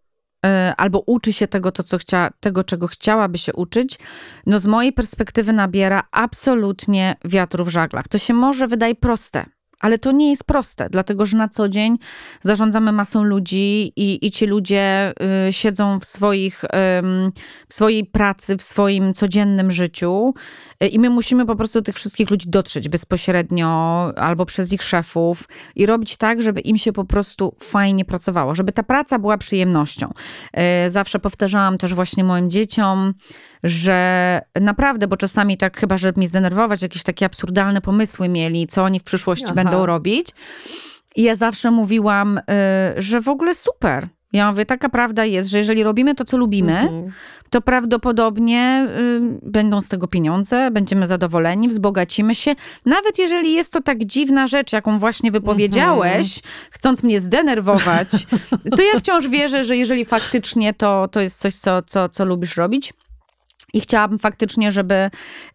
y, 0.46 0.50
albo 0.78 1.04
uczy 1.06 1.34
się 1.34 1.48
tego, 1.48 1.72
to, 1.72 1.84
co 1.84 1.98
chcia, 1.98 2.30
tego, 2.39 2.63
czego 2.63 2.88
chciałaby 2.88 3.38
się 3.38 3.54
uczyć, 3.54 4.00
no 4.46 4.60
z 4.60 4.65
mojej 4.65 4.93
perspektywy 4.93 5.54
nabiera 5.54 6.04
absolutnie 6.12 7.15
wiatru 7.26 7.65
w 7.65 7.70
żaglach. 7.70 8.08
To 8.08 8.17
się 8.17 8.34
może 8.34 8.67
wydaje 8.67 8.96
proste, 8.96 9.46
ale 9.80 10.00
to 10.00 10.12
nie 10.12 10.30
jest 10.30 10.44
proste, 10.44 10.90
dlatego 10.90 11.26
że 11.26 11.38
na 11.38 11.50
co 11.50 11.70
dzień 11.70 11.98
zarządzamy 12.42 12.92
masą 12.92 13.24
ludzi 13.24 13.94
i, 13.96 14.26
i 14.26 14.32
ci 14.32 14.46
ludzie 14.46 15.13
y, 15.48 15.54
siedzą 15.54 16.00
w, 16.00 16.06
swoich, 16.06 16.63
y, 16.63 16.68
w 17.70 17.74
swojej 17.74 18.06
pracy, 18.06 18.58
w 18.58 18.62
swoim 18.62 19.13
codziennym 19.13 19.72
życiu 19.72 20.34
y, 20.84 20.88
i 20.88 21.00
my 21.00 21.10
musimy 21.10 21.46
po 21.46 21.56
prostu 21.56 21.80
do 21.80 21.84
tych 21.84 21.96
wszystkich 21.96 22.30
ludzi 22.30 22.50
dotrzeć 22.50 22.90
bezpośrednio 22.90 23.68
albo 24.16 24.46
przez 24.46 24.74
ich 24.74 24.84
szefów 24.84 25.48
i 25.76 25.86
robić 25.86 26.18
tak, 26.18 26.42
żeby 26.42 26.62
im 26.62 26.78
się 26.78 26.94
po 26.94 27.06
prostu 27.06 27.56
fajnie 27.60 28.06
pracowało, 28.06 28.56
żeby 28.56 28.72
ta 28.72 28.84
praca 28.84 29.20
była 29.20 29.38
przyjemnością. 29.38 30.13
Y, 30.88 30.90
zawsze 30.90 31.20
powtarzałam 31.20 31.78
też 31.78 31.94
właśnie 31.94 32.24
moim 32.24 32.52
dzieciom, 32.52 33.13
że 33.63 34.41
naprawdę, 34.62 35.08
bo 35.08 35.17
czasami 35.17 35.58
tak 35.58 35.78
chyba, 35.78 35.98
żeby 35.98 36.20
mnie 36.20 36.28
zdenerwować, 36.28 36.82
jakieś 36.82 37.04
takie 37.04 37.26
absurdalne 37.26 37.82
pomysły 37.82 38.30
mieli, 38.30 38.67
co 38.67 38.84
oni 38.84 39.00
w 39.00 39.04
przyszłości 39.04 39.46
Aha. 39.46 39.56
będą 39.56 39.86
robić. 39.86 40.28
I 41.15 41.24
ja 41.24 41.36
zawsze 41.36 41.72
mówiłam, 41.72 42.38
y, 42.38 42.41
że 42.98 43.22
w 43.22 43.28
ogóle 43.28 43.56
super, 43.56 44.08
Ja 44.34 44.52
mówię, 44.52 44.65
taka 44.65 44.90
prawda 44.90 45.25
jest, 45.25 45.50
że 45.50 45.58
jeżeli 45.58 45.84
robimy 45.84 46.15
to, 46.15 46.25
co 46.25 46.38
lubimy, 46.38 46.79
mhm. 46.79 47.12
to 47.50 47.62
prawdopodobnie 47.62 48.88
y, 49.00 49.50
będą 49.50 49.82
z 49.82 49.88
tego 49.88 50.08
pieniądze, 50.08 50.71
będziemy 50.71 51.08
zadowoleni, 51.08 51.69
wzbogacimy 51.69 52.36
się. 52.36 52.56
Nawet 52.86 53.19
jeżeli 53.19 53.54
jest 53.54 53.73
to 53.73 53.82
tak 53.82 54.06
dziwna 54.06 54.48
rzecz, 54.48 54.73
jaką 54.73 55.00
właśnie 55.00 55.32
wypowiedziałeś, 55.32 56.38
mhm. 56.38 56.54
chcąc 56.71 57.04
mnie 57.04 57.21
zdenerwować, 57.21 58.10
to 58.77 58.82
ja 58.94 59.00
wciąż 59.00 59.27
wierzę, 59.27 59.63
że 59.63 59.77
jeżeli 59.77 60.06
faktycznie 60.06 60.73
to, 60.73 61.08
to 61.08 61.21
jest 61.21 61.40
coś, 61.40 61.56
co, 61.56 61.82
co, 61.82 62.10
co 62.10 62.25
lubisz 62.25 62.58
robić, 62.58 62.94
i 63.74 63.82
chciałabym 63.82 64.20
faktycznie, 64.20 64.72
żeby 64.72 65.10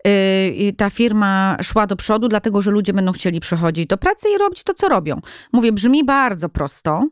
y, 0.07 0.75
ta 0.77 0.91
firma 0.91 1.57
szła 1.63 1.87
do 1.87 1.97
przodu, 1.97 2.29
dlatego 2.29 2.61
że 2.61 2.71
ludzie 2.71 2.93
będą 2.93 3.13
chcieli 3.13 3.41
przychodzić 3.41 3.87
do 3.87 3.99
pracy 3.99 4.29
i 4.35 4.39
robić 4.39 4.65
to, 4.65 4.75
co 4.75 4.89
robią. 4.89 5.21
Mówię, 5.53 5.73
brzmi 5.73 6.05
bardzo 6.05 6.49
prosto, 6.49 7.09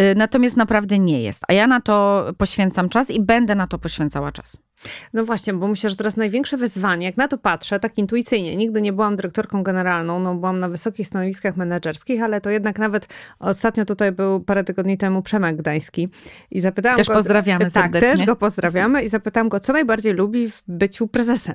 y, 0.00 0.14
natomiast 0.16 0.56
naprawdę 0.56 0.98
nie 0.98 1.22
jest. 1.22 1.42
A 1.48 1.52
ja 1.52 1.66
na 1.66 1.80
to 1.80 2.26
poświęcam 2.38 2.88
czas 2.88 3.10
i 3.10 3.20
będę 3.20 3.54
na 3.54 3.66
to 3.66 3.78
poświęcała 3.78 4.32
czas. 4.32 4.67
No 5.12 5.24
właśnie, 5.24 5.54
bo 5.54 5.68
myślę, 5.68 5.90
że 5.90 5.96
teraz 5.96 6.16
największe 6.16 6.56
wyzwanie, 6.56 7.06
jak 7.06 7.16
na 7.16 7.28
to 7.28 7.38
patrzę, 7.38 7.80
tak 7.80 7.98
intuicyjnie, 7.98 8.56
nigdy 8.56 8.82
nie 8.82 8.92
byłam 8.92 9.16
dyrektorką 9.16 9.62
generalną, 9.62 10.20
no 10.20 10.34
byłam 10.34 10.60
na 10.60 10.68
wysokich 10.68 11.06
stanowiskach 11.06 11.56
menedżerskich, 11.56 12.22
ale 12.22 12.40
to 12.40 12.50
jednak 12.50 12.78
nawet 12.78 13.08
ostatnio 13.38 13.84
tutaj 13.84 14.12
był 14.12 14.40
parę 14.40 14.64
tygodni 14.64 14.98
temu 14.98 15.22
Przemek 15.22 15.56
Gdański 15.56 16.08
i 16.50 16.60
zapytałam 16.60 16.98
też 16.98 17.08
go... 17.08 17.14
pozdrawiamy 17.14 17.70
tak, 17.70 17.72
serdecznie. 17.72 18.16
też 18.16 18.26
go 18.26 18.36
pozdrawiamy 18.36 19.02
i 19.02 19.08
zapytałam 19.08 19.48
go, 19.48 19.60
co 19.60 19.72
najbardziej 19.72 20.12
lubi 20.12 20.50
w 20.50 20.62
byciu 20.68 21.08
prezesem. 21.08 21.54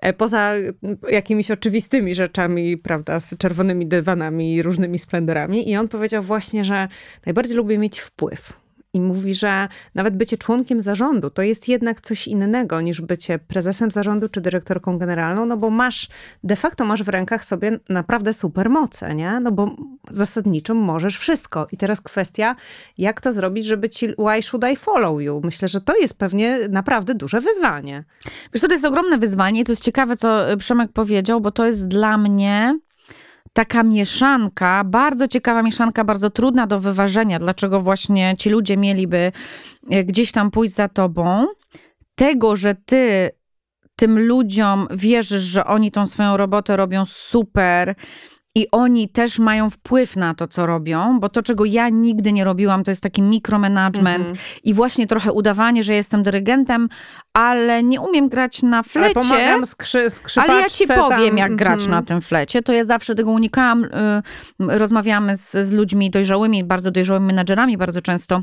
E, 0.00 0.12
poza 0.12 0.52
jakimiś 1.10 1.50
oczywistymi 1.50 2.14
rzeczami, 2.14 2.76
prawda, 2.76 3.20
z 3.20 3.36
czerwonymi 3.38 3.86
dywanami 3.86 4.54
i 4.54 4.62
różnymi 4.62 4.98
splendorami. 4.98 5.70
I 5.70 5.76
on 5.76 5.88
powiedział 5.88 6.22
właśnie, 6.22 6.64
że 6.64 6.88
najbardziej 7.26 7.56
lubi 7.56 7.78
mieć 7.78 8.00
wpływ 8.00 8.67
i 8.94 9.00
mówi, 9.00 9.34
że 9.34 9.68
nawet 9.94 10.16
bycie 10.16 10.38
członkiem 10.38 10.80
zarządu 10.80 11.30
to 11.30 11.42
jest 11.42 11.68
jednak 11.68 12.00
coś 12.00 12.28
innego 12.28 12.80
niż 12.80 13.00
bycie 13.00 13.38
prezesem 13.38 13.90
zarządu 13.90 14.28
czy 14.28 14.40
dyrektorką 14.40 14.98
generalną, 14.98 15.46
no 15.46 15.56
bo 15.56 15.70
masz, 15.70 16.08
de 16.44 16.56
facto 16.56 16.84
masz 16.84 17.02
w 17.02 17.08
rękach 17.08 17.44
sobie 17.44 17.78
naprawdę 17.88 18.32
super 18.32 18.70
moce, 18.70 19.14
nie? 19.14 19.40
No 19.40 19.52
bo 19.52 19.76
zasadniczo 20.10 20.74
możesz 20.74 21.18
wszystko. 21.18 21.66
I 21.72 21.76
teraz 21.76 22.00
kwestia, 22.00 22.56
jak 22.98 23.20
to 23.20 23.32
zrobić, 23.32 23.66
żeby 23.66 23.88
ci 23.88 24.08
why 24.08 24.42
should 24.42 24.64
I 24.72 24.76
follow 24.76 25.22
you? 25.22 25.40
Myślę, 25.44 25.68
że 25.68 25.80
to 25.80 25.96
jest 25.96 26.14
pewnie 26.14 26.58
naprawdę 26.68 27.14
duże 27.14 27.40
wyzwanie. 27.40 28.04
Wiesz 28.54 28.62
to 28.62 28.72
jest 28.72 28.84
ogromne 28.84 29.18
wyzwanie. 29.18 29.64
To 29.64 29.72
jest 29.72 29.82
ciekawe, 29.82 30.16
co 30.16 30.56
Przemek 30.58 30.92
powiedział, 30.92 31.40
bo 31.40 31.50
to 31.50 31.66
jest 31.66 31.88
dla 31.88 32.18
mnie 32.18 32.78
taka 33.52 33.82
mieszanka, 33.82 34.84
bardzo 34.84 35.28
ciekawa 35.28 35.62
mieszanka, 35.62 36.04
bardzo 36.04 36.30
trudna 36.30 36.66
do 36.66 36.80
wyważenia, 36.80 37.38
dlaczego 37.38 37.80
właśnie 37.80 38.34
ci 38.38 38.50
ludzie 38.50 38.76
mieliby 38.76 39.32
e, 39.90 40.04
gdzieś 40.04 40.32
tam 40.32 40.50
pójść 40.50 40.74
za 40.74 40.88
tobą, 40.88 41.46
tego, 42.14 42.56
że 42.56 42.74
ty 42.74 43.30
tym 43.96 44.26
ludziom 44.26 44.86
wierzysz, 44.90 45.42
że 45.42 45.64
oni 45.64 45.90
tą 45.90 46.06
swoją 46.06 46.36
robotę 46.36 46.76
robią 46.76 47.04
super, 47.04 47.94
i 48.54 48.66
oni 48.72 49.08
też 49.08 49.38
mają 49.38 49.70
wpływ 49.70 50.16
na 50.16 50.34
to, 50.34 50.48
co 50.48 50.66
robią, 50.66 51.20
bo 51.20 51.28
to, 51.28 51.42
czego 51.42 51.64
ja 51.64 51.88
nigdy 51.88 52.32
nie 52.32 52.44
robiłam, 52.44 52.84
to 52.84 52.90
jest 52.90 53.02
taki 53.02 53.22
mikromanagement 53.22 54.24
mm 54.24 54.32
-hmm. 54.32 54.60
i 54.64 54.74
właśnie 54.74 55.06
trochę 55.06 55.32
udawanie, 55.32 55.82
że 55.82 55.94
jestem 55.94 56.22
dyrygentem, 56.22 56.88
ale 57.32 57.82
nie 57.82 58.00
umiem 58.00 58.28
grać 58.28 58.62
na 58.62 58.82
flecie. 58.82 59.04
Ale 59.04 59.14
pomagam 59.14 59.66
skrzy, 59.66 60.06
Ale 60.36 60.60
ja 60.60 60.68
ci 60.68 60.86
powiem, 60.86 61.28
tam. 61.28 61.38
jak 61.38 61.56
grać 61.56 61.78
mm 61.80 61.86
-hmm. 61.86 61.90
na 61.90 62.02
tym 62.02 62.20
flecie. 62.20 62.62
To 62.62 62.72
ja 62.72 62.84
zawsze 62.84 63.14
tego 63.14 63.30
unikałam. 63.30 63.84
Y, 63.84 63.88
rozmawiamy 64.58 65.36
z, 65.36 65.52
z 65.52 65.72
ludźmi 65.72 66.10
dojrzałymi, 66.10 66.64
bardzo 66.64 66.90
dojrzałymi 66.90 67.26
menadżerami 67.26 67.76
bardzo 67.76 68.02
często 68.02 68.42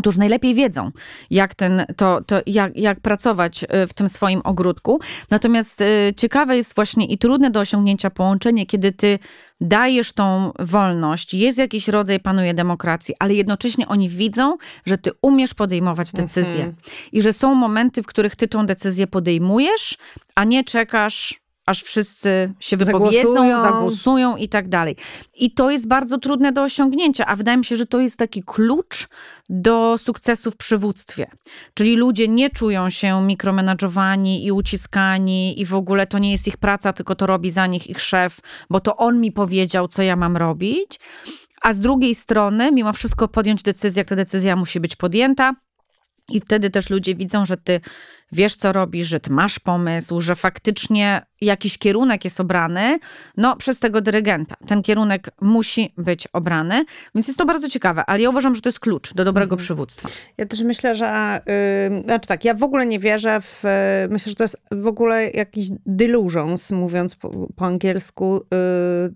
którzy 0.00 0.18
najlepiej 0.18 0.54
wiedzą, 0.54 0.90
jak, 1.30 1.54
ten, 1.54 1.84
to, 1.96 2.20
to, 2.26 2.40
jak, 2.46 2.76
jak 2.76 3.00
pracować 3.00 3.64
y, 3.64 3.86
w 3.86 3.94
tym 3.94 4.08
swoim 4.08 4.40
ogródku. 4.44 5.00
Natomiast 5.30 5.80
y, 5.80 6.14
ciekawe 6.16 6.56
jest 6.56 6.74
właśnie 6.74 7.06
i 7.06 7.18
trudne 7.18 7.50
do 7.50 7.60
osiągnięcia 7.60 8.10
połączenie, 8.10 8.66
kiedy 8.66 8.92
ty 8.92 9.18
dajesz 9.60 10.12
tą 10.12 10.52
wolność, 10.58 11.34
jest 11.34 11.58
jakiś 11.58 11.88
rodzaj, 11.88 12.20
panuje 12.20 12.54
demokracji, 12.54 13.14
ale 13.18 13.34
jednocześnie 13.34 13.88
oni 13.88 14.08
widzą, 14.08 14.56
że 14.86 14.98
ty 14.98 15.10
umiesz 15.22 15.54
podejmować 15.54 16.12
decyzje 16.12 16.54
mhm. 16.54 16.74
i 17.12 17.22
że 17.22 17.32
są 17.32 17.54
momenty, 17.54 18.02
w 18.02 18.06
których 18.06 18.36
ty 18.36 18.48
tą 18.48 18.66
decyzję 18.66 19.06
podejmujesz, 19.06 19.98
a 20.34 20.44
nie 20.44 20.64
czekasz 20.64 21.40
aż 21.70 21.82
wszyscy 21.82 22.52
się 22.60 22.76
wypowiedzą, 22.76 23.32
zagłosują. 23.32 23.62
zagłosują 23.62 24.36
i 24.36 24.48
tak 24.48 24.68
dalej. 24.68 24.96
I 25.34 25.50
to 25.50 25.70
jest 25.70 25.88
bardzo 25.88 26.18
trudne 26.18 26.52
do 26.52 26.62
osiągnięcia, 26.62 27.26
a 27.26 27.36
wydaje 27.36 27.58
mi 27.58 27.64
się, 27.64 27.76
że 27.76 27.86
to 27.86 28.00
jest 28.00 28.16
taki 28.16 28.42
klucz 28.42 29.08
do 29.48 29.98
sukcesu 29.98 30.50
w 30.50 30.56
przywództwie. 30.56 31.30
Czyli 31.74 31.96
ludzie 31.96 32.28
nie 32.28 32.50
czują 32.50 32.90
się 32.90 33.22
mikromenadżowani 33.22 34.46
i 34.46 34.52
uciskani 34.52 35.60
i 35.60 35.66
w 35.66 35.74
ogóle 35.74 36.06
to 36.06 36.18
nie 36.18 36.32
jest 36.32 36.48
ich 36.48 36.56
praca, 36.56 36.92
tylko 36.92 37.14
to 37.14 37.26
robi 37.26 37.50
za 37.50 37.66
nich 37.66 37.90
ich 37.90 38.00
szef, 38.00 38.40
bo 38.70 38.80
to 38.80 38.96
on 38.96 39.20
mi 39.20 39.32
powiedział, 39.32 39.88
co 39.88 40.02
ja 40.02 40.16
mam 40.16 40.36
robić. 40.36 41.00
A 41.62 41.72
z 41.72 41.80
drugiej 41.80 42.14
strony, 42.14 42.72
mimo 42.72 42.92
wszystko 42.92 43.28
podjąć 43.28 43.62
decyzję, 43.62 44.00
jak 44.00 44.08
ta 44.08 44.16
decyzja 44.16 44.56
musi 44.56 44.80
być 44.80 44.96
podjęta, 44.96 45.54
i 46.30 46.40
wtedy 46.40 46.70
też 46.70 46.90
ludzie 46.90 47.14
widzą, 47.14 47.46
że 47.46 47.56
ty 47.56 47.80
wiesz, 48.32 48.56
co 48.56 48.72
robisz, 48.72 49.06
że 49.06 49.20
ty 49.20 49.32
masz 49.32 49.58
pomysł, 49.58 50.20
że 50.20 50.36
faktycznie 50.36 51.22
jakiś 51.40 51.78
kierunek 51.78 52.24
jest 52.24 52.40
obrany, 52.40 52.98
no 53.36 53.56
przez 53.56 53.80
tego 53.80 54.00
dyrygenta. 54.00 54.56
Ten 54.66 54.82
kierunek 54.82 55.30
musi 55.40 55.94
być 55.96 56.28
obrany, 56.32 56.84
więc 57.14 57.26
jest 57.26 57.38
to 57.38 57.46
bardzo 57.46 57.68
ciekawe, 57.68 58.04
ale 58.06 58.22
ja 58.22 58.30
uważam, 58.30 58.54
że 58.54 58.60
to 58.60 58.68
jest 58.68 58.80
klucz 58.80 59.14
do 59.14 59.24
dobrego 59.24 59.54
mhm. 59.54 59.64
przywództwa. 59.64 60.08
Ja 60.38 60.46
też 60.46 60.62
myślę, 60.62 60.94
że, 60.94 61.40
yy, 61.90 62.02
znaczy 62.02 62.28
tak, 62.28 62.44
ja 62.44 62.54
w 62.54 62.62
ogóle 62.62 62.86
nie 62.86 62.98
wierzę 62.98 63.40
w, 63.40 63.62
yy, 63.64 64.08
myślę, 64.08 64.30
że 64.30 64.36
to 64.36 64.44
jest 64.44 64.56
w 64.70 64.86
ogóle 64.86 65.30
jakiś 65.30 65.66
delusions, 65.86 66.70
mówiąc 66.70 67.14
po, 67.14 67.48
po 67.56 67.66
angielsku, 67.66 68.46
yy, 68.50 69.14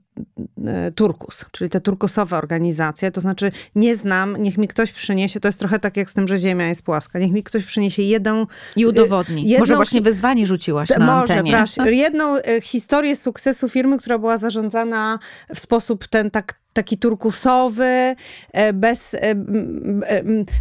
turkus, 0.94 1.44
czyli 1.52 1.70
te 1.70 1.80
turkusowe 1.80 2.36
organizacje, 2.36 3.10
to 3.10 3.20
znaczy 3.20 3.52
nie 3.74 3.96
znam, 3.96 4.36
niech 4.36 4.58
mi 4.58 4.68
ktoś 4.68 4.92
przyniesie, 4.92 5.40
to 5.40 5.48
jest 5.48 5.58
trochę 5.58 5.78
tak 5.78 5.96
jak 5.96 6.10
z 6.10 6.14
tym, 6.14 6.28
że 6.28 6.38
Ziemia 6.38 6.68
jest 6.68 6.82
płaska, 6.82 7.18
niech 7.18 7.32
mi 7.32 7.42
ktoś 7.42 7.64
przyniesie 7.64 8.02
jedną... 8.02 8.46
I 8.76 8.86
udowodni. 9.04 9.42
Jedną, 9.42 9.58
może 9.58 9.76
właśnie 9.76 10.00
wyzwanie 10.00 10.46
rzuciłaś 10.46 10.88
na 10.88 10.98
może, 10.98 11.20
antenie. 11.20 11.52
Proszę, 11.52 11.92
jedną 12.06 12.36
e, 12.36 12.60
historię 12.60 13.16
sukcesu 13.16 13.68
firmy, 13.68 13.98
która 13.98 14.18
była 14.18 14.36
zarządzana 14.36 15.18
w 15.54 15.58
sposób 15.58 16.08
ten 16.08 16.30
tak 16.30 16.64
taki 16.74 16.98
turkusowy, 16.98 18.16
e, 18.52 18.72
bez, 18.72 19.14
e, 19.14 19.34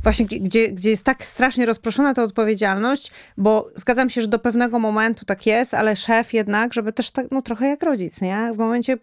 właśnie 0.04 0.26
gdzie, 0.26 0.70
gdzie 0.70 0.90
jest 0.90 1.04
tak 1.04 1.26
strasznie 1.26 1.66
rozproszona 1.66 2.14
ta 2.14 2.24
odpowiedzialność, 2.24 3.12
bo 3.38 3.68
zgadzam 3.76 4.10
się, 4.10 4.22
że 4.22 4.28
do 4.28 4.40
pewnego 4.40 4.80
momentu 4.80 5.26
tak 5.26 5.46
jest, 5.46 5.74
ale 5.74 5.96
szef 5.96 6.34
jednak, 6.34 6.74
żeby 6.74 6.94
też 6.94 7.12
tak, 7.12 7.26
no 7.32 7.42
trochę 7.42 7.68
jak 7.68 7.84
rodzic, 7.84 8.22
nie? 8.22 8.52
W 8.54 8.58
momencie, 8.58 8.98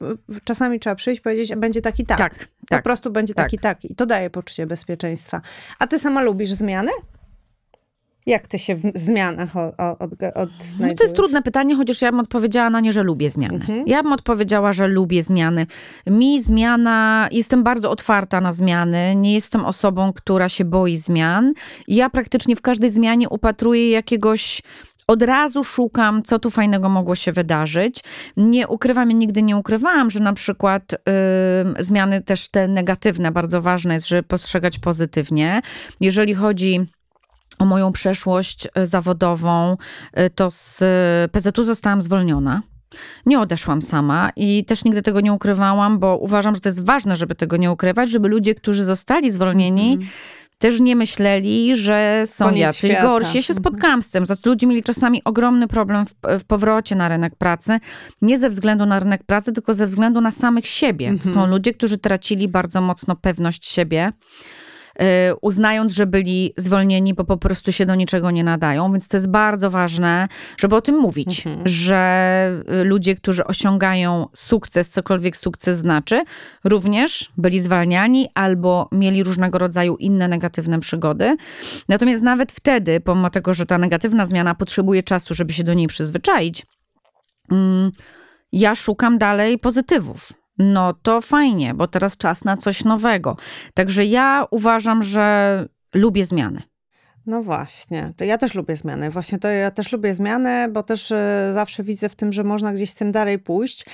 czasami 0.45 0.81
trzeba 0.81 0.97
przyjść, 0.97 1.21
powiedzieć, 1.21 1.57
będzie 1.57 1.83
taki 1.83 2.07
tak. 2.07 2.19
Tak, 2.19 2.35
Po 2.39 2.67
tak, 2.69 2.83
prostu 2.83 3.11
będzie 3.11 3.35
tak. 3.35 3.47
taki 3.47 3.59
tak. 3.59 3.85
I 3.85 3.95
to 3.95 4.07
daje 4.07 4.31
poczucie 4.31 4.67
bezpieczeństwa. 4.67 5.41
A 5.79 5.87
ty 5.87 5.99
sama 5.99 6.23
lubisz 6.23 6.51
zmiany? 6.51 6.91
Jak 8.27 8.47
ty 8.47 8.59
się 8.59 8.75
w 8.75 8.83
zmianach 8.95 9.57
od, 9.57 9.75
od, 9.79 10.13
od 10.35 10.51
No 10.81 10.95
to 10.95 11.05
jest 11.05 11.17
trudne 11.17 11.43
pytanie, 11.43 11.77
chociaż 11.77 12.03
ja 12.03 12.11
bym 12.11 12.21
odpowiedziała 12.21 12.71
na 12.71 12.81
nie, 12.81 12.93
że 12.93 13.03
lubię 13.03 13.31
zmiany. 13.31 13.55
Mhm. 13.55 13.85
Ja 13.87 14.03
bym 14.03 14.13
odpowiedziała, 14.13 14.73
że 14.73 14.89
lubię 14.89 15.23
zmiany. 15.23 15.67
Mi 16.07 16.43
zmiana, 16.43 17.29
jestem 17.33 17.63
bardzo 17.63 17.91
otwarta 17.91 18.41
na 18.41 18.53
zmiany. 18.53 19.15
Nie 19.17 19.35
jestem 19.35 19.65
osobą, 19.65 20.13
która 20.13 20.49
się 20.49 20.65
boi 20.65 20.97
zmian. 20.97 21.53
Ja 21.89 22.11
praktycznie 22.11 22.57
w 22.57 22.63
każdej 22.63 22.91
zmianie 22.91 23.29
upatruję 23.29 23.91
jakiegoś 23.91 24.63
od 25.07 25.23
razu 25.23 25.65
szukam, 25.65 26.23
co 26.23 26.39
tu 26.39 26.51
fajnego 26.51 26.89
mogło 26.89 27.15
się 27.15 27.33
wydarzyć. 27.33 28.05
Nie 28.37 28.69
ukrywam 28.69 29.11
i 29.11 29.15
nigdy 29.15 29.43
nie 29.43 29.57
ukrywałam, 29.57 30.11
że 30.11 30.21
na 30.21 30.33
przykład 30.33 30.93
yy, 31.77 31.85
zmiany 31.85 32.23
też 32.23 32.49
te 32.49 32.69
negatywne, 32.69 33.33
bardzo 33.33 33.63
ważne 33.63 33.95
jest, 33.95 34.09
żeby 34.09 34.23
postrzegać 34.23 34.79
pozytywnie. 34.79 35.61
Jeżeli 36.01 36.35
chodzi 36.35 36.87
o 37.61 37.65
moją 37.65 37.93
przeszłość 37.93 38.69
e, 38.75 38.87
zawodową, 38.87 39.77
e, 40.13 40.31
to 40.31 40.51
z 40.51 40.83
e, 40.83 41.29
PZU 41.33 41.65
zostałam 41.65 42.03
zwolniona. 42.03 42.63
Nie 43.27 43.41
odeszłam 43.41 43.83
sama 43.83 44.31
i 44.37 44.65
też 44.65 44.85
nigdy 44.85 45.03
tego 45.03 45.21
nie 45.21 45.33
ukrywałam, 45.33 45.99
bo 45.99 46.17
uważam, 46.17 46.55
że 46.55 46.61
to 46.61 46.69
jest 46.69 46.85
ważne, 46.85 47.17
żeby 47.17 47.35
tego 47.35 47.57
nie 47.57 47.71
ukrywać, 47.71 48.11
żeby 48.11 48.29
ludzie, 48.29 48.55
którzy 48.55 48.85
zostali 48.85 49.31
zwolnieni, 49.31 49.93
mm. 49.93 50.07
też 50.59 50.81
nie 50.81 50.97
myśleli, 50.97 51.77
że 51.77 52.25
są 52.27 52.45
Koniec 52.45 52.61
jacyś 52.61 52.91
świata. 52.91 53.07
gorsi. 53.07 53.37
Ja 53.37 53.43
się 53.43 53.53
mhm. 53.53 53.65
spotkałam 53.65 54.03
z 54.03 54.11
tym. 54.11 54.27
Zatem 54.27 54.53
ludzie 54.53 54.67
mieli 54.67 54.83
czasami 54.83 55.25
ogromny 55.25 55.69
problem 55.69 56.07
w, 56.07 56.15
w, 56.41 56.45
powrocie 56.45 56.97
na 56.97 57.09
rynek 57.09 57.37
pracy. 57.37 57.81
Nie 58.23 58.39
ze 58.39 58.49
względu 58.49 58.87
na 58.87 59.01
rynek 59.01 59.25
pracy, 59.25 59.53
tylko 59.53 59.75
ze 59.75 59.87
względu 59.87 60.21
na 60.21 60.31
samych 60.31 60.67
siebie. 60.67 61.13
To 61.19 61.25
są 61.25 61.31
mhm. 61.31 61.51
ludzie, 61.51 61.75
którzy 61.75 61.99
tracili 61.99 62.49
bardzo 62.49 62.81
mocno 62.81 63.17
pewność 63.17 63.67
siebie. 63.67 64.13
Uznając, 65.41 65.93
że 65.93 66.07
byli 66.07 66.55
zwolnieni, 66.57 67.15
bo 67.15 67.25
po 67.25 67.37
prostu 67.37 67.73
się 67.73 67.87
do 67.87 67.95
niczego 67.95 68.31
nie 68.31 68.45
nadają. 68.45 68.93
Więc 68.93 69.09
to 69.09 69.17
jest 69.17 69.29
bardzo 69.31 69.71
ważne, 69.71 70.29
żeby 70.57 70.77
o 70.77 70.81
tym 70.81 70.95
mówić, 70.99 71.47
mhm. 71.47 71.69
że 71.69 72.63
y, 72.81 72.85
ludzie, 72.85 73.15
którzy 73.15 73.45
osiągają 73.45 74.27
sukces, 74.35 74.91
cokolwiek 74.91 75.37
sukces 75.37 75.79
znaczy, 75.79 76.25
również 76.65 77.31
byli 77.37 77.61
zwalniani 77.61 78.29
albo 78.35 78.89
mieli 78.93 79.23
różnego 79.23 79.59
rodzaju 79.59 79.97
inne 79.97 80.29
negatywne 80.29 80.81
przygody. 80.81 81.37
Natomiast 81.89 82.23
nawet 82.23 82.53
wtedy, 82.53 83.01
pomimo 83.01 83.31
tego, 83.31 83.55
że 83.55 83.67
ta 83.67 83.79
negatywna 83.79 84.27
zmiana 84.27 84.55
potrzebuje 84.55 85.03
czasu, 85.03 85.35
żeby 85.35 85.53
się 85.53 85.65
do 85.65 85.75
niej 85.75 85.87
przyzwyczaić, 85.87 86.67
mm, 87.51 87.91
ja 88.53 88.75
szukam 88.75 89.19
dalej 89.19 89.59
pozytywów. 89.59 90.40
No 90.63 90.95
to 90.95 91.21
fajnie, 91.21 91.75
bo 91.75 91.89
teraz 91.89 92.17
czas 92.17 92.45
na 92.45 92.57
coś 92.57 92.85
nowego. 92.85 93.37
Także 93.75 94.05
ja 94.05 94.47
uważam, 94.51 95.03
że 95.03 95.69
lubię 95.95 96.27
zmiany. 96.27 96.63
No 97.27 97.43
właśnie, 97.43 98.13
to 98.17 98.25
ja 98.25 98.39
też 98.39 98.55
lubię 98.55 98.77
zmiany. 98.77 99.11
Właśnie 99.11 99.39
to 99.39 99.49
ja 99.49 99.71
też 99.71 99.93
lubię 99.93 100.15
zmiany, 100.15 100.69
bo 100.69 100.83
też 100.83 101.13
e, 101.13 101.51
zawsze 101.55 101.83
widzę 101.83 102.09
w 102.09 102.17
tym, 102.17 102.33
że 102.33 102.45
można 102.45 102.73
gdzieś 102.73 102.91
z 102.91 102.95
tym 102.95 103.13
dalej 103.13 103.39
pójść. 103.39 103.87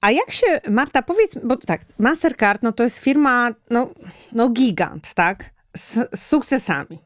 A 0.00 0.10
jak 0.10 0.30
się, 0.30 0.46
Marta, 0.70 1.02
powiedz, 1.02 1.38
bo 1.44 1.56
tak, 1.56 1.80
Mastercard, 1.98 2.62
no 2.62 2.72
to 2.72 2.82
jest 2.82 2.98
firma, 2.98 3.50
no, 3.70 3.90
no 4.32 4.48
gigant, 4.48 5.14
tak? 5.14 5.50
Z, 5.76 6.18
z 6.20 6.26
sukcesami. 6.26 7.05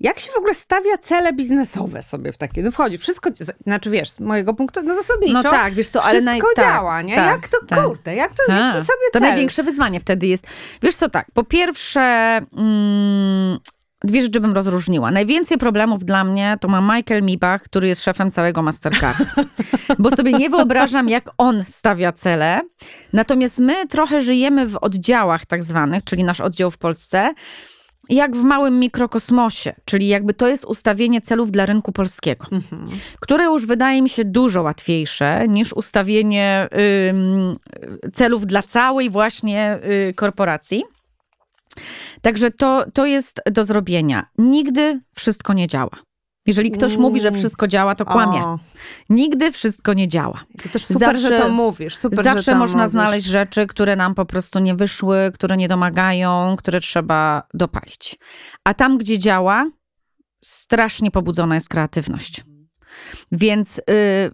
Jak 0.00 0.18
się 0.18 0.32
w 0.32 0.36
ogóle 0.36 0.54
stawia 0.54 0.98
cele 0.98 1.32
biznesowe 1.32 2.02
sobie 2.02 2.32
w 2.32 2.36
takie? 2.36 2.62
No 2.62 2.70
wchodzi, 2.70 2.98
wszystko, 2.98 3.30
znaczy 3.64 3.90
wiesz, 3.90 4.10
z 4.10 4.20
mojego 4.20 4.54
punktu, 4.54 4.80
no 4.84 4.94
zasadniczo, 4.94 5.32
no 5.32 5.42
tak, 5.42 5.74
wiesz 5.74 5.88
co, 5.88 6.02
ale 6.02 6.10
wszystko 6.12 6.30
naj... 6.30 6.40
Tak, 6.56 6.64
działa, 6.64 7.02
nie? 7.02 7.14
Tak, 7.14 7.26
jak 7.26 7.48
to, 7.48 7.56
tak. 7.68 7.84
kurde, 7.84 8.14
jak 8.14 8.34
to, 8.34 8.52
jaki 8.52 8.72
sobie 8.72 8.86
To 9.12 9.18
cel? 9.18 9.22
największe 9.22 9.62
wyzwanie 9.62 10.00
wtedy 10.00 10.26
jest. 10.26 10.46
Wiesz 10.82 10.96
co, 10.96 11.10
tak, 11.10 11.26
po 11.34 11.44
pierwsze... 11.44 12.00
Mm, 12.56 13.58
dwie 14.04 14.22
rzeczy 14.22 14.40
bym 14.40 14.54
rozróżniła. 14.54 15.10
Najwięcej 15.10 15.58
problemów 15.58 16.04
dla 16.04 16.24
mnie 16.24 16.56
to 16.60 16.68
ma 16.68 16.96
Michael 16.96 17.22
Mibach, 17.22 17.62
który 17.62 17.88
jest 17.88 18.04
szefem 18.04 18.30
całego 18.30 18.62
Mastercard. 18.62 19.18
Bo 19.98 20.10
sobie 20.10 20.32
nie 20.32 20.50
wyobrażam, 20.50 21.08
jak 21.08 21.30
on 21.38 21.64
stawia 21.68 22.12
cele. 22.12 22.60
Natomiast 23.12 23.58
my 23.58 23.86
trochę 23.86 24.20
żyjemy 24.20 24.66
w 24.66 24.76
oddziałach 24.76 25.46
tak 25.46 25.64
zwanych, 25.64 26.04
czyli 26.04 26.24
nasz 26.24 26.40
oddział 26.40 26.70
w 26.70 26.78
Polsce, 26.78 27.34
jak 28.08 28.36
w 28.36 28.42
małym 28.42 28.78
mikrokosmosie, 28.78 29.74
czyli 29.84 30.08
jakby 30.08 30.34
to 30.34 30.48
jest 30.48 30.64
ustawienie 30.64 31.20
celów 31.20 31.50
dla 31.50 31.66
rynku 31.66 31.92
polskiego, 31.92 32.46
mhm. 32.52 32.86
które 33.20 33.44
już 33.44 33.66
wydaje 33.66 34.02
mi 34.02 34.08
się 34.08 34.24
dużo 34.24 34.62
łatwiejsze 34.62 35.48
niż 35.48 35.72
ustawienie 35.72 36.68
y, 38.04 38.10
celów 38.12 38.46
dla 38.46 38.62
całej 38.62 39.10
właśnie 39.10 39.78
y, 40.10 40.14
korporacji. 40.14 40.82
Także 42.22 42.50
to, 42.50 42.84
to 42.94 43.06
jest 43.06 43.40
do 43.52 43.64
zrobienia. 43.64 44.26
Nigdy 44.38 45.00
wszystko 45.14 45.52
nie 45.52 45.66
działa. 45.66 45.90
Jeżeli 46.46 46.70
ktoś 46.70 46.96
mówi, 46.96 47.20
że 47.20 47.32
wszystko 47.32 47.68
działa, 47.68 47.94
to 47.94 48.04
kłamie. 48.04 48.44
O. 48.44 48.58
Nigdy 49.10 49.52
wszystko 49.52 49.92
nie 49.94 50.08
działa. 50.08 50.44
To 50.62 50.68
też 50.68 50.84
super, 50.84 51.08
zawsze, 51.08 51.28
że 51.28 51.38
to 51.38 51.48
mówisz. 51.48 51.96
Super, 51.96 52.24
zawsze 52.24 52.52
to 52.52 52.58
można 52.58 52.78
mówisz. 52.78 52.90
znaleźć 52.90 53.26
rzeczy, 53.26 53.66
które 53.66 53.96
nam 53.96 54.14
po 54.14 54.24
prostu 54.24 54.58
nie 54.58 54.74
wyszły, 54.74 55.30
które 55.34 55.56
nie 55.56 55.68
domagają, 55.68 56.56
które 56.58 56.80
trzeba 56.80 57.42
dopalić. 57.54 58.18
A 58.64 58.74
tam, 58.74 58.98
gdzie 58.98 59.18
działa, 59.18 59.70
strasznie 60.44 61.10
pobudzona 61.10 61.54
jest 61.54 61.68
kreatywność. 61.68 62.44
Więc, 63.32 63.80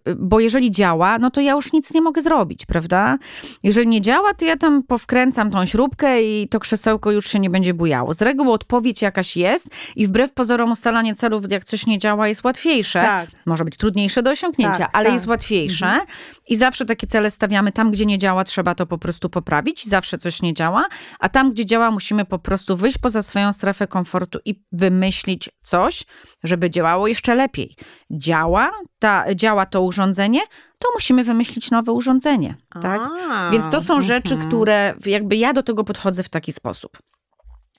yy, 0.06 0.16
bo 0.16 0.40
jeżeli 0.40 0.70
działa, 0.70 1.18
no 1.18 1.30
to 1.30 1.40
ja 1.40 1.52
już 1.52 1.72
nic 1.72 1.94
nie 1.94 2.00
mogę 2.00 2.22
zrobić, 2.22 2.66
prawda? 2.66 3.18
Jeżeli 3.62 3.88
nie 3.88 4.00
działa, 4.00 4.34
to 4.34 4.44
ja 4.44 4.56
tam 4.56 4.82
powkręcam 4.82 5.50
tą 5.50 5.66
śrubkę 5.66 6.22
i 6.22 6.48
to 6.48 6.60
krzesełko 6.60 7.10
już 7.10 7.28
się 7.28 7.38
nie 7.38 7.50
będzie 7.50 7.74
bujało. 7.74 8.14
Z 8.14 8.22
reguły 8.22 8.52
odpowiedź 8.52 9.02
jakaś 9.02 9.36
jest 9.36 9.68
i 9.96 10.06
wbrew 10.06 10.32
pozorom 10.32 10.72
ustalanie 10.72 11.14
celów, 11.14 11.52
jak 11.52 11.64
coś 11.64 11.86
nie 11.86 11.98
działa, 11.98 12.28
jest 12.28 12.44
łatwiejsze. 12.44 13.00
Tak. 13.00 13.28
Może 13.46 13.64
być 13.64 13.76
trudniejsze 13.76 14.22
do 14.22 14.30
osiągnięcia, 14.30 14.78
tak, 14.78 14.90
ale 14.92 15.04
tak. 15.04 15.14
jest 15.14 15.26
łatwiejsze. 15.26 15.86
Mhm. 15.86 16.06
I 16.48 16.56
zawsze 16.56 16.84
takie 16.84 17.06
cele 17.06 17.30
stawiamy 17.30 17.72
tam, 17.72 17.90
gdzie 17.90 18.06
nie 18.06 18.18
działa, 18.18 18.44
trzeba 18.44 18.74
to 18.74 18.86
po 18.86 18.98
prostu 18.98 19.30
poprawić. 19.30 19.86
Zawsze 19.86 20.18
coś 20.18 20.42
nie 20.42 20.54
działa, 20.54 20.88
a 21.20 21.28
tam, 21.28 21.52
gdzie 21.52 21.66
działa, 21.66 21.90
musimy 21.90 22.24
po 22.24 22.38
prostu 22.38 22.76
wyjść 22.76 22.98
poza 22.98 23.22
swoją 23.22 23.52
strefę 23.52 23.86
komfortu 23.86 24.38
i 24.44 24.62
wymyślić 24.72 25.50
coś, 25.62 26.04
żeby 26.44 26.70
działało 26.70 27.08
jeszcze 27.08 27.34
lepiej. 27.34 27.76
Działa 28.11 28.70
ta, 28.98 29.34
działa 29.34 29.66
to 29.66 29.82
urządzenie, 29.82 30.40
to 30.78 30.88
musimy 30.94 31.24
wymyślić 31.24 31.70
nowe 31.70 31.92
urządzenie. 31.92 32.54
Tak? 32.82 33.00
A, 33.30 33.50
Więc 33.50 33.68
to 33.68 33.80
są 33.80 34.00
rzeczy, 34.00 34.34
mhm. 34.34 34.50
które 34.50 34.94
jakby 35.06 35.36
ja 35.36 35.52
do 35.52 35.62
tego 35.62 35.84
podchodzę 35.84 36.22
w 36.22 36.28
taki 36.28 36.52
sposób. 36.52 36.98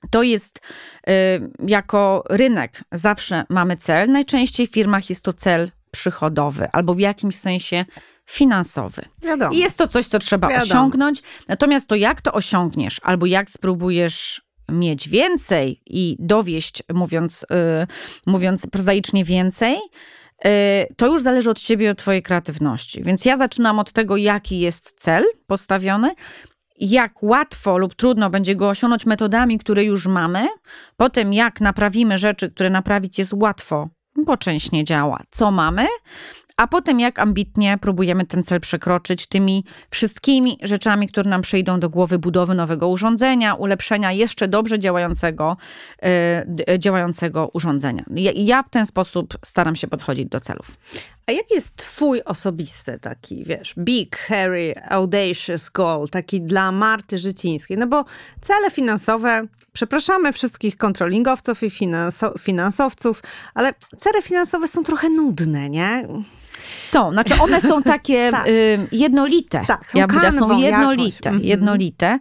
To 0.09 0.23
jest 0.23 0.59
y, 1.09 1.11
jako 1.67 2.23
rynek 2.30 2.84
zawsze 2.91 3.43
mamy 3.49 3.77
cel. 3.77 4.11
Najczęściej 4.11 4.67
w 4.67 4.71
firmach 4.71 5.09
jest 5.09 5.23
to 5.23 5.34
cel 5.34 5.71
przychodowy 5.91 6.71
albo 6.71 6.93
w 6.93 6.99
jakimś 6.99 7.36
sensie 7.36 7.86
finansowy. 8.25 9.01
Wiadomo. 9.21 9.51
I 9.51 9.57
jest 9.57 9.77
to 9.77 9.88
coś, 9.88 10.07
co 10.07 10.19
trzeba 10.19 10.47
Wiadomo. 10.47 10.65
osiągnąć. 10.65 11.21
Natomiast 11.47 11.88
to, 11.88 11.95
jak 11.95 12.21
to 12.21 12.34
osiągniesz, 12.34 13.01
albo 13.03 13.25
jak 13.25 13.49
spróbujesz 13.49 14.41
mieć 14.71 15.09
więcej 15.09 15.82
i 15.86 16.15
dowieść, 16.19 16.84
mówiąc, 16.93 17.43
y, 17.43 17.88
mówiąc 18.25 18.67
prozaicznie 18.71 19.25
więcej, 19.25 19.77
to 20.97 21.07
już 21.07 21.21
zależy 21.21 21.49
od 21.49 21.59
ciebie, 21.59 21.91
od 21.91 21.97
twojej 21.97 22.21
kreatywności. 22.21 23.03
Więc 23.03 23.25
ja 23.25 23.37
zaczynam 23.37 23.79
od 23.79 23.91
tego, 23.91 24.17
jaki 24.17 24.59
jest 24.59 24.99
cel 24.99 25.25
postawiony, 25.47 26.11
jak 26.79 27.23
łatwo 27.23 27.77
lub 27.77 27.95
trudno 27.95 28.29
będzie 28.29 28.55
go 28.55 28.69
osiągnąć 28.69 29.05
metodami, 29.05 29.59
które 29.59 29.83
już 29.83 30.07
mamy, 30.07 30.47
potem 30.97 31.33
jak 31.33 31.61
naprawimy 31.61 32.17
rzeczy, 32.17 32.51
które 32.51 32.69
naprawić 32.69 33.19
jest 33.19 33.33
łatwo, 33.33 33.89
bo 34.25 34.37
część 34.37 34.71
nie 34.71 34.83
działa, 34.83 35.23
co 35.31 35.51
mamy, 35.51 35.87
a 36.60 36.68
potem 36.68 36.99
jak 36.99 37.20
ambitnie 37.20 37.78
próbujemy 37.82 38.26
ten 38.26 38.43
cel 38.43 38.60
przekroczyć 38.60 39.28
tymi 39.28 39.66
wszystkimi 39.89 40.57
rzeczami, 40.62 41.07
które 41.07 41.30
nam 41.30 41.41
przyjdą 41.41 41.80
do 41.80 41.89
głowy 41.89 42.20
budowy 42.20 42.55
nowego 42.55 42.88
urządzenia, 42.88 43.53
ulepszenia 43.53 44.12
jeszcze 44.12 44.47
dobrze 44.47 44.80
działającego, 44.80 45.57
yy, 46.68 46.80
działającego 46.80 47.49
urządzenia. 47.53 48.03
Ja, 48.16 48.32
ja 48.36 48.64
w 48.64 48.70
ten 48.70 48.86
sposób 48.86 49.38
staram 49.45 49.76
się 49.76 49.88
podchodzić 49.88 50.30
do 50.30 50.39
celów. 50.39 50.78
A 51.30 51.32
jaki 51.32 51.55
jest 51.55 51.75
twój 51.75 52.21
osobisty 52.25 52.99
taki, 53.01 53.43
wiesz, 53.43 53.73
big, 53.77 54.17
hairy, 54.17 54.73
audacious 54.89 55.69
goal, 55.69 56.09
taki 56.09 56.41
dla 56.41 56.71
Marty 56.71 57.17
Życińskiej? 57.17 57.77
No 57.77 57.88
bo 57.88 58.05
cele 58.41 58.71
finansowe, 58.71 59.47
przepraszamy 59.73 60.34
wszystkich 60.34 60.77
kontrolingowców 60.77 61.63
i 61.63 61.69
finanso, 61.69 62.34
finansowców, 62.39 63.23
ale 63.53 63.73
cele 63.97 64.21
finansowe 64.21 64.67
są 64.67 64.84
trochę 64.84 65.09
nudne, 65.09 65.69
nie? 65.69 66.07
Są, 66.82 67.11
znaczy 67.11 67.34
one 67.41 67.61
są 67.61 67.84
takie 67.84 68.30
tak. 68.32 68.47
y, 68.47 68.88
jednolite. 68.91 69.65
Tak, 69.67 69.91
są, 69.91 69.97
ja 69.99 70.07
kanwą, 70.07 70.47
są 70.47 70.57
jednolite. 70.57 71.30
Jakoś. 71.30 71.45
jednolite. 71.45 72.19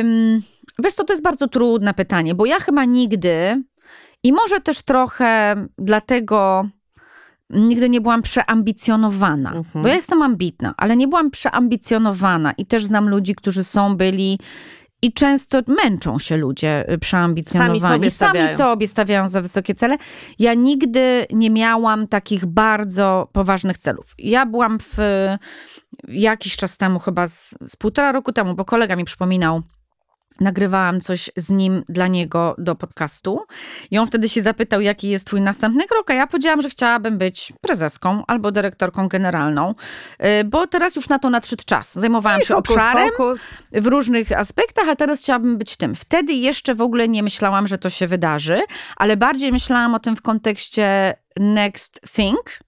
Ym, 0.00 0.42
wiesz 0.78 0.94
co, 0.94 1.04
to 1.04 1.12
jest 1.12 1.22
bardzo 1.22 1.48
trudne 1.48 1.94
pytanie, 1.94 2.34
bo 2.34 2.46
ja 2.46 2.60
chyba 2.60 2.84
nigdy 2.84 3.62
i 4.22 4.32
może 4.32 4.60
też 4.60 4.82
trochę 4.82 5.56
dlatego 5.78 6.68
nigdy 7.50 7.88
nie 7.88 8.00
byłam 8.00 8.22
przeambicjonowana, 8.22 9.52
mhm. 9.52 9.82
bo 9.82 9.88
ja 9.88 9.94
jestem 9.94 10.22
ambitna, 10.22 10.74
ale 10.76 10.96
nie 10.96 11.08
byłam 11.08 11.30
przeambicjonowana 11.30 12.52
i 12.52 12.66
też 12.66 12.84
znam 12.84 13.08
ludzi, 13.08 13.34
którzy 13.34 13.64
są, 13.64 13.96
byli 13.96 14.38
i 15.02 15.12
często 15.12 15.60
męczą 15.84 16.18
się 16.18 16.36
ludzie 16.36 16.92
y, 16.92 16.98
przeambicjonowani. 16.98 17.80
Sami 17.80 17.98
sobie, 17.98 18.10
stawiają. 18.10 18.46
Sami 18.46 18.56
sobie 18.56 18.88
stawiają 18.88 19.28
za 19.28 19.40
wysokie 19.40 19.74
cele. 19.74 19.96
Ja 20.38 20.54
nigdy 20.54 21.26
nie 21.32 21.50
miałam 21.50 22.08
takich 22.08 22.46
bardzo 22.46 23.28
poważnych 23.32 23.78
celów. 23.78 24.14
Ja 24.18 24.46
byłam 24.46 24.78
w 24.78 24.96
jakiś 26.08 26.56
czas 26.56 26.78
temu, 26.78 26.98
chyba 26.98 27.28
z, 27.28 27.54
z 27.68 27.76
półtora 27.76 28.12
roku 28.12 28.32
temu, 28.32 28.54
bo 28.54 28.64
kolega 28.64 28.96
mi 28.96 29.04
przypominał, 29.04 29.62
nagrywałam 30.40 31.00
coś 31.00 31.30
z 31.36 31.50
nim 31.50 31.84
dla 31.88 32.06
niego 32.06 32.54
do 32.58 32.74
podcastu 32.74 33.40
i 33.90 33.98
on 33.98 34.06
wtedy 34.06 34.28
się 34.28 34.42
zapytał, 34.42 34.80
jaki 34.80 35.08
jest 35.08 35.26
twój 35.26 35.40
następny 35.40 35.86
krok, 35.86 36.10
a 36.10 36.14
ja 36.14 36.26
powiedziałam, 36.26 36.62
że 36.62 36.70
chciałabym 36.70 37.18
być 37.18 37.52
prezeską 37.60 38.22
albo 38.26 38.52
dyrektorką 38.52 39.08
generalną, 39.08 39.74
y, 40.40 40.44
bo 40.44 40.66
teraz 40.66 40.96
już 40.96 41.08
na 41.08 41.18
to 41.18 41.30
nadszedł 41.30 41.62
czas. 41.66 41.94
Zajmowałam 41.94 42.40
I 42.40 42.44
się 42.44 42.54
hokus, 42.54 42.76
obszarem 42.76 43.10
w 43.72 43.86
różnych 43.86 44.32
aspektach, 44.32 44.88
a 44.88 44.96
teraz 44.96 45.20
chciałabym 45.20 45.58
być 45.58 45.76
tym. 45.76 45.94
Wtedy 45.94 46.32
jeszcze 46.32 46.74
w 46.74 46.82
ogóle 46.82 47.08
nie 47.08 47.22
myślałam, 47.22 47.68
że 47.68 47.78
to 47.78 47.90
się 47.90 48.06
wydarzy, 48.06 48.60
ale 48.96 49.16
bardziej 49.16 49.52
myślałam 49.52 49.94
o 49.94 49.98
tym 49.98 50.16
w 50.16 50.22
kontekście 50.22 51.14
next 51.36 52.00
thing, 52.14 52.58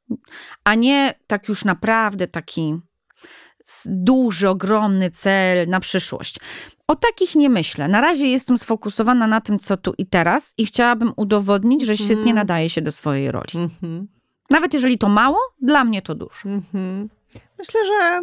a 0.65 0.75
nie 0.75 1.15
tak 1.27 1.49
już 1.49 1.65
naprawdę 1.65 2.27
taki 2.27 2.81
duży, 3.87 4.49
ogromny 4.49 5.11
cel 5.11 5.69
na 5.69 5.81
przyszłość. 5.81 6.41
O 6.87 6.97
takich 6.97 7.35
nie 7.35 7.51
myślę. 7.51 7.89
Na 7.89 8.01
razie 8.01 8.27
jestem 8.27 8.59
sfokusowana 8.59 9.27
na 9.27 9.41
tym, 9.41 9.59
co 9.59 9.77
tu 9.77 9.95
i 9.99 10.07
teraz 10.07 10.55
i 10.59 10.67
chciałabym 10.67 11.13
udowodnić, 11.17 11.85
że 11.85 11.97
świetnie 11.97 12.23
mm. 12.23 12.35
nadaje 12.35 12.71
się 12.71 12.83
do 12.83 12.93
swojej 12.93 13.31
roli. 13.31 13.51
Mm 13.55 13.71
-hmm. 13.83 14.05
Nawet 14.51 14.75
jeżeli 14.75 14.99
to 14.99 15.09
mało, 15.09 15.39
dla 15.63 15.85
mnie 15.85 16.03
to 16.03 16.15
dużo. 16.15 16.49
Mm 16.49 16.63
-hmm. 16.75 17.09
Myślę, 17.59 17.81
że 17.85 18.23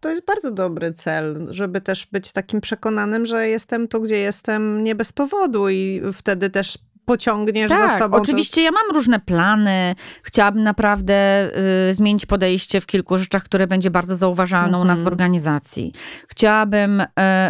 to 0.00 0.10
jest 0.10 0.24
bardzo 0.24 0.50
dobry 0.50 0.94
cel, 0.94 1.46
żeby 1.50 1.80
też 1.80 2.06
być 2.06 2.32
takim 2.32 2.60
przekonanym, 2.60 3.26
że 3.26 3.48
jestem 3.48 3.88
tu, 3.88 4.00
gdzie 4.00 4.16
jestem 4.16 4.84
nie 4.84 4.94
bez 4.94 5.12
powodu 5.12 5.68
i 5.68 6.02
wtedy 6.12 6.50
też 6.50 6.78
pociągniesz 7.04 7.68
tak, 7.68 7.90
za 7.90 7.98
sobą. 7.98 8.16
Oczywiście 8.16 8.62
ja 8.62 8.70
mam 8.70 8.94
różne 8.94 9.20
plany. 9.20 9.94
Chciałabym 10.22 10.62
naprawdę 10.62 11.48
y, 11.90 11.94
zmienić 11.94 12.26
podejście 12.26 12.80
w 12.80 12.86
kilku 12.86 13.18
rzeczach, 13.18 13.44
które 13.44 13.66
będzie 13.66 13.90
bardzo 13.90 14.16
zauważalne 14.16 14.78
u 14.78 14.84
nas 14.84 14.98
w 14.98 15.02
mhm. 15.02 15.12
organizacji. 15.12 15.92
Chciałabym 16.28 17.00
y, 17.00 17.06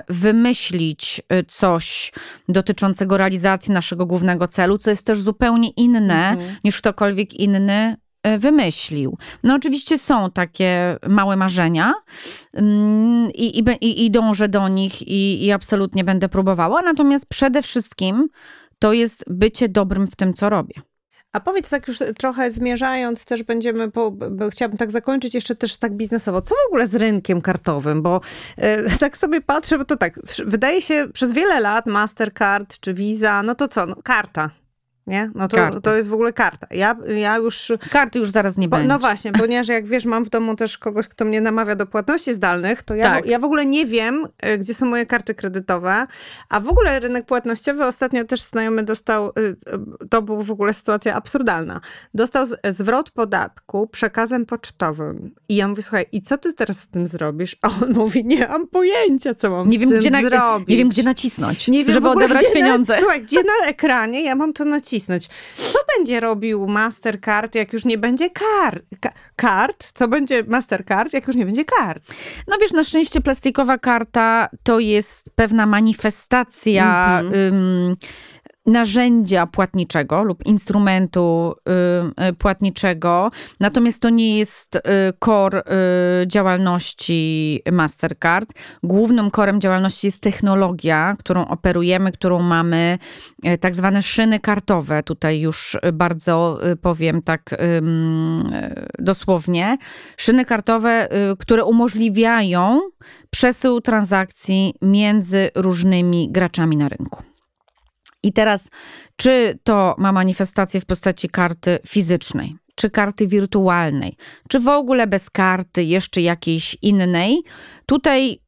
wymyślić 0.08 1.22
y, 1.32 1.44
coś 1.48 2.12
dotyczącego 2.48 3.16
realizacji 3.16 3.72
naszego 3.72 4.06
głównego 4.06 4.48
celu, 4.48 4.78
co 4.78 4.90
jest 4.90 5.06
też 5.06 5.20
zupełnie 5.20 5.70
inne 5.70 6.30
mhm. 6.30 6.56
niż 6.64 6.78
ktokolwiek 6.78 7.34
inny 7.34 7.96
y, 8.26 8.38
wymyślił. 8.38 9.18
No 9.42 9.54
oczywiście 9.54 9.98
są 9.98 10.30
takie 10.30 10.96
małe 11.08 11.36
marzenia 11.36 11.94
mm, 12.54 13.30
i, 13.32 13.64
i, 13.80 14.04
i 14.04 14.10
dążę 14.10 14.48
do 14.48 14.68
nich 14.68 15.02
i, 15.02 15.44
i 15.44 15.52
absolutnie 15.52 16.04
będę 16.04 16.28
próbowała, 16.28 16.82
natomiast 16.82 17.26
przede 17.26 17.62
wszystkim 17.62 18.28
to 18.84 18.92
jest 18.92 19.24
bycie 19.26 19.68
dobrym 19.68 20.06
w 20.06 20.16
tym, 20.16 20.34
co 20.34 20.48
robię. 20.48 20.74
A 21.32 21.40
powiedz 21.40 21.68
tak 21.70 21.88
już 21.88 21.98
trochę 22.18 22.50
zmierzając, 22.50 23.24
też 23.24 23.42
będziemy, 23.42 23.90
po, 23.90 24.12
chciałabym 24.50 24.78
tak 24.78 24.90
zakończyć 24.90 25.34
jeszcze 25.34 25.56
też 25.56 25.76
tak 25.76 25.92
biznesowo. 25.92 26.42
Co 26.42 26.54
w 26.54 26.68
ogóle 26.68 26.86
z 26.86 26.94
rynkiem 26.94 27.40
kartowym? 27.40 28.02
Bo 28.02 28.20
e, 28.56 28.90
tak 28.98 29.16
sobie 29.16 29.40
patrzę, 29.40 29.78
bo 29.78 29.84
to 29.84 29.96
tak, 29.96 30.20
wydaje 30.44 30.82
się 30.82 31.08
przez 31.12 31.32
wiele 31.32 31.60
lat 31.60 31.86
Mastercard 31.86 32.80
czy 32.80 32.94
Visa, 32.94 33.42
no 33.42 33.54
to 33.54 33.68
co, 33.68 33.86
no, 33.86 33.96
karta, 34.02 34.50
nie? 35.06 35.30
No 35.34 35.48
to, 35.48 35.80
to 35.80 35.96
jest 35.96 36.08
w 36.08 36.14
ogóle 36.14 36.32
karta. 36.32 36.66
Ja, 36.70 36.96
ja 37.16 37.36
już... 37.36 37.72
Karty 37.90 38.18
już 38.18 38.30
zaraz 38.30 38.56
nie 38.56 38.68
będzie. 38.68 38.88
No 38.88 38.98
właśnie, 38.98 39.32
ponieważ 39.32 39.68
jak 39.68 39.86
wiesz, 39.86 40.04
mam 40.04 40.24
w 40.24 40.28
domu 40.28 40.56
też 40.56 40.78
kogoś, 40.78 41.08
kto 41.08 41.24
mnie 41.24 41.40
namawia 41.40 41.74
do 41.74 41.86
płatności 41.86 42.34
zdalnych, 42.34 42.82
to 42.82 42.94
ja, 42.94 43.02
tak. 43.02 43.26
ja 43.26 43.38
w 43.38 43.44
ogóle 43.44 43.66
nie 43.66 43.86
wiem, 43.86 44.26
e, 44.38 44.58
gdzie 44.58 44.74
są 44.74 44.86
moje 44.86 45.06
karty 45.06 45.34
kredytowe, 45.34 46.06
a 46.48 46.60
w 46.60 46.68
ogóle 46.68 47.00
rynek 47.00 47.26
płatnościowy 47.26 47.84
ostatnio 47.84 48.24
też 48.24 48.42
znajomy 48.42 48.82
dostał, 48.82 49.26
e, 49.26 49.32
to 50.10 50.22
była 50.22 50.42
w 50.42 50.50
ogóle 50.50 50.74
sytuacja 50.74 51.14
absurdalna, 51.14 51.80
dostał 52.14 52.46
zwrot 52.68 53.10
podatku 53.10 53.86
przekazem 53.86 54.46
pocztowym. 54.46 55.34
I 55.48 55.56
ja 55.56 55.68
mówię, 55.68 55.82
słuchaj, 55.82 56.06
i 56.12 56.22
co 56.22 56.38
ty 56.38 56.52
teraz 56.52 56.80
z 56.80 56.88
tym 56.88 57.06
zrobisz? 57.06 57.56
A 57.62 57.68
on 57.68 57.92
mówi, 58.02 58.24
nie 58.24 58.48
mam 58.48 58.66
pojęcia, 58.66 59.34
co 59.34 59.50
mam 59.50 59.68
nie 59.68 59.78
z 59.78 59.80
wiem, 59.80 59.90
tym 59.90 59.98
gdzie 59.98 60.10
zrobić. 60.10 60.30
Na, 60.32 60.58
nie 60.68 60.76
wiem, 60.76 60.88
gdzie 60.88 61.02
nacisnąć, 61.02 61.68
nie 61.68 61.84
wiem, 61.84 61.94
żeby 61.94 62.08
odebrać 62.08 62.44
pieniądze. 62.54 62.96
Słuchaj, 62.98 63.22
gdzie 63.22 63.42
na 63.42 63.68
ekranie 63.68 64.22
ja 64.22 64.34
mam 64.34 64.52
to 64.52 64.64
nacisnąć? 64.64 64.93
Nacisnąć. 64.94 65.28
Co 65.56 65.78
będzie 65.96 66.20
robił 66.20 66.66
Mastercard, 66.66 67.54
jak 67.54 67.72
już 67.72 67.84
nie 67.84 67.98
będzie 67.98 68.30
kar 68.30 68.82
kart? 69.36 69.90
Co 69.94 70.08
będzie 70.08 70.44
Mastercard, 70.46 71.12
jak 71.12 71.26
już 71.26 71.36
nie 71.36 71.46
będzie 71.46 71.64
kart? 71.64 72.02
No 72.48 72.56
wiesz, 72.60 72.72
na 72.72 72.84
szczęście 72.84 73.20
plastikowa 73.20 73.78
karta 73.78 74.48
to 74.62 74.78
jest 74.78 75.30
pewna 75.34 75.66
manifestacja. 75.66 77.20
Mhm 77.20 77.96
narzędzia 78.66 79.46
płatniczego 79.46 80.22
lub 80.22 80.46
instrumentu 80.46 81.54
y, 82.18 82.24
y, 82.24 82.32
płatniczego, 82.32 83.30
natomiast 83.60 84.02
to 84.02 84.10
nie 84.10 84.38
jest 84.38 84.76
y, 84.76 84.80
core 85.24 85.62
działalności 86.26 87.60
Mastercard. 87.72 88.48
Głównym 88.82 89.30
korem 89.30 89.60
działalności 89.60 90.06
jest 90.06 90.20
technologia, 90.20 91.16
którą 91.18 91.48
operujemy, 91.48 92.12
którą 92.12 92.42
mamy, 92.42 92.98
tak 93.60 93.74
zwane 93.74 94.02
szyny 94.02 94.40
kartowe. 94.40 95.02
Tutaj 95.02 95.40
już 95.40 95.76
bardzo 95.92 96.60
powiem 96.82 97.22
tak 97.22 97.56
dosłownie. 98.98 99.78
Szyny 100.16 100.44
kartowe, 100.44 101.08
które 101.38 101.64
umożliwiają 101.64 102.80
przesył 103.30 103.80
transakcji 103.80 104.74
między 104.82 105.50
różnymi 105.54 106.28
graczami 106.32 106.76
na 106.76 106.88
rynku. 106.88 107.33
I 108.24 108.32
teraz, 108.32 108.68
czy 109.16 109.58
to 109.64 109.94
ma 109.98 110.12
manifestację 110.12 110.80
w 110.80 110.86
postaci 110.86 111.28
karty 111.28 111.78
fizycznej, 111.86 112.56
czy 112.74 112.90
karty 112.90 113.26
wirtualnej, 113.26 114.16
czy 114.48 114.60
w 114.60 114.68
ogóle 114.68 115.06
bez 115.06 115.30
karty 115.30 115.84
jeszcze 115.84 116.20
jakiejś 116.20 116.76
innej, 116.82 117.42
tutaj 117.86 118.40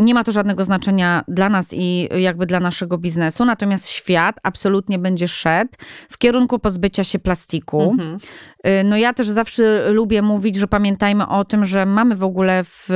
nie 0.00 0.14
ma 0.14 0.24
to 0.24 0.32
żadnego 0.32 0.64
znaczenia 0.64 1.24
dla 1.28 1.48
nas 1.48 1.66
i 1.72 2.08
jakby 2.18 2.46
dla 2.46 2.60
naszego 2.60 2.98
biznesu, 2.98 3.44
natomiast 3.44 3.88
świat 3.88 4.36
absolutnie 4.42 4.98
będzie 4.98 5.28
szedł 5.28 5.70
w 6.10 6.18
kierunku 6.18 6.58
pozbycia 6.58 7.04
się 7.04 7.18
plastiku. 7.18 7.90
Mhm. 7.90 8.18
Y, 8.66 8.84
no 8.84 8.96
ja 8.96 9.12
też 9.12 9.28
zawsze 9.28 9.92
lubię 9.92 10.22
mówić, 10.22 10.56
że 10.56 10.68
pamiętajmy 10.68 11.28
o 11.28 11.44
tym, 11.44 11.64
że 11.64 11.86
mamy 11.86 12.16
w 12.16 12.24
ogóle 12.24 12.64
w, 12.64 12.88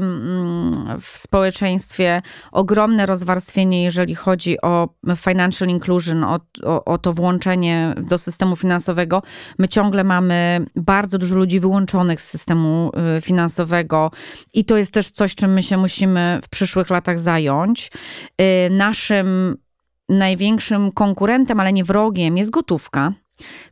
mm, 0.00 1.00
w 1.00 1.18
społeczeństwie 1.18 2.22
ogromne 2.52 3.06
rozwarstwienie, 3.06 3.82
jeżeli 3.82 4.14
chodzi 4.14 4.60
o 4.60 4.88
financial 5.16 5.68
inclusion, 5.68 6.24
o, 6.24 6.38
o, 6.64 6.84
o 6.84 6.98
to 6.98 7.12
włączenie 7.12 7.94
do 7.96 8.18
systemu 8.18 8.56
finansowego. 8.56 9.22
My 9.58 9.68
ciągle 9.68 10.04
mamy 10.04 10.66
bardzo 10.76 11.18
dużo 11.18 11.36
ludzi 11.36 11.60
wyłączonych 11.60 12.20
z 12.20 12.28
systemu 12.28 12.90
y, 13.18 13.20
finansowego 13.20 14.10
i 14.54 14.64
to 14.64 14.76
jest 14.76 14.92
też 14.92 15.10
coś, 15.10 15.34
czym 15.34 15.52
my 15.52 15.62
się 15.62 15.76
musimy 15.76 16.40
w 16.42 16.47
przyszłych 16.48 16.90
latach 16.90 17.18
zająć. 17.18 17.90
Y, 18.40 18.70
naszym 18.70 19.56
największym 20.08 20.92
konkurentem, 20.92 21.60
ale 21.60 21.72
nie 21.72 21.84
wrogiem, 21.84 22.36
jest 22.36 22.50
gotówka. 22.50 23.12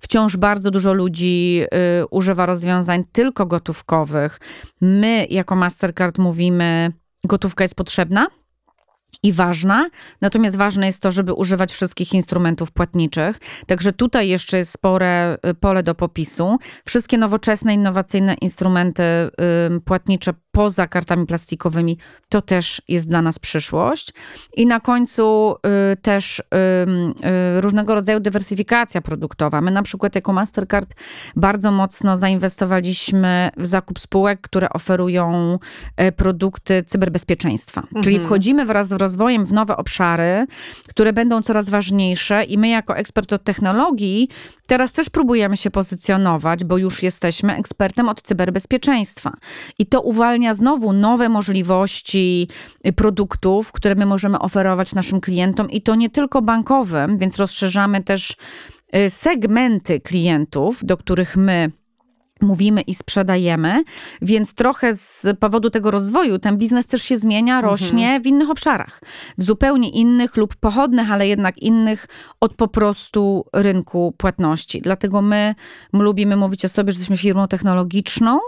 Wciąż 0.01 0.37
bardzo 0.37 0.71
dużo 0.71 0.93
ludzi 0.93 1.63
y, 2.03 2.07
używa 2.11 2.47
rozwiązań 2.47 3.05
tylko 3.13 3.47
gotówkowych. 3.47 4.41
My, 4.81 5.27
jako 5.31 5.57
Mastercard, 5.57 6.19
mówimy, 6.19 6.93
gotówka 7.25 7.65
jest 7.65 7.75
potrzebna 7.75 8.27
i 9.23 9.33
ważna, 9.33 9.89
natomiast 10.21 10.57
ważne 10.57 10.87
jest 10.87 11.03
to, 11.03 11.11
żeby 11.11 11.33
używać 11.33 11.73
wszystkich 11.73 12.15
instrumentów 12.15 12.73
płatniczych. 12.73 13.39
Także 13.67 13.93
tutaj 13.93 14.29
jeszcze 14.29 14.59
jest 14.59 14.73
spore 14.73 15.39
y, 15.47 15.55
pole 15.55 15.83
do 15.83 15.95
popisu. 15.95 16.59
Wszystkie 16.85 17.19
nowoczesne, 17.19 17.75
innowacyjne 17.75 18.35
instrumenty 18.35 19.03
płatnicze 19.85 20.33
poza 20.57 20.87
kartami 20.87 21.27
plastikowymi, 21.27 21.99
to 22.29 22.43
też 22.43 22.83
jest 22.89 23.09
dla 23.09 23.23
nas 23.23 23.39
przyszłość. 23.39 24.13
I 24.57 24.67
na 24.67 24.81
końcu 24.81 25.57
y, 25.93 25.97
też 25.97 26.39
y, 26.39 26.43
y, 27.57 27.61
różnego 27.61 27.95
rodzaju 27.95 28.21
dywersyfikacja 28.21 29.01
produktowa. 29.01 29.61
My 29.61 29.71
na 29.71 29.83
przykład 29.83 30.15
jako 30.15 30.33
Mastercard 30.33 30.95
bardzo 31.37 31.73
mocno 31.73 32.17
zainwestowaliśmy 32.17 33.51
w 33.57 33.67
zakup 33.67 33.99
spółek, 33.99 34.41
które 34.41 34.71
oferują 34.71 35.59
y, 36.01 36.13
produkty 36.13 36.85
cyberbezpieczeństwa. 36.87 37.81
Mhm. 37.81 38.05
Czyli 38.05 38.21
wchodzimy 38.21 38.67
wraz 38.67 38.89
z 38.89 38.93
rozwojem 38.93 39.47
w 39.47 39.53
nowe 39.53 39.77
obszary, 39.77 40.47
które 40.89 41.13
będą 41.13 41.43
coraz 41.43 41.69
ważniejsze 41.69 42.45
i 42.45 42.59
my 42.59 42.69
jako 42.69 42.97
ekspert 42.97 43.33
od 43.33 43.45
technologii 43.45 44.29
teraz 44.67 44.93
też 44.93 45.11
próbujemy 45.11 45.57
się 45.57 45.71
pozycjonować, 45.71 46.65
bo 46.65 46.79
już 46.79 47.03
jesteśmy 47.03 47.57
ekspertem 47.57 48.09
od 48.09 48.23
cyberbezpieczeństwa. 48.23 49.33
I 49.79 49.87
to 49.87 50.01
uwalnia 50.01 50.46
znowu 50.55 50.93
nowe 50.93 51.29
możliwości 51.29 52.49
produktów, 52.97 53.73
które 53.73 53.95
my 53.95 54.07
możemy 54.07 54.39
oferować 54.39 54.95
naszym 54.95 55.21
klientom 55.21 55.71
i 55.71 55.83
to 55.83 55.95
nie 55.95 56.11
tylko 56.11 56.43
bankowym, 56.43 57.19
więc 57.19 57.37
rozszerzamy 57.37 58.03
też 58.03 58.37
y, 58.97 59.11
segmenty 59.11 60.01
klientów, 60.01 60.85
do 60.85 60.97
których 60.97 61.37
my 61.37 61.71
mówimy 62.43 62.81
i 62.81 62.95
sprzedajemy, 62.95 63.85
więc 64.23 64.55
trochę 64.55 64.95
z 64.95 65.27
powodu 65.41 65.71
tego 65.71 65.91
rozwoju 65.91 66.39
ten 66.39 66.59
biznes 66.59 66.87
też 66.87 67.03
się 67.03 67.19
zmienia, 67.19 67.57
mhm. 67.57 67.71
rośnie 67.71 68.05
mhm. 68.05 68.23
w 68.23 68.27
innych 68.27 68.51
obszarach, 68.51 69.01
w 69.39 69.43
zupełnie 69.43 69.91
innych 69.91 70.37
lub 70.37 70.57
pochodnych, 70.57 71.11
ale 71.11 71.29
jednak 71.29 71.59
innych 71.59 72.07
od 72.41 72.55
po 72.55 72.69
prostu 72.69 73.45
rynku 73.53 74.15
płatności. 74.17 74.81
Dlatego 74.81 75.23
my 75.23 75.55
lubimy 75.93 76.37
mówić 76.37 76.65
o 76.65 76.69
sobie, 76.69 76.93
że 76.93 76.97
jesteśmy 76.99 77.17
firmą 77.17 77.49
technologiczną, 77.49 78.41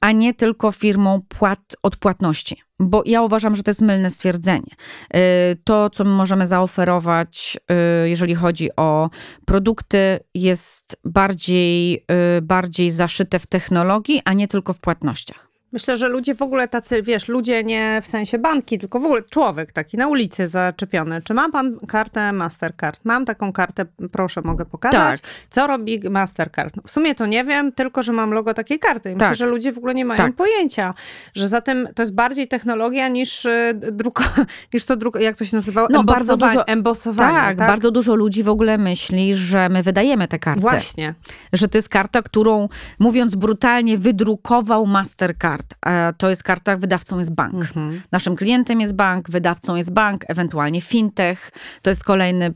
a 0.00 0.12
nie 0.12 0.34
tylko 0.34 0.72
firmą 0.72 1.20
płat, 1.28 1.76
odpłatności. 1.82 2.56
Bo 2.78 3.02
ja 3.06 3.22
uważam, 3.22 3.56
że 3.56 3.62
to 3.62 3.70
jest 3.70 3.80
mylne 3.80 4.10
stwierdzenie. 4.10 4.72
Y, 5.16 5.18
to, 5.64 5.90
co 5.90 6.04
my 6.04 6.10
możemy 6.10 6.46
zaoferować, 6.46 7.56
y, 8.04 8.08
jeżeli 8.08 8.34
chodzi 8.34 8.70
o 8.76 9.10
produkty, 9.46 10.20
jest 10.34 10.96
bardziej, 11.04 12.04
y, 12.38 12.42
bardziej 12.42 12.90
zaszyte 12.90 13.38
w 13.38 13.46
technologii, 13.46 14.22
a 14.24 14.32
nie 14.32 14.48
tylko 14.48 14.72
w 14.72 14.80
płatnościach. 14.80 15.55
Myślę, 15.76 15.96
że 15.96 16.08
ludzie 16.08 16.34
w 16.34 16.42
ogóle 16.42 16.68
tacy, 16.68 17.02
wiesz, 17.02 17.28
ludzie 17.28 17.64
nie 17.64 18.00
w 18.02 18.06
sensie 18.06 18.38
banki, 18.38 18.78
tylko 18.78 19.00
w 19.00 19.04
ogóle 19.04 19.22
człowiek 19.22 19.72
taki 19.72 19.96
na 19.96 20.06
ulicy 20.06 20.48
zaczepiony. 20.48 21.22
Czy 21.22 21.34
ma 21.34 21.50
pan 21.50 21.78
kartę 21.88 22.32
Mastercard? 22.32 23.00
Mam 23.04 23.24
taką 23.24 23.52
kartę, 23.52 23.84
proszę, 24.12 24.42
mogę 24.44 24.64
pokazać. 24.64 25.20
Tak. 25.20 25.30
Co 25.50 25.66
robi 25.66 26.00
Mastercard? 26.10 26.76
No, 26.76 26.82
w 26.86 26.90
sumie 26.90 27.14
to 27.14 27.26
nie 27.26 27.44
wiem, 27.44 27.72
tylko 27.72 28.02
że 28.02 28.12
mam 28.12 28.30
logo 28.30 28.54
takiej 28.54 28.78
karty. 28.78 29.12
I 29.12 29.16
tak. 29.16 29.30
Myślę, 29.30 29.46
że 29.46 29.50
ludzie 29.50 29.72
w 29.72 29.78
ogóle 29.78 29.94
nie 29.94 30.04
mają 30.04 30.18
tak. 30.18 30.34
pojęcia, 30.34 30.94
że 31.34 31.48
zatem 31.48 31.88
to 31.94 32.02
jest 32.02 32.14
bardziej 32.14 32.48
technologia 32.48 33.08
niż 33.08 33.44
y, 33.44 33.74
druko, 33.92 34.24
niż 34.74 34.84
to 34.84 34.96
druk, 34.96 35.20
jak 35.20 35.36
to 35.36 35.44
się 35.44 35.56
nazywało? 35.56 35.88
No, 35.90 36.04
bardzo 36.04 36.36
dużo, 36.36 36.66
embosowanie. 36.66 37.38
Tak, 37.38 37.58
tak, 37.58 37.68
bardzo 37.68 37.90
dużo 37.90 38.14
ludzi 38.14 38.42
w 38.42 38.48
ogóle 38.48 38.78
myśli, 38.78 39.34
że 39.34 39.68
my 39.68 39.82
wydajemy 39.82 40.28
te 40.28 40.38
karty. 40.38 40.60
Właśnie. 40.60 41.14
Że 41.52 41.68
to 41.68 41.78
jest 41.78 41.88
karta, 41.88 42.22
którą, 42.22 42.68
mówiąc 42.98 43.34
brutalnie, 43.34 43.98
wydrukował 43.98 44.86
Mastercard. 44.86 45.65
Kart. 45.66 46.18
To 46.18 46.30
jest 46.30 46.42
karta, 46.42 46.76
wydawcą 46.76 47.18
jest 47.18 47.34
bank. 47.34 47.54
Mhm. 47.54 48.00
Naszym 48.12 48.36
klientem 48.36 48.80
jest 48.80 48.94
bank, 48.94 49.30
wydawcą 49.30 49.76
jest 49.76 49.92
bank, 49.92 50.24
ewentualnie 50.28 50.80
fintech. 50.80 51.50
To 51.82 51.90
jest 51.90 52.04
kolejny, 52.04 52.54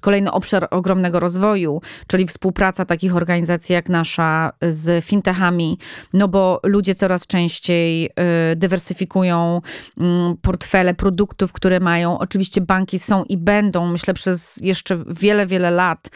kolejny 0.00 0.32
obszar 0.32 0.68
ogromnego 0.70 1.20
rozwoju, 1.20 1.80
czyli 2.06 2.26
współpraca 2.26 2.84
takich 2.84 3.16
organizacji 3.16 3.72
jak 3.72 3.88
nasza 3.88 4.52
z 4.68 5.04
fintechami, 5.04 5.78
no 6.12 6.28
bo 6.28 6.60
ludzie 6.62 6.94
coraz 6.94 7.26
częściej 7.26 8.06
y, 8.52 8.56
dywersyfikują 8.56 9.60
mm, 10.00 10.36
portfele 10.36 10.94
produktów, 10.94 11.52
które 11.52 11.80
mają. 11.80 12.18
Oczywiście 12.18 12.60
banki 12.60 12.98
są 12.98 13.24
i 13.24 13.36
będą, 13.36 13.86
myślę, 13.86 14.14
przez 14.14 14.56
jeszcze 14.56 15.04
wiele, 15.06 15.46
wiele 15.46 15.70
lat 15.70 16.10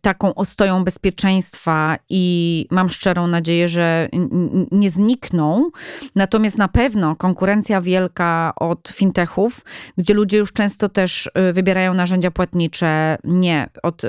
taką 0.00 0.34
ostoją 0.34 0.84
bezpieczeństwa 0.84 1.96
i 2.08 2.66
mam 2.70 2.90
szczerą 2.90 3.26
nadzieję, 3.26 3.68
że 3.68 4.08
nie 4.70 4.90
znikną. 4.90 5.15
Natomiast 6.14 6.58
na 6.58 6.68
pewno 6.68 7.16
konkurencja 7.16 7.80
wielka 7.80 8.52
od 8.56 8.88
fintechów, 8.88 9.64
gdzie 9.98 10.14
ludzie 10.14 10.38
już 10.38 10.52
często 10.52 10.88
też 10.88 11.30
y, 11.50 11.52
wybierają 11.52 11.94
narzędzia 11.94 12.30
płatnicze 12.30 13.18
nie 13.24 13.68
od 13.82 14.04
y, 14.04 14.08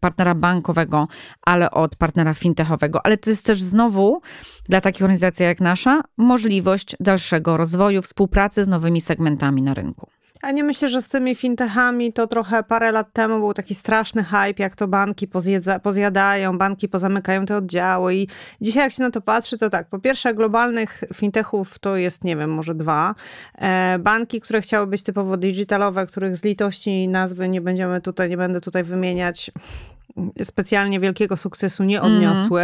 partnera 0.00 0.34
bankowego, 0.34 1.08
ale 1.42 1.70
od 1.70 1.96
partnera 1.96 2.34
fintechowego. 2.34 3.06
Ale 3.06 3.16
to 3.16 3.30
jest 3.30 3.46
też 3.46 3.62
znowu 3.62 4.20
dla 4.68 4.80
takich 4.80 5.02
organizacji 5.02 5.44
jak 5.44 5.60
nasza 5.60 6.00
możliwość 6.16 6.96
dalszego 7.00 7.56
rozwoju, 7.56 8.02
współpracy 8.02 8.64
z 8.64 8.68
nowymi 8.68 9.00
segmentami 9.00 9.62
na 9.62 9.74
rynku. 9.74 10.17
A 10.42 10.50
nie 10.50 10.64
myślę, 10.64 10.88
że 10.88 11.02
z 11.02 11.08
tymi 11.08 11.34
fintechami 11.34 12.12
to 12.12 12.26
trochę 12.26 12.62
parę 12.62 12.92
lat 12.92 13.12
temu 13.12 13.38
był 13.38 13.54
taki 13.54 13.74
straszny 13.74 14.24
hype, 14.24 14.62
jak 14.62 14.76
to 14.76 14.88
banki 14.88 15.28
pozjedza, 15.28 15.78
pozjadają, 15.78 16.58
banki 16.58 16.88
pozamykają 16.88 17.46
te 17.46 17.56
oddziały 17.56 18.14
i 18.14 18.28
dzisiaj 18.60 18.82
jak 18.82 18.92
się 18.92 19.02
na 19.02 19.10
to 19.10 19.20
patrzy, 19.20 19.58
to 19.58 19.70
tak, 19.70 19.88
po 19.88 19.98
pierwsze 19.98 20.34
globalnych 20.34 21.04
fintechów 21.14 21.78
to 21.78 21.96
jest, 21.96 22.24
nie 22.24 22.36
wiem, 22.36 22.50
może 22.50 22.74
dwa. 22.74 23.14
E, 23.58 23.98
banki, 23.98 24.40
które 24.40 24.60
chciały 24.60 24.86
być 24.86 25.02
typowo 25.02 25.36
digitalowe, 25.36 26.06
których 26.06 26.36
z 26.36 26.44
litości 26.44 27.08
nazwy 27.08 27.48
nie 27.48 27.60
będziemy 27.60 28.00
tutaj, 28.00 28.30
nie 28.30 28.36
będę 28.36 28.60
tutaj 28.60 28.84
wymieniać, 28.84 29.50
specjalnie 30.42 31.00
wielkiego 31.00 31.36
sukcesu 31.36 31.84
nie 31.84 32.02
odniosły, 32.02 32.62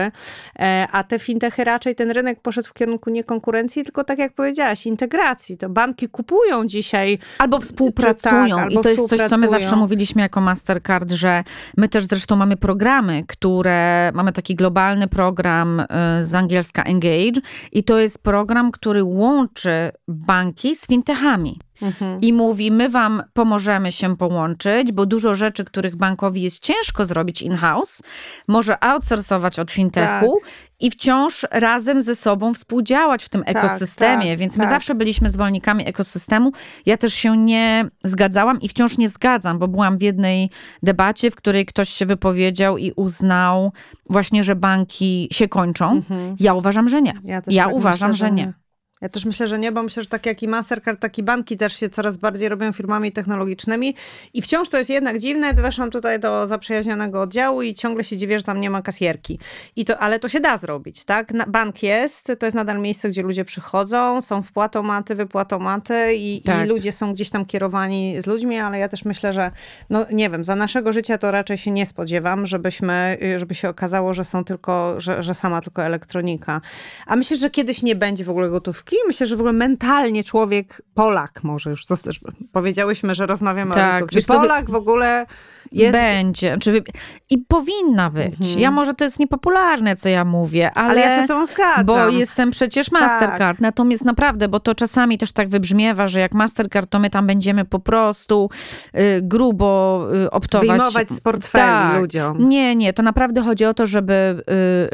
mm. 0.55 0.89
a 0.93 1.05
te 1.05 1.19
fintechy 1.19 1.65
raczej 1.65 1.95
ten 1.95 2.11
rynek 2.11 2.41
poszedł 2.41 2.69
w 2.69 2.73
kierunku 2.73 3.11
nie 3.11 3.25
konkurencji, 3.25 3.85
tylko 3.85 4.05
tak 4.05 4.19
jak 4.19 4.33
powiedziałaś, 4.33 4.87
integracji. 4.87 5.59
To 5.59 5.69
banki 5.69 6.09
kupują 6.09 6.67
dzisiaj. 6.67 7.19
Albo 7.39 7.61
współpracują. 7.61 8.57
Tak, 8.57 8.73
I 8.73 8.79
to 8.79 8.89
jest 8.89 9.09
coś, 9.09 9.21
co 9.31 9.39
my 9.39 9.49
zawsze 9.49 9.77
mówiliśmy 9.77 10.23
jako 10.23 10.41
Mastercard, 10.41 11.11
że 11.11 11.45
my 11.77 11.89
też 11.89 12.05
zresztą 12.05 12.37
mamy 12.37 12.57
programy, 12.57 13.25
które, 13.27 14.13
mamy 14.15 14.33
taki 14.33 14.55
globalny 14.55 15.09
program 15.09 15.81
y, 15.81 15.87
z 16.25 16.35
angielska 16.35 16.83
Engage 16.83 17.41
i 17.73 17.85
to 17.85 17.99
jest 17.99 18.19
program, 18.23 18.73
który 18.73 19.05
łączy 19.05 19.91
banki 20.09 20.77
z 20.77 20.87
fintechami. 20.87 21.59
Mhm. 21.83 22.21
I 22.21 22.33
mówi, 22.33 22.71
my 22.71 22.89
wam 22.89 23.23
pomożemy 23.33 23.93
się 23.93 24.17
połączyć, 24.17 24.93
bo 24.93 25.07
dużo 25.07 25.35
rzeczy, 25.35 25.65
których 25.65 25.97
bankowi 25.97 26.43
jest 26.43 26.59
ciężko 26.59 27.05
zrobić 27.05 27.43
in-house, 27.43 28.03
może 28.49 28.85
outsourcować 28.85 29.59
od 29.59 29.71
fintechu 29.71 30.41
tak. 30.43 30.53
i 30.81 30.91
wciąż 30.91 31.47
razem 31.51 32.03
ze 32.03 32.17
sobą 32.17 32.55
współdziałać 32.55 33.25
w 33.25 33.29
tym 33.29 33.45
tak, 33.45 33.57
ekosystemie. 33.57 34.31
Tak, 34.31 34.39
Więc 34.39 34.57
my 34.57 34.65
tak. 34.65 34.73
zawsze 34.73 34.95
byliśmy 34.95 35.31
zwolennikami 35.31 35.89
ekosystemu. 35.89 36.53
Ja 36.87 36.97
też 36.97 37.15
się 37.15 37.37
nie 37.37 37.89
zgadzałam 38.05 38.61
i 38.61 38.69
wciąż 38.69 38.99
nie 38.99 39.09
zgadzam, 39.09 39.59
bo 39.59 39.69
byłam 39.69 39.99
w 39.99 40.03
jednej 40.03 40.51
debacie, 40.83 41.31
w 41.31 41.37
której 41.37 41.67
ktoś 41.67 41.89
się 41.89 42.07
wypowiedział 42.07 42.79
i 42.79 42.93
uznał 42.97 43.73
właśnie, 44.11 44.45
że 44.45 44.57
banki 44.57 45.29
się 45.33 45.49
kończą. 45.49 45.93
Mhm. 45.93 46.37
Ja 46.41 46.55
uważam, 46.55 46.89
że 46.89 47.03
nie. 47.03 47.13
Ja, 47.25 47.43
ja 47.47 47.65
tak 47.65 47.75
uważam, 47.75 48.11
myślę, 48.11 48.29
że 48.29 48.35
nie. 48.35 48.53
Ja 49.05 49.09
też 49.09 49.25
myślę, 49.25 49.47
że 49.47 49.59
nie, 49.59 49.73
bo 49.73 49.83
myślę, 49.83 50.03
że 50.03 50.09
tak 50.09 50.27
jak 50.27 50.43
i 50.43 50.49
Mastercard, 50.49 51.01
tak 51.01 51.19
i 51.19 51.23
banki 51.23 51.57
też 51.57 51.77
się 51.77 51.89
coraz 51.89 52.17
bardziej 52.17 52.49
robią 52.49 52.73
firmami 52.73 53.13
technologicznymi 53.13 53.95
i 54.35 54.43
wciąż 54.43 54.69
to 54.69 54.79
jest 54.79 54.91
jednak 54.91 55.19
dziwne. 55.19 55.53
Weszłam 55.53 55.91
tutaj 55.91 56.21
do 56.21 56.47
zaprzyjaźnionego 56.47 57.21
oddziału 57.21 57.63
i 57.63 57.75
ciągle 57.75 58.05
się 58.05 58.17
dziwię, 58.17 58.39
że 58.39 58.45
tam 58.45 58.61
nie 58.61 58.71
ma 58.71 58.83
kasjerki. 58.83 59.39
I 59.77 59.85
to, 59.85 59.99
ale 59.99 60.19
to 60.19 60.29
się 60.29 60.41
da 60.41 60.57
zrobić, 60.57 61.05
tak? 61.05 61.33
Bank 61.49 61.83
jest, 61.83 62.33
to 62.39 62.47
jest 62.47 62.57
nadal 62.57 62.81
miejsce, 62.81 63.09
gdzie 63.09 63.23
ludzie 63.23 63.45
przychodzą, 63.45 64.21
są 64.21 64.43
wpłatomaty, 64.43 65.15
wypłatomaty 65.15 66.15
i, 66.15 66.43
tak. 66.45 66.67
i 66.67 66.69
ludzie 66.69 66.93
są 66.93 67.13
gdzieś 67.13 67.31
tam 67.31 67.45
kierowani 67.45 68.17
z 68.21 68.27
ludźmi, 68.27 68.59
ale 68.59 68.79
ja 68.79 68.89
też 68.89 69.05
myślę, 69.05 69.33
że 69.33 69.51
no 69.91 70.07
nie 70.13 70.31
wiem, 70.31 70.45
za 70.45 70.57
naszego 70.57 70.93
życia 70.93 71.19
to 71.19 71.31
raczej 71.31 71.59
się 71.59 71.71
nie 71.71 71.87
spodziewam, 71.87 72.47
żebyśmy, 72.47 73.19
żeby 73.37 73.55
się 73.55 73.69
okazało, 73.69 74.15
że 74.15 74.25
są 74.25 74.45
tylko, 74.45 75.01
że, 75.01 75.23
że 75.23 75.35
sama 75.35 75.61
tylko 75.61 75.83
elektronika. 75.83 76.61
A 77.07 77.17
myślę, 77.17 77.37
że 77.37 77.51
kiedyś 77.51 77.83
nie 77.83 77.97
będzie 77.97 78.25
w 78.25 78.31
ogóle 78.31 78.51
gotówki 78.51 78.94
Myślę, 79.07 79.27
że 79.27 79.37
w 79.37 79.41
ogóle 79.41 79.53
mentalnie 79.53 80.25
człowiek, 80.25 80.83
Polak 80.95 81.45
może 81.45 81.71
już, 81.71 81.87
to 81.87 81.97
też 81.97 82.21
powiedziałyśmy, 82.53 83.15
że 83.15 83.27
rozmawiamy 83.27 83.75
tak, 83.75 84.03
o 84.03 84.07
rynku. 84.07 84.33
Polak 84.33 84.71
w 84.71 84.75
ogóle 84.75 85.27
jest... 85.73 85.93
Będzie. 85.93 86.59
Czy 86.59 86.83
I 87.31 87.39
powinna 87.39 88.11
być. 88.11 88.41
Mhm. 88.41 88.59
Ja 88.59 88.71
może 88.71 88.95
to 88.95 89.05
jest 89.05 89.19
niepopularne, 89.19 89.97
co 89.97 90.09
ja 90.09 90.25
mówię, 90.25 90.71
ale, 90.75 90.91
ale 90.91 91.01
ja 91.01 91.17
się 91.17 91.25
z 91.25 91.29
tą 91.29 91.47
zgadzam. 91.47 91.87
Bo 91.87 92.09
jestem 92.09 92.51
przecież 92.51 92.91
Mastercard. 92.91 93.39
Tak. 93.39 93.61
Natomiast 93.61 94.05
naprawdę, 94.05 94.49
bo 94.49 94.61
to 94.61 94.75
czasami 94.75 95.19
też 95.19 95.33
tak 95.33 95.49
wybrzmiewa, 95.49 96.07
że 96.07 96.21
jak 96.21 96.35
Mastercard, 96.35 96.91
to 96.91 96.99
my 96.99 97.11
tam 97.11 97.27
będziemy 97.27 97.65
po 97.65 97.79
prostu 97.79 98.51
y, 98.95 99.21
grubo 99.23 100.01
y, 100.25 100.31
optować. 100.31 100.69
Wyjmować 100.69 101.09
z 101.09 101.21
portfeli 101.21 101.65
tak. 101.65 102.01
ludziom. 102.01 102.49
Nie, 102.49 102.77
nie. 102.77 102.93
To 102.93 103.03
naprawdę 103.03 103.43
chodzi 103.43 103.65
o 103.65 103.75
to, 103.75 103.87
żeby, 103.87 104.43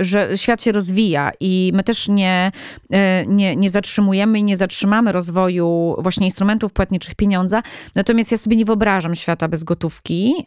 y, 0.00 0.04
że 0.04 0.38
świat 0.38 0.62
się 0.62 0.72
rozwija 0.72 1.30
i 1.40 1.72
my 1.74 1.84
też 1.84 2.08
nie, 2.08 2.52
y, 2.94 2.96
nie, 3.26 3.56
nie 3.56 3.70
zatrzymujemy 3.70 4.38
i 4.38 4.44
nie 4.44 4.56
zatrzymamy 4.56 5.12
rozwoju 5.12 5.96
właśnie 5.98 6.26
instrumentów 6.26 6.72
płatniczych 6.72 7.14
pieniądza. 7.14 7.62
Natomiast 7.94 8.32
ja 8.32 8.38
sobie 8.38 8.56
nie 8.56 8.64
wyobrażam 8.64 9.14
świata 9.14 9.48
bez 9.48 9.64
gotówki. 9.64 10.46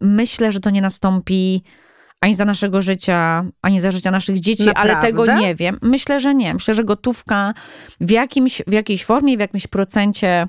Myślę, 0.00 0.52
że 0.52 0.60
to 0.60 0.70
nie 0.70 0.82
nastąpi 0.82 1.62
ani 2.20 2.34
za 2.34 2.44
naszego 2.44 2.82
życia, 2.82 3.44
ani 3.62 3.80
za 3.80 3.90
życia 3.90 4.10
naszych 4.10 4.40
dzieci, 4.40 4.64
Naprawdę? 4.64 4.92
ale 4.96 5.06
tego 5.06 5.36
nie 5.40 5.54
wiem. 5.54 5.78
Myślę, 5.82 6.20
że 6.20 6.34
nie. 6.34 6.54
Myślę, 6.54 6.74
że 6.74 6.84
gotówka 6.84 7.54
w, 8.00 8.10
jakimś, 8.10 8.62
w 8.66 8.72
jakiejś 8.72 9.04
formie, 9.04 9.36
w 9.36 9.40
jakimś 9.40 9.66
procencie 9.66 10.48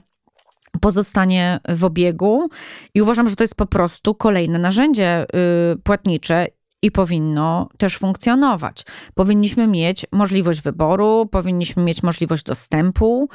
pozostanie 0.81 1.59
w 1.69 1.83
obiegu 1.83 2.49
i 2.93 3.01
uważam, 3.01 3.29
że 3.29 3.35
to 3.35 3.43
jest 3.43 3.55
po 3.55 3.65
prostu 3.65 4.15
kolejne 4.15 4.59
narzędzie 4.59 5.25
y, 5.73 5.77
płatnicze 5.83 6.47
i 6.83 6.91
powinno 6.91 7.69
też 7.77 7.97
funkcjonować. 7.97 8.85
Powinniśmy 9.13 9.67
mieć 9.67 10.05
możliwość 10.11 10.61
wyboru, 10.61 11.29
powinniśmy 11.31 11.83
mieć 11.83 12.03
możliwość 12.03 12.43
dostępu 12.43 13.29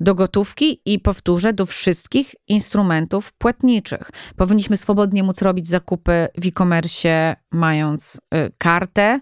do 0.00 0.14
gotówki 0.14 0.80
i 0.84 0.98
powtórzę, 0.98 1.52
do 1.52 1.66
wszystkich 1.66 2.34
instrumentów 2.48 3.32
płatniczych. 3.32 4.10
Powinniśmy 4.36 4.76
swobodnie 4.76 5.22
móc 5.22 5.42
robić 5.42 5.68
zakupy 5.68 6.28
w 6.38 6.46
e-commerce, 6.46 7.36
mając 7.52 8.20
y, 8.34 8.52
kartę, 8.58 9.20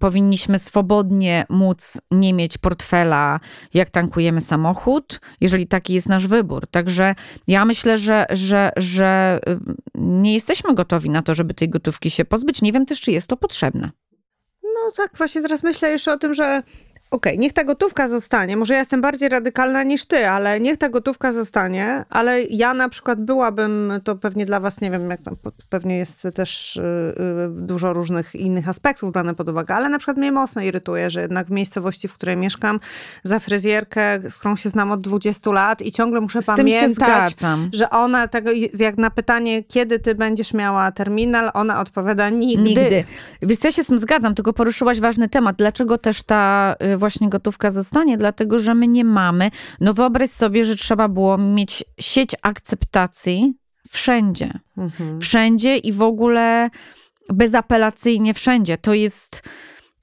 powinniśmy 0.00 0.58
swobodnie 0.58 1.46
móc 1.48 2.00
nie 2.10 2.34
mieć 2.34 2.58
portfela, 2.58 3.40
jak 3.74 3.90
tankujemy 3.90 4.40
samochód, 4.40 5.20
jeżeli 5.40 5.66
taki 5.66 5.94
jest 5.94 6.08
nasz 6.08 6.26
wybór. 6.26 6.66
Także 6.66 7.14
ja 7.46 7.64
myślę, 7.64 7.98
że, 7.98 8.26
że, 8.30 8.72
że 8.76 9.40
y, 9.48 9.58
nie 9.94 10.34
jesteśmy 10.34 10.74
gotowi 10.74 11.10
na 11.10 11.22
to, 11.22 11.34
żeby 11.34 11.54
tej 11.54 11.68
gotówki 11.68 12.10
się 12.10 12.24
pozbyć. 12.24 12.62
Nie 12.62 12.72
wiem 12.72 12.86
też, 12.86 13.00
czy 13.00 13.12
jest 13.12 13.26
to 13.26 13.36
potrzebne. 13.36 13.90
No 14.62 14.92
tak, 14.96 15.16
właśnie 15.16 15.42
teraz 15.42 15.62
myślę 15.62 15.90
jeszcze 15.90 16.12
o 16.12 16.16
tym, 16.16 16.34
że 16.34 16.62
Okej, 17.10 17.32
okay, 17.32 17.42
niech 17.42 17.52
ta 17.52 17.64
gotówka 17.64 18.08
zostanie. 18.08 18.56
Może 18.56 18.74
ja 18.74 18.80
jestem 18.80 19.00
bardziej 19.00 19.28
radykalna 19.28 19.82
niż 19.82 20.04
ty, 20.04 20.28
ale 20.28 20.60
niech 20.60 20.78
ta 20.78 20.88
gotówka 20.88 21.32
zostanie. 21.32 22.04
Ale 22.10 22.42
ja 22.42 22.74
na 22.74 22.88
przykład 22.88 23.20
byłabym, 23.20 23.92
to 24.04 24.16
pewnie 24.16 24.46
dla 24.46 24.60
was, 24.60 24.80
nie 24.80 24.90
wiem, 24.90 25.10
jak 25.10 25.20
tam 25.20 25.36
pewnie 25.68 25.98
jest 25.98 26.28
też 26.34 26.80
yy, 27.16 27.48
dużo 27.50 27.92
różnych 27.92 28.34
innych 28.34 28.68
aspektów 28.68 29.12
brane 29.12 29.34
pod 29.34 29.48
uwagę, 29.48 29.74
ale 29.74 29.88
na 29.88 29.98
przykład 29.98 30.16
mnie 30.16 30.32
mocno 30.32 30.62
irytuje, 30.62 31.10
że 31.10 31.20
jednak 31.20 31.46
w 31.46 31.50
miejscowości, 31.50 32.08
w 32.08 32.14
której 32.14 32.36
mieszkam, 32.36 32.80
za 33.24 33.38
fryzjerkę, 33.38 34.20
z 34.30 34.36
którą 34.36 34.56
się 34.56 34.68
znam 34.68 34.90
od 34.90 35.00
20 35.00 35.50
lat 35.50 35.82
i 35.82 35.92
ciągle 35.92 36.20
muszę 36.20 36.42
z 36.42 36.46
pamiętać, 36.46 37.34
że 37.72 37.90
ona 37.90 38.28
tego, 38.28 38.50
jak 38.78 38.98
na 38.98 39.10
pytanie, 39.10 39.64
kiedy 39.64 39.98
ty 39.98 40.14
będziesz 40.14 40.54
miała 40.54 40.92
terminal, 40.92 41.50
ona 41.54 41.80
odpowiada 41.80 42.30
nigdy. 42.30 42.62
Nigdy. 42.62 43.04
Wiesz, 43.42 43.64
ja 43.64 43.72
się 43.72 43.84
z 43.84 43.86
tym 43.86 43.98
zgadzam, 43.98 44.34
tylko 44.34 44.52
poruszyłaś 44.52 45.00
ważny 45.00 45.28
temat. 45.28 45.56
Dlaczego 45.56 45.98
też 45.98 46.22
ta 46.22 46.74
y, 46.94 46.99
właśnie 47.00 47.28
gotówka 47.28 47.70
zostanie, 47.70 48.18
dlatego 48.18 48.58
że 48.58 48.74
my 48.74 48.88
nie 48.88 49.04
mamy. 49.04 49.50
No 49.80 49.92
wyobraź 49.92 50.30
sobie, 50.30 50.64
że 50.64 50.76
trzeba 50.76 51.08
było 51.08 51.38
mieć 51.38 51.84
sieć 52.00 52.36
akceptacji 52.42 53.54
wszędzie. 53.90 54.58
Mhm. 54.76 55.20
Wszędzie 55.20 55.76
i 55.76 55.92
w 55.92 56.02
ogóle 56.02 56.70
bezapelacyjnie 57.32 58.34
wszędzie. 58.34 58.78
To 58.78 58.94
jest. 58.94 59.42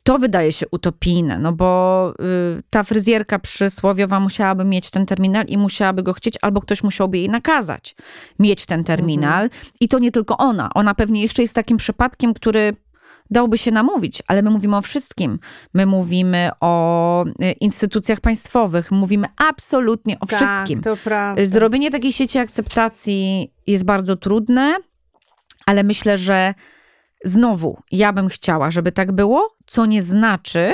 To 0.03 0.17
wydaje 0.17 0.51
się 0.51 0.65
utopijne, 0.71 1.39
no 1.39 1.51
bo 1.51 2.13
y, 2.59 2.63
ta 2.69 2.83
fryzjerka 2.83 3.39
przysłowiowa 3.39 4.19
musiałaby 4.19 4.65
mieć 4.65 4.89
ten 4.89 5.05
terminal 5.05 5.45
i 5.45 5.57
musiałaby 5.57 6.03
go 6.03 6.13
chcieć, 6.13 6.35
albo 6.41 6.61
ktoś 6.61 6.83
musiałby 6.83 7.17
jej 7.17 7.29
nakazać 7.29 7.95
mieć 8.39 8.65
ten 8.65 8.83
terminal. 8.83 9.43
Mhm. 9.43 9.61
I 9.79 9.87
to 9.87 9.99
nie 9.99 10.11
tylko 10.11 10.37
ona. 10.37 10.69
Ona 10.73 10.95
pewnie 10.95 11.21
jeszcze 11.21 11.41
jest 11.41 11.55
takim 11.55 11.77
przypadkiem, 11.77 12.33
który 12.33 12.75
dałoby 13.31 13.57
się 13.57 13.71
namówić, 13.71 14.23
ale 14.27 14.41
my 14.41 14.49
mówimy 14.49 14.77
o 14.77 14.81
wszystkim. 14.81 15.39
My 15.73 15.85
mówimy 15.85 16.49
o 16.59 17.25
y, 17.25 17.51
instytucjach 17.51 18.19
państwowych, 18.19 18.91
mówimy 18.91 19.27
absolutnie 19.37 20.19
o 20.19 20.25
tak, 20.25 20.39
wszystkim. 20.39 20.81
To 20.81 20.97
prawda. 20.97 21.45
Zrobienie 21.45 21.91
takiej 21.91 22.13
sieci 22.13 22.39
akceptacji 22.39 23.51
jest 23.67 23.83
bardzo 23.83 24.15
trudne, 24.15 24.75
ale 25.65 25.83
myślę, 25.83 26.17
że 26.17 26.53
znowu 27.23 27.79
ja 27.91 28.13
bym 28.13 28.29
chciała, 28.29 28.71
żeby 28.71 28.91
tak 28.91 29.11
było, 29.11 29.55
co 29.65 29.85
nie 29.85 30.03
znaczy, 30.03 30.73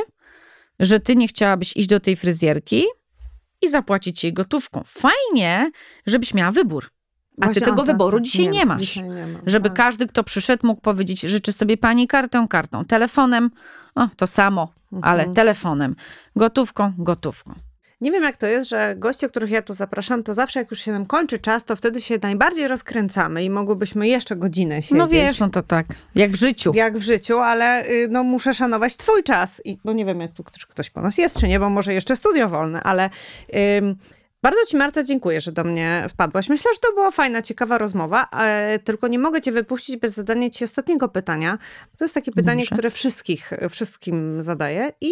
że 0.80 0.99
ty 0.99 1.16
nie 1.16 1.28
chciałabyś 1.28 1.78
iść 1.78 1.88
do 1.88 1.99
tej 1.99 2.16
fryzjerki 2.16 2.86
i 3.62 3.70
zapłacić 3.70 4.24
jej 4.24 4.34
gotówką. 4.34 4.82
Fajnie, 4.86 5.72
żebyś 6.06 6.34
miała 6.34 6.51
wybór. 6.51 6.89
A 7.41 7.45
Właśnie, 7.45 7.61
ty 7.61 7.65
tego 7.65 7.77
tak, 7.77 7.86
wyboru 7.86 8.17
tak, 8.17 8.25
dzisiaj 8.25 8.47
nie, 8.49 8.59
mam, 8.59 8.67
masz. 8.67 8.81
Dzisiaj 8.81 9.09
nie 9.09 9.27
mam, 9.27 9.41
Żeby 9.45 9.69
tak. 9.69 9.77
każdy, 9.77 10.07
kto 10.07 10.23
przyszedł, 10.23 10.67
mógł 10.67 10.81
powiedzieć, 10.81 11.21
życzy 11.21 11.53
sobie 11.53 11.77
pani 11.77 12.07
kartę, 12.07 12.45
kartą, 12.49 12.86
telefonem, 12.86 13.51
o, 13.95 14.07
to 14.17 14.27
samo, 14.27 14.73
ale 15.01 15.19
Mhm. 15.19 15.36
telefonem, 15.36 15.95
gotówką, 16.36 16.93
gotówką. 16.97 17.53
Nie 18.01 18.11
wiem, 18.11 18.23
jak 18.23 18.38
to 18.38 18.47
jest, 18.47 18.69
że 18.69 18.95
goście, 18.97 19.29
których 19.29 19.49
ja 19.51 19.61
tu 19.61 19.73
zapraszam, 19.73 20.23
to 20.23 20.34
zawsze 20.34 20.59
jak 20.59 20.71
już 20.71 20.79
się 20.79 20.91
nam 20.91 21.05
kończy 21.05 21.39
czas, 21.39 21.63
to 21.65 21.75
wtedy 21.75 22.01
się 22.01 22.17
najbardziej 22.21 22.67
rozkręcamy 22.67 23.43
i 23.43 23.49
mogłybyśmy 23.49 24.07
jeszcze 24.07 24.36
godzinę 24.36 24.81
siedzieć. 24.81 24.97
No 24.97 25.07
wiesz, 25.07 25.39
no 25.39 25.49
to 25.49 25.61
tak, 25.61 25.86
jak 26.15 26.31
w 26.31 26.36
życiu. 26.36 26.71
Jak 26.75 26.97
w 26.97 27.01
życiu, 27.01 27.39
ale 27.39 27.86
y, 27.89 28.07
no, 28.11 28.23
muszę 28.23 28.53
szanować 28.53 28.97
twój 28.97 29.23
czas. 29.23 29.61
I, 29.65 29.77
bo 29.86 29.93
nie 29.93 30.05
wiem, 30.05 30.21
jak 30.21 30.31
tu 30.31 30.43
ktoś, 30.43 30.65
ktoś 30.65 30.89
po 30.89 31.01
nas 31.01 31.17
jest, 31.17 31.39
czy 31.39 31.47
nie, 31.47 31.59
bo 31.59 31.69
może 31.69 31.93
jeszcze 31.93 32.15
studio 32.15 32.49
wolne, 32.49 32.84
ale 32.84 33.09
ym, 33.79 33.95
bardzo 34.43 34.65
ci, 34.67 34.77
Marta, 34.77 35.03
dziękuję, 35.03 35.41
że 35.41 35.51
do 35.51 35.63
mnie 35.63 36.05
wpadłaś. 36.09 36.49
Myślę, 36.49 36.71
że 36.73 36.79
to 36.79 36.93
była 36.93 37.11
fajna, 37.11 37.41
ciekawa 37.41 37.77
rozmowa, 37.77 38.27
e, 38.39 38.79
tylko 38.79 39.07
nie 39.07 39.19
mogę 39.19 39.41
cię 39.41 39.51
wypuścić 39.51 39.97
bez 39.97 40.13
zadania 40.13 40.49
ci 40.49 40.63
ostatniego 40.63 41.09
pytania. 41.09 41.57
To 41.97 42.05
jest 42.05 42.13
takie 42.13 42.31
pytanie, 42.31 42.61
Dobrze. 42.61 42.75
które 42.75 42.89
wszystkich, 42.89 43.51
wszystkim 43.69 44.43
zadaję 44.43 44.91
i 45.01 45.11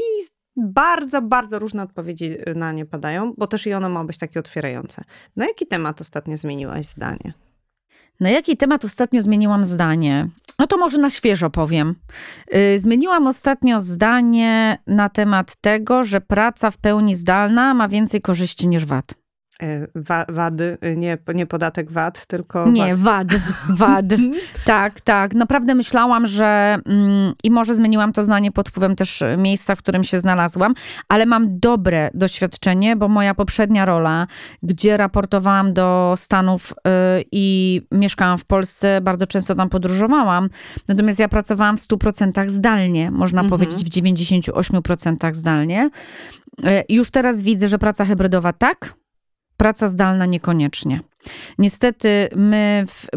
bardzo, 0.55 1.21
bardzo 1.21 1.59
różne 1.59 1.83
odpowiedzi 1.83 2.37
na 2.55 2.71
nie 2.71 2.85
padają, 2.85 3.33
bo 3.37 3.47
też 3.47 3.67
i 3.67 3.73
ono 3.73 3.89
ma 3.89 4.03
być 4.03 4.17
takie 4.17 4.39
otwierające. 4.39 5.03
Na 5.35 5.47
jaki 5.47 5.67
temat 5.67 6.01
ostatnio 6.01 6.37
zmieniłaś 6.37 6.85
zdanie? 6.85 7.33
Na 8.19 8.29
jaki 8.29 8.57
temat 8.57 8.85
ostatnio 8.85 9.21
zmieniłam 9.21 9.65
zdanie? 9.65 10.27
No 10.59 10.67
to 10.67 10.77
może 10.77 10.97
na 10.97 11.09
świeżo 11.09 11.49
powiem. 11.49 11.95
Yy, 12.51 12.79
Zmieniłam 12.79 13.27
ostatnio 13.27 13.79
zdanie 13.79 14.77
na 14.87 15.09
temat 15.09 15.55
tego, 15.55 16.03
że 16.03 16.21
praca 16.21 16.71
w 16.71 16.77
pełni 16.77 17.15
zdalna 17.15 17.73
ma 17.73 17.87
więcej 17.87 18.21
korzyści 18.21 18.67
niż 18.67 18.85
wad. 18.85 19.20
E, 19.61 19.87
Wa- 19.95 20.25
wady, 20.29 20.77
y, 20.85 20.97
nie, 20.97 21.17
nie 21.35 21.45
podatek 21.45 21.91
VAT, 21.91 22.25
tylko 22.25 22.69
Nie, 22.69 22.95
wad. 22.95 23.27
wad, 23.33 23.41
wad. 23.69 24.05
tak, 24.65 25.01
tak. 25.01 25.33
Naprawdę 25.33 25.75
myślałam, 25.75 26.27
że 26.27 26.77
mm, 26.85 27.33
i 27.43 27.51
może 27.51 27.75
zmieniłam 27.75 28.13
to 28.13 28.23
zdanie 28.23 28.51
pod 28.51 28.69
wpływem 28.69 28.95
też 28.95 29.23
miejsca, 29.37 29.75
w 29.75 29.79
którym 29.79 30.03
się 30.03 30.19
znalazłam, 30.19 30.73
ale 31.09 31.25
mam 31.25 31.59
dobre 31.59 32.09
doświadczenie, 32.13 32.95
bo 32.95 33.07
moja 33.07 33.35
poprzednia 33.35 33.85
rola, 33.85 34.27
gdzie 34.63 34.97
raportowałam 34.97 35.73
do 35.73 36.13
Stanów 36.17 36.71
y, 36.73 36.81
i 37.31 37.81
mieszkałam 37.91 38.37
w 38.37 38.45
Polsce, 38.45 39.01
bardzo 39.01 39.27
często 39.27 39.55
tam 39.55 39.69
podróżowałam. 39.69 40.49
Natomiast 40.87 41.19
ja 41.19 41.29
pracowałam 41.29 41.77
w 41.77 41.81
100% 41.81 42.49
zdalnie, 42.49 43.11
można 43.11 43.41
Mhm. 43.41 43.49
powiedzieć 43.59 43.85
w 43.85 43.89
98% 43.89 45.35
zdalnie. 45.35 45.89
Y, 46.59 46.83
Już 46.89 47.11
teraz 47.11 47.41
widzę, 47.41 47.67
że 47.67 47.77
praca 47.79 48.05
hybrydowa 48.05 48.53
tak, 48.53 48.93
praca 49.61 49.87
zdalna 49.87 50.25
niekoniecznie. 50.25 50.99
Niestety, 51.57 52.29
my, 52.35 52.83
w, 52.87 53.07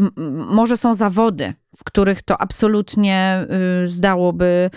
może 0.46 0.76
są 0.76 0.94
zawody, 0.94 1.54
w 1.76 1.84
których 1.84 2.22
to 2.22 2.40
absolutnie 2.40 3.46
y, 3.84 3.88
zdałoby 3.88 4.70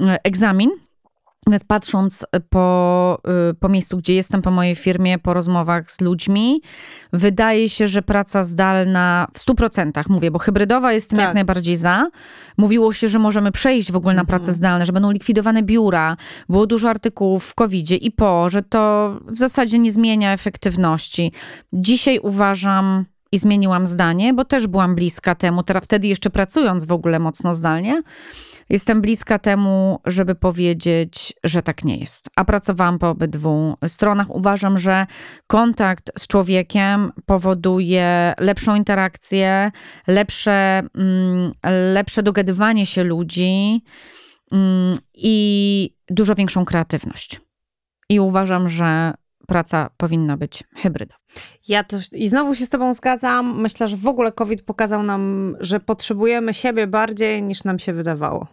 y, 0.00 0.04
egzamin. 0.24 0.70
Natomiast 1.46 1.64
patrząc 1.68 2.26
po, 2.50 3.18
y, 3.50 3.54
po 3.54 3.68
miejscu, 3.68 3.96
gdzie 3.98 4.14
jestem, 4.14 4.42
po 4.42 4.50
mojej 4.50 4.74
firmie, 4.74 5.18
po 5.18 5.34
rozmowach 5.34 5.90
z 5.90 6.00
ludźmi, 6.00 6.62
wydaje 7.12 7.68
się, 7.68 7.86
że 7.86 8.02
praca 8.02 8.44
zdalna 8.44 9.28
w 9.34 9.38
100% 9.38 10.02
mówię, 10.08 10.30
bo 10.30 10.38
hybrydowa 10.38 10.92
jestem 10.92 11.16
Tak. 11.16 11.24
jak 11.26 11.34
najbardziej 11.34 11.76
za. 11.76 12.06
Mówiło 12.58 12.92
się, 12.92 13.08
że 13.08 13.18
możemy 13.18 13.52
przejść 13.52 13.92
w 13.92 13.96
ogóle 13.96 14.14
na 14.14 14.20
Mhm. 14.22 14.26
prace 14.38 14.52
zdalne, 14.52 14.86
że 14.86 14.92
będą 14.92 15.10
likwidowane 15.10 15.62
biura. 15.62 16.16
Było 16.48 16.66
dużo 16.66 16.90
artykułów 16.90 17.44
w 17.44 17.54
covid 17.54 17.90
i 17.90 18.10
po, 18.10 18.50
że 18.50 18.62
to 18.62 19.14
w 19.26 19.38
zasadzie 19.38 19.78
nie 19.78 19.92
zmienia 19.92 20.32
efektywności. 20.32 21.32
Dzisiaj 21.72 22.18
uważam 22.18 23.04
i 23.32 23.38
zmieniłam 23.38 23.86
zdanie, 23.86 24.34
bo 24.34 24.44
też 24.44 24.66
byłam 24.66 24.94
bliska 24.94 25.34
temu, 25.34 25.62
teraz 25.62 25.84
wtedy 25.84 26.08
jeszcze 26.08 26.30
pracując 26.30 26.86
w 26.86 26.92
ogóle 26.92 27.18
mocno 27.18 27.54
zdalnie, 27.54 28.02
jestem 28.68 29.00
bliska 29.00 29.38
temu, 29.38 30.00
żeby 30.06 30.34
powiedzieć, 30.34 31.34
że 31.44 31.62
tak 31.62 31.84
nie 31.84 31.96
jest. 31.96 32.26
A 32.36 32.44
pracowałam 32.44 32.98
po 32.98 33.10
obydwu 33.10 33.76
stronach. 33.88 34.30
Uważam, 34.30 34.78
że 34.78 35.06
kontakt 35.46 36.10
z 36.18 36.26
człowiekiem 36.26 37.12
powoduje 37.26 38.34
lepszą 38.38 38.74
interakcję, 38.74 39.70
lepsze, 40.06 40.82
mm, 40.94 41.52
lepsze 41.94 42.22
dogadywanie 42.22 42.86
się 42.86 43.04
ludzi 43.04 43.82
mm, 44.52 44.98
i 45.14 45.94
dużo 46.08 46.34
większą 46.34 46.64
kreatywność. 46.64 47.40
I 48.08 48.20
uważam, 48.20 48.68
że 48.68 49.14
praca 49.46 49.90
powinna 49.96 50.36
być 50.36 50.64
hybrydowa. 50.74 51.18
Ja 51.68 51.84
też 51.84 52.12
i 52.12 52.28
znowu 52.28 52.54
się 52.54 52.66
z 52.66 52.68
Tobą 52.68 52.92
zgadzam. 52.92 53.60
Myślę, 53.60 53.88
że 53.88 53.96
w 53.96 54.06
ogóle 54.06 54.32
COVID 54.32 54.62
pokazał 54.62 55.02
nam, 55.02 55.56
że 55.60 55.80
potrzebujemy 55.80 56.54
siebie 56.54 56.86
bardziej 56.86 57.42
niż 57.42 57.64
nam 57.64 57.78
się 57.78 57.92
wydawało. 57.92 58.46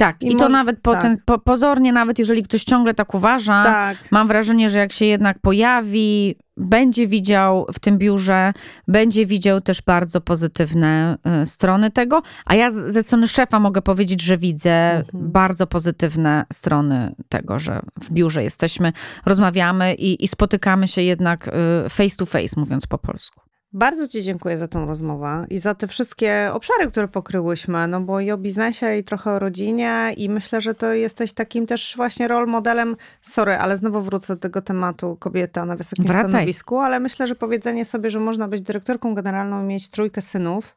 Tak, 0.00 0.22
I 0.22 0.26
i, 0.26 0.30
to 0.30 0.36
może- 0.44 0.48
nawet 0.52 0.80
po 0.80 0.92
tak. 0.92 1.02
ten, 1.02 1.16
po, 1.24 1.38
pozornie, 1.38 1.92
nawet 1.92 2.18
jeżeli 2.18 2.42
ktoś 2.42 2.64
ciągle 2.64 2.94
tak 2.94 3.14
uważa, 3.14 3.62
Tak. 3.62 3.96
mam 4.10 4.28
wrażenie, 4.28 4.70
że 4.70 4.78
jak 4.78 4.92
się 4.92 5.06
jednak 5.06 5.38
pojawi, 5.38 6.36
będzie 6.56 7.06
widział 7.06 7.66
w 7.74 7.78
tym 7.78 7.98
biurze, 7.98 8.52
będzie 8.88 9.26
widział 9.26 9.60
też 9.60 9.82
bardzo 9.82 10.20
pozytywne 10.20 11.16
y, 11.42 11.46
strony 11.46 11.90
tego. 11.90 12.22
A 12.44 12.54
ja 12.54 12.70
z- 12.70 12.92
ze 12.92 13.02
strony 13.02 13.28
szefa 13.28 13.60
mogę 13.60 13.82
powiedzieć, 13.82 14.22
że 14.22 14.38
widzę 14.38 14.70
Mhm. 14.90 15.30
bardzo 15.32 15.66
pozytywne 15.66 16.44
strony 16.52 17.14
tego, 17.28 17.58
że 17.58 17.80
w 18.00 18.12
biurze 18.12 18.42
jesteśmy, 18.42 18.92
rozmawiamy 19.26 19.94
i, 19.94 20.24
i 20.24 20.28
spotykamy 20.28 20.88
się 20.88 21.02
jednak 21.02 21.48
y, 21.48 21.88
face 21.88 22.16
to 22.16 22.26
face, 22.26 22.60
mówiąc 22.60 22.86
po 22.86 22.98
polsku. 22.98 23.40
Bardzo 23.72 24.08
Ci 24.08 24.22
dziękuję 24.22 24.58
za 24.58 24.68
tą 24.68 24.86
rozmowę 24.86 25.46
i 25.50 25.58
za 25.58 25.74
te 25.74 25.86
wszystkie 25.86 26.50
obszary, 26.52 26.90
które 26.90 27.08
pokryłyśmy, 27.08 27.88
no 27.88 28.00
bo 28.00 28.20
i 28.20 28.30
o 28.30 28.38
biznesie, 28.38 28.96
i 28.96 29.04
trochę 29.04 29.30
o 29.30 29.38
rodzinie 29.38 30.12
i 30.16 30.28
myślę, 30.28 30.60
że 30.60 30.74
to 30.74 30.92
jesteś 30.92 31.32
takim 31.32 31.66
też 31.66 31.94
właśnie 31.96 32.28
role 32.28 32.46
modelem, 32.46 32.96
sorry, 33.22 33.54
ale 33.54 33.76
znowu 33.76 34.00
wrócę 34.02 34.34
do 34.34 34.40
tego 34.40 34.62
tematu 34.62 35.16
kobieta 35.16 35.64
na 35.64 35.76
wysokim 35.76 36.04
Wracaj. 36.04 36.28
stanowisku, 36.28 36.78
ale 36.78 37.00
myślę, 37.00 37.26
że 37.26 37.34
powiedzenie 37.34 37.84
sobie, 37.84 38.10
że 38.10 38.20
można 38.20 38.48
być 38.48 38.60
dyrektorką 38.60 39.14
generalną 39.14 39.62
i 39.62 39.66
mieć 39.66 39.90
trójkę 39.90 40.22
synów, 40.22 40.76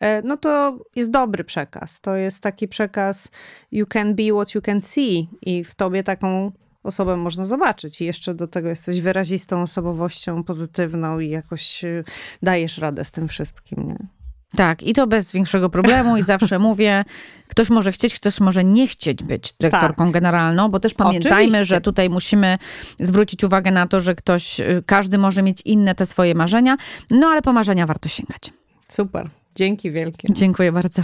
e, 0.00 0.22
no 0.22 0.36
to 0.36 0.78
jest 0.96 1.10
dobry 1.10 1.44
przekaz. 1.44 2.00
To 2.00 2.16
jest 2.16 2.40
taki 2.40 2.68
przekaz 2.68 3.30
you 3.72 3.86
can 3.86 4.14
be 4.14 4.32
what 4.34 4.54
you 4.54 4.62
can 4.62 4.80
see 4.80 5.28
i 5.42 5.64
w 5.64 5.74
tobie 5.74 6.02
taką 6.02 6.52
osobę 6.82 7.16
można 7.16 7.44
zobaczyć. 7.44 8.00
I 8.00 8.04
jeszcze 8.04 8.34
do 8.34 8.48
tego 8.48 8.68
jesteś 8.68 9.00
wyrazistą 9.00 9.62
osobowością 9.62 10.44
pozytywną 10.44 11.18
i 11.18 11.30
jakoś 11.30 11.84
y, 11.84 12.04
dajesz 12.42 12.78
radę 12.78 13.04
z 13.04 13.10
tym 13.10 13.28
wszystkim. 13.28 13.88
Nie? 13.88 14.06
Tak, 14.56 14.82
i 14.82 14.92
to 14.92 15.06
bez 15.06 15.32
większego 15.32 15.70
problemu 15.70 16.16
i 16.16 16.22
zawsze 16.22 16.58
mówię, 16.68 17.04
ktoś 17.48 17.70
może 17.70 17.92
chcieć, 17.92 18.14
ktoś 18.14 18.40
może 18.40 18.64
nie 18.64 18.88
chcieć 18.88 19.22
być 19.22 19.54
dyrektorką 19.60 20.12
generalną, 20.12 20.68
bo 20.68 20.80
też 20.80 20.94
pamiętajmy, 20.94 21.38
Oczywiście. 21.38 21.66
że 21.66 21.80
tutaj 21.80 22.10
musimy 22.10 22.58
zwrócić 23.00 23.44
uwagę 23.44 23.70
na 23.70 23.86
to, 23.86 24.00
że 24.00 24.14
ktoś, 24.14 24.60
y, 24.60 24.82
każdy 24.86 25.18
może 25.18 25.42
mieć 25.42 25.62
inne 25.64 25.94
te 25.94 26.06
swoje 26.06 26.34
marzenia, 26.34 26.76
no 27.10 27.26
ale 27.26 27.42
po 27.42 27.52
marzenia 27.52 27.86
warto 27.86 28.08
sięgać. 28.08 28.52
Super. 28.88 29.30
Dzięki 29.54 29.90
wielkie. 29.90 30.28
Dziękuję 30.32 30.72
bardzo. 30.72 31.02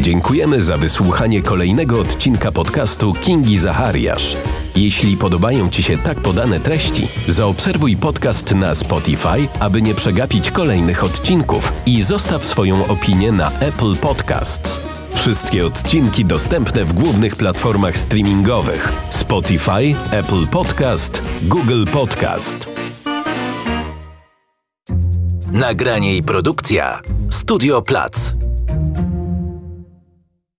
Dziękujemy 0.00 0.62
za 0.62 0.76
wysłuchanie 0.76 1.42
kolejnego 1.42 2.00
odcinka 2.00 2.52
podcastu 2.52 3.12
Kingi 3.12 3.58
Zachariasz. 3.58 4.36
Jeśli 4.76 5.16
podobają 5.16 5.70
Ci 5.70 5.82
się 5.82 5.98
tak 5.98 6.20
podane 6.20 6.60
treści, 6.60 7.08
zaobserwuj 7.28 7.96
podcast 7.96 8.54
na 8.54 8.74
Spotify, 8.74 9.48
aby 9.58 9.82
nie 9.82 9.94
przegapić 9.94 10.50
kolejnych 10.50 11.04
odcinków 11.04 11.72
i 11.86 12.02
zostaw 12.02 12.44
swoją 12.44 12.86
opinię 12.86 13.32
na 13.32 13.50
Apple 13.58 13.96
Podcasts. 13.96 14.80
Wszystkie 15.14 15.66
odcinki 15.66 16.24
dostępne 16.24 16.84
w 16.84 16.92
głównych 16.92 17.36
platformach 17.36 17.98
streamingowych: 17.98 18.92
Spotify, 19.10 19.94
Apple 20.10 20.46
Podcast, 20.46 21.22
Google 21.42 21.84
Podcast. 21.84 22.68
Nagranie 25.52 26.16
i 26.16 26.22
produkcja 26.22 27.00
Studio 27.30 27.82
Plac. 27.82 28.34